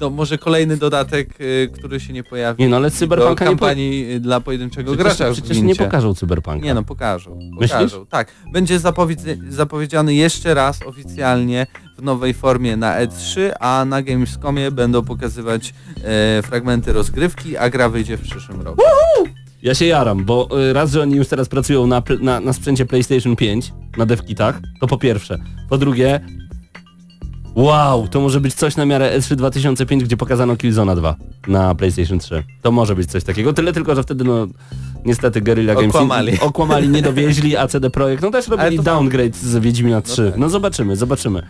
No 0.00 0.10
może 0.10 0.38
kolejny 0.38 0.76
dodatek, 0.76 1.28
e, 1.64 1.66
który 1.68 2.00
się 2.00 2.12
nie 2.12 2.22
pojawi 2.24 2.62
Nie 2.62 2.68
no, 2.68 2.76
ale 2.76 2.90
do 2.90 2.96
Cyberpunka 2.96 3.44
nie, 3.44 3.50
po... 3.50 3.56
kampanii 3.56 4.12
e, 4.12 4.20
dla 4.20 4.40
pojedynczego 4.40 4.92
przecież, 4.92 5.16
gracza 5.16 5.30
w 5.30 5.32
przecież 5.32 5.58
nie 5.62 5.74
pokażą 5.76 6.14
Cyberpunka. 6.14 6.64
Nie 6.66 6.74
no, 6.74 6.82
pokażą. 6.82 7.38
Myślisz? 7.52 7.70
pokażą. 7.72 8.06
Tak. 8.06 8.28
Będzie 8.52 8.78
zapowiedz- 8.80 9.50
zapowiedziany 9.50 10.14
jeszcze 10.14 10.54
raz 10.54 10.82
oficjalnie 10.86 11.66
w 11.98 12.02
nowej 12.02 12.34
formie 12.34 12.76
na 12.76 13.06
E3, 13.06 13.50
a 13.60 13.84
na 13.84 14.02
Gamescomie 14.02 14.70
będą 14.70 15.02
pokazywać 15.02 15.74
e, 16.04 16.42
fragmenty 16.42 16.92
rozgrywki, 16.92 17.56
a 17.56 17.70
gra 17.70 17.88
wyjdzie 17.88 18.16
w 18.16 18.20
przyszłym 18.22 18.60
roku. 18.62 18.82
Ja 19.62 19.74
się 19.74 19.86
jaram, 19.86 20.24
bo 20.24 20.48
y, 20.60 20.72
raz, 20.72 20.92
że 20.92 21.02
oni 21.02 21.16
już 21.16 21.28
teraz 21.28 21.48
pracują 21.48 21.86
na, 21.86 22.00
pl- 22.02 22.22
na, 22.22 22.40
na 22.40 22.52
sprzęcie 22.52 22.86
PlayStation 22.86 23.36
5, 23.36 23.72
na 23.96 24.06
devkitach, 24.06 24.60
to 24.80 24.86
po 24.86 24.98
pierwsze. 24.98 25.38
Po 25.68 25.78
drugie, 25.78 26.20
wow, 27.54 28.08
to 28.08 28.20
może 28.20 28.40
być 28.40 28.54
coś 28.54 28.76
na 28.76 28.86
miarę 28.86 29.18
E3 29.18 29.34
2005, 29.34 30.04
gdzie 30.04 30.16
pokazano 30.16 30.56
Killzona 30.56 30.96
2 30.96 31.16
na 31.48 31.74
PlayStation 31.74 32.18
3. 32.18 32.44
To 32.62 32.72
może 32.72 32.94
być 32.94 33.10
coś 33.10 33.24
takiego, 33.24 33.52
tyle 33.52 33.72
tylko, 33.72 33.94
że 33.94 34.02
wtedy 34.02 34.24
no 34.24 34.46
niestety 35.04 35.40
Guerrilla 35.40 35.74
Games 35.74 35.90
Okłamali. 35.94 36.40
okłamali, 36.50 36.88
nie 36.88 37.02
dowieźli, 37.02 37.56
a 37.56 37.68
CD 37.68 37.90
Projekt 37.90 38.22
no 38.22 38.30
też 38.30 38.48
robili 38.48 38.76
to- 38.76 38.82
downgrade 38.82 39.36
z 39.36 39.58
Wiedźmina 39.58 40.00
3. 40.02 40.30
tak. 40.30 40.40
No 40.40 40.48
zobaczymy, 40.48 40.96
zobaczymy. 40.96 41.42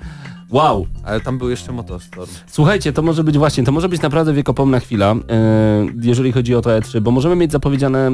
Wow, 0.51 0.87
Ale 1.05 1.21
tam 1.21 1.39
był 1.39 1.51
jeszcze 1.51 1.73
Motostorm. 1.73 2.31
Słuchajcie, 2.47 2.93
to 2.93 3.03
może 3.03 3.25
być 3.25 3.39
właśnie, 3.39 3.65
to 3.65 3.73
może 3.73 3.89
być 3.89 4.03
naprawdę 4.03 4.33
wiekopomna 4.33 4.81
chwila, 4.81 5.13
e, 5.13 5.87
jeżeli 6.03 6.33
chodzi 6.33 6.55
o 6.55 6.63
to 6.63 6.71
E3, 6.71 7.01
bo 7.01 7.11
możemy 7.11 7.37
mieć 7.37 7.53
zapowiedziane 7.53 7.99
e, 8.09 8.13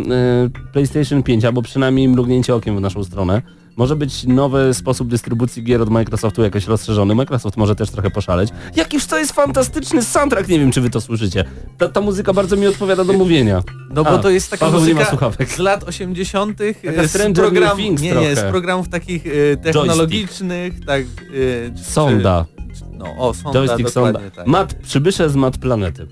PlayStation 0.72 1.22
5, 1.22 1.44
albo 1.44 1.62
przynajmniej 1.62 2.08
mrugnięcie 2.08 2.54
okiem 2.54 2.76
w 2.76 2.80
naszą 2.80 3.04
stronę. 3.04 3.42
Może 3.76 3.96
być 3.96 4.24
nowy 4.24 4.74
sposób 4.74 5.08
dystrybucji 5.08 5.62
gier 5.62 5.82
od 5.82 5.90
Microsoftu 5.90 6.42
jakoś 6.42 6.66
rozszerzony. 6.66 7.14
Microsoft 7.14 7.56
może 7.56 7.76
też 7.76 7.90
trochę 7.90 8.10
poszaleć. 8.10 8.50
Jakiż 8.76 9.06
to 9.06 9.18
jest 9.18 9.32
fantastyczny 9.32 10.02
soundtrack, 10.02 10.48
nie 10.48 10.58
wiem 10.58 10.72
czy 10.72 10.80
wy 10.80 10.90
to 10.90 11.00
słyszycie. 11.00 11.44
Ta, 11.78 11.88
ta 11.88 12.00
muzyka 12.00 12.32
bardzo 12.32 12.56
mi 12.56 12.66
odpowiada 12.66 13.04
do 13.04 13.12
mówienia. 13.12 13.62
No 13.90 14.04
bo 14.04 14.10
A, 14.10 14.18
to 14.18 14.30
jest 14.30 14.50
taka 14.50 14.66
Paweł 14.66 14.80
muzyka 14.80 15.30
z 15.46 15.58
lat 15.58 15.84
80. 15.84 16.58
Taka 16.58 17.02
e, 17.02 17.08
z, 17.08 17.10
Stranger 17.10 17.44
program, 17.44 17.68
New 17.68 17.76
Things 17.76 18.02
nie, 18.02 18.12
nie, 18.14 18.36
z 18.36 18.40
programów 18.40 18.88
takich 18.88 19.24
e, 19.26 19.56
technologicznych, 19.56 20.84
tak... 20.84 21.02
E, 21.02 21.76
czy- 21.76 21.84
Sonda. 21.84 22.44
Czy, 22.78 22.84
no, 22.92 23.06
o, 23.18 23.34
sonda, 23.34 23.58
Joystick 23.58 23.90
sonda. 23.90 24.20
tak. 24.36 24.46
Mat, 24.46 24.74
przybysze 24.74 25.30
z 25.30 25.36
Mat 25.36 25.58
Planety. 25.58 26.06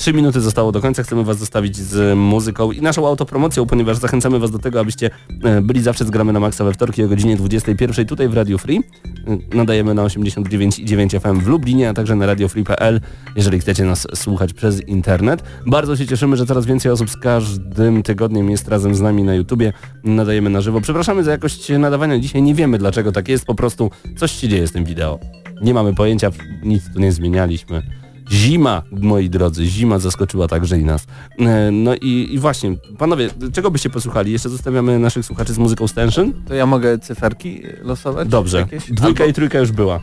Trzy 0.00 0.12
minuty 0.12 0.40
zostało 0.40 0.72
do 0.72 0.80
końca, 0.80 1.02
chcemy 1.02 1.24
Was 1.24 1.38
zostawić 1.38 1.76
z 1.76 2.18
muzyką 2.18 2.72
i 2.72 2.82
naszą 2.82 3.06
autopromocją, 3.06 3.66
ponieważ 3.66 3.96
zachęcamy 3.96 4.38
Was 4.38 4.50
do 4.50 4.58
tego, 4.58 4.80
abyście 4.80 5.10
e, 5.44 5.62
byli 5.62 5.82
zawsze 5.82 6.04
z 6.04 6.10
Gramy 6.10 6.32
na 6.32 6.40
Maxa 6.40 6.64
we 6.64 6.72
wtorki 6.72 7.02
o 7.02 7.08
godzinie 7.08 7.36
21 7.36 8.06
tutaj 8.06 8.28
w 8.28 8.34
Radio 8.34 8.58
Free. 8.58 8.76
E, 8.76 9.56
Nadajemy 9.56 9.94
na 9.94 10.04
89,9 10.04 11.20
FM 11.20 11.40
w 11.40 11.46
Lublinie, 11.46 11.88
a 11.88 11.94
także 11.94 12.16
na 12.16 12.26
radiofree.pl, 12.26 13.00
jeżeli 13.36 13.58
chcecie 13.58 13.84
nas 13.84 14.06
słuchać 14.14 14.52
przez 14.52 14.88
internet. 14.88 15.42
Bardzo 15.66 15.96
się 15.96 16.06
cieszymy, 16.06 16.36
że 16.36 16.46
coraz 16.46 16.66
więcej 16.66 16.92
osób 16.92 17.10
z 17.10 17.16
każdym 17.16 18.02
tygodniem 18.02 18.50
jest 18.50 18.68
razem 18.68 18.94
z 18.94 19.00
nami 19.00 19.22
na 19.22 19.34
YouTubie. 19.34 19.72
Nadajemy 20.04 20.50
na 20.50 20.60
żywo. 20.60 20.80
Przepraszamy 20.80 21.24
za 21.24 21.30
jakość 21.30 21.68
nadawania 21.78 22.18
dzisiaj, 22.18 22.42
nie 22.42 22.54
wiemy 22.54 22.78
dlaczego 22.78 23.12
tak 23.12 23.28
jest, 23.28 23.44
po 23.44 23.54
prostu 23.54 23.90
coś 24.16 24.32
się 24.32 24.48
dzieje 24.48 24.66
z 24.66 24.72
tym 24.72 24.84
wideo. 24.84 25.18
Nie 25.62 25.74
mamy 25.74 25.94
pojęcia, 25.94 26.30
nic 26.62 26.82
tu 26.94 27.00
nie 27.00 27.12
zmienialiśmy. 27.12 27.99
Zima, 28.30 28.82
moi 28.90 29.30
drodzy, 29.30 29.64
zima 29.66 29.98
zaskoczyła 29.98 30.48
także 30.48 30.78
i 30.78 30.84
nas. 30.84 31.06
E, 31.38 31.70
No 31.70 31.94
i, 31.94 32.28
i 32.32 32.38
właśnie, 32.38 32.76
panowie, 32.98 33.30
czego 33.52 33.70
byście 33.70 33.90
posłuchali? 33.90 34.32
Jeszcze 34.32 34.48
zostawiamy 34.48 34.98
naszych 34.98 35.24
słuchaczy 35.26 35.52
z 35.52 35.58
muzyką 35.58 35.88
Stension? 35.88 36.32
To 36.48 36.54
ja 36.54 36.66
mogę 36.66 36.98
cyferki 36.98 37.62
losować? 37.82 38.28
Dobrze. 38.28 38.58
Jakieś? 38.58 38.92
Dwójka 38.92 39.24
Albo- 39.24 39.30
i 39.30 39.32
trójka 39.34 39.58
już 39.58 39.72
była. 39.72 40.00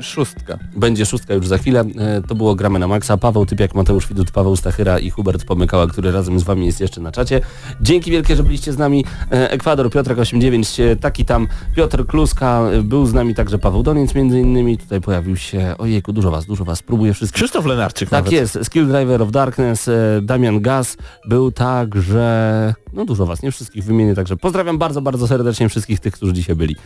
Szóstka. 0.00 0.58
Będzie 0.76 1.06
szóstka 1.06 1.34
już 1.34 1.46
za 1.46 1.58
chwilę. 1.58 1.84
E, 1.98 2.22
To 2.28 2.34
było 2.34 2.54
Gramy 2.54 2.78
na 2.78 2.88
Maxa. 2.88 3.16
Paweł 3.16 3.46
Typiak, 3.46 3.74
Mateusz 3.74 4.08
Widut, 4.08 4.30
Paweł 4.30 4.56
Stachyra 4.56 4.98
i 4.98 5.10
Hubert 5.10 5.44
Pomykała, 5.44 5.86
który 5.86 6.12
razem 6.12 6.38
z 6.40 6.42
wami 6.42 6.66
jest 6.66 6.80
jeszcze 6.80 7.00
na 7.00 7.12
czacie. 7.12 7.40
Dzięki 7.80 8.10
wielkie, 8.10 8.36
że 8.36 8.42
byliście 8.42 8.72
z 8.72 8.78
nami. 8.78 9.04
E, 9.32 9.50
Ekwador, 9.50 9.90
Piotrek 9.90 10.18
89, 10.18 10.80
e, 10.80 10.96
taki 10.96 11.24
tam 11.24 11.48
Piotr 11.76 12.06
Kluska, 12.06 12.62
był 12.82 13.06
z 13.06 13.12
nami 13.12 13.34
także 13.34 13.58
Paweł 13.58 13.82
Doniec 13.82 14.14
między 14.14 14.40
innymi. 14.40 14.78
Tutaj 14.78 15.00
pojawił 15.00 15.36
się, 15.36 15.74
ojejku, 15.78 16.12
dużo 16.12 16.30
was, 16.30 16.46
dużo 16.46 16.64
was, 16.64 16.82
próbuję 16.82 17.14
wszystkich. 17.14 17.36
Krzysztof 17.42 17.66
Lenarczyk 17.66 18.10
Tak 18.10 18.24
nawet. 18.24 18.32
jest, 18.32 18.58
Skill 18.62 18.86
Driver 18.86 19.22
of 19.22 19.30
Darkness, 19.30 19.90
Damian 20.22 20.60
Gaz, 20.60 20.96
był 21.28 21.50
także, 21.52 22.74
no 22.92 23.04
dużo 23.04 23.26
was, 23.26 23.42
nie 23.42 23.50
wszystkich 23.50 23.84
wymienię, 23.84 24.14
także 24.14 24.36
pozdrawiam 24.36 24.78
bardzo, 24.78 25.02
bardzo 25.02 25.28
serdecznie 25.28 25.68
wszystkich 25.68 26.00
tych, 26.00 26.14
którzy 26.14 26.32
dzisiaj 26.32 26.56
byli. 26.56 26.76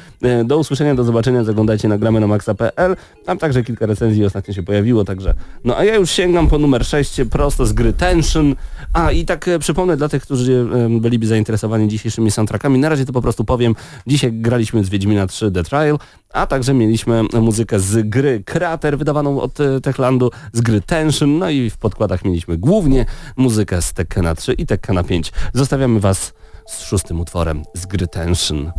Do 0.45 0.59
usłyszenia, 0.59 0.95
do 0.95 1.05
zobaczenia, 1.05 1.45
zaglądajcie 1.45 1.89
na 1.89 1.99
gramy 1.99 2.21
na 2.21 2.27
maxa.pl, 2.27 2.88
tam 3.25 3.39
także 3.39 3.63
kilka 3.63 3.87
recenzji 3.87 4.25
ostatnio 4.25 4.55
się 4.55 4.63
pojawiło, 4.63 5.05
także, 5.05 5.35
no 5.65 5.77
a 5.77 5.85
ja 5.85 5.95
już 5.95 6.11
sięgam 6.11 6.49
po 6.49 6.59
numer 6.59 6.87
6, 6.87 7.21
prosto 7.31 7.67
z 7.67 7.73
gry 7.73 7.93
Tension, 7.93 8.55
a 8.93 9.13
i 9.13 9.25
tak 9.25 9.49
e, 9.49 9.59
przypomnę 9.59 9.97
dla 9.97 10.09
tych, 10.09 10.23
którzy 10.23 10.67
byliby 11.01 11.27
zainteresowani 11.27 11.89
dzisiejszymi 11.89 12.31
soundtrackami, 12.31 12.79
na 12.79 12.89
razie 12.89 13.05
to 13.05 13.13
po 13.13 13.23
prostu 13.23 13.45
powiem, 13.45 13.75
dzisiaj 14.07 14.33
graliśmy 14.33 14.85
z 14.85 14.89
Wiedźmina 14.89 15.27
3 15.27 15.51
The 15.51 15.65
Trial, 15.65 15.99
a 16.33 16.47
także 16.47 16.75
mieliśmy 16.75 17.23
muzykę 17.41 17.81
z 17.81 18.09
gry 18.09 18.43
Krater 18.47 18.99
wydawaną 18.99 19.41
od 19.41 19.61
e, 19.61 19.81
Techlandu, 19.81 20.31
z 20.53 20.61
gry 20.61 20.81
Tension, 20.81 21.39
no 21.39 21.51
i 21.51 21.71
w 21.71 21.77
podkładach 21.77 22.25
mieliśmy 22.25 22.59
głównie 22.59 23.07
muzykę 23.37 23.83
z 23.83 23.93
Tekkena 23.93 24.35
3 24.35 24.53
i 24.53 24.67
Tekkena 24.67 25.05
5. 25.05 25.33
Zostawiamy 25.55 26.01
Was 26.01 26.33
z 26.67 26.83
szóstym 26.83 27.21
utworem 27.21 27.63
z 27.75 27.87
gry 27.87 28.07
Tension. 28.07 28.73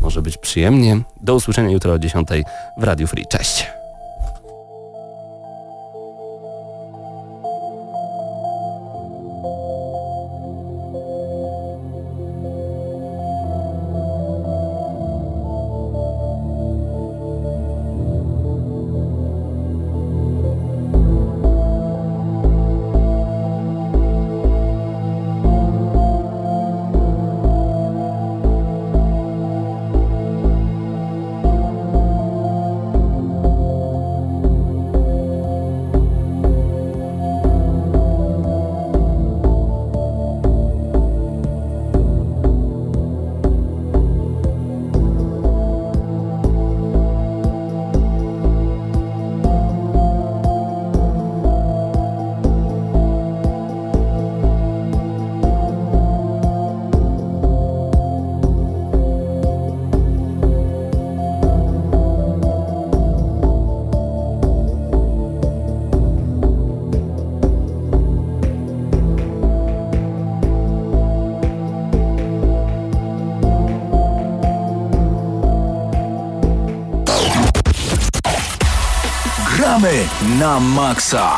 Może 0.00 0.22
być 0.22 0.38
przyjemnie. 0.38 1.00
Do 1.20 1.34
usłyszenia 1.34 1.70
jutro 1.70 1.92
o 1.92 1.98
10 1.98 2.28
w 2.78 2.82
Radiu 2.82 3.06
Free. 3.06 3.26
Cześć! 3.26 3.66
Gramy 80.96 81.12
na 81.12 81.20
maksa. 81.20 81.35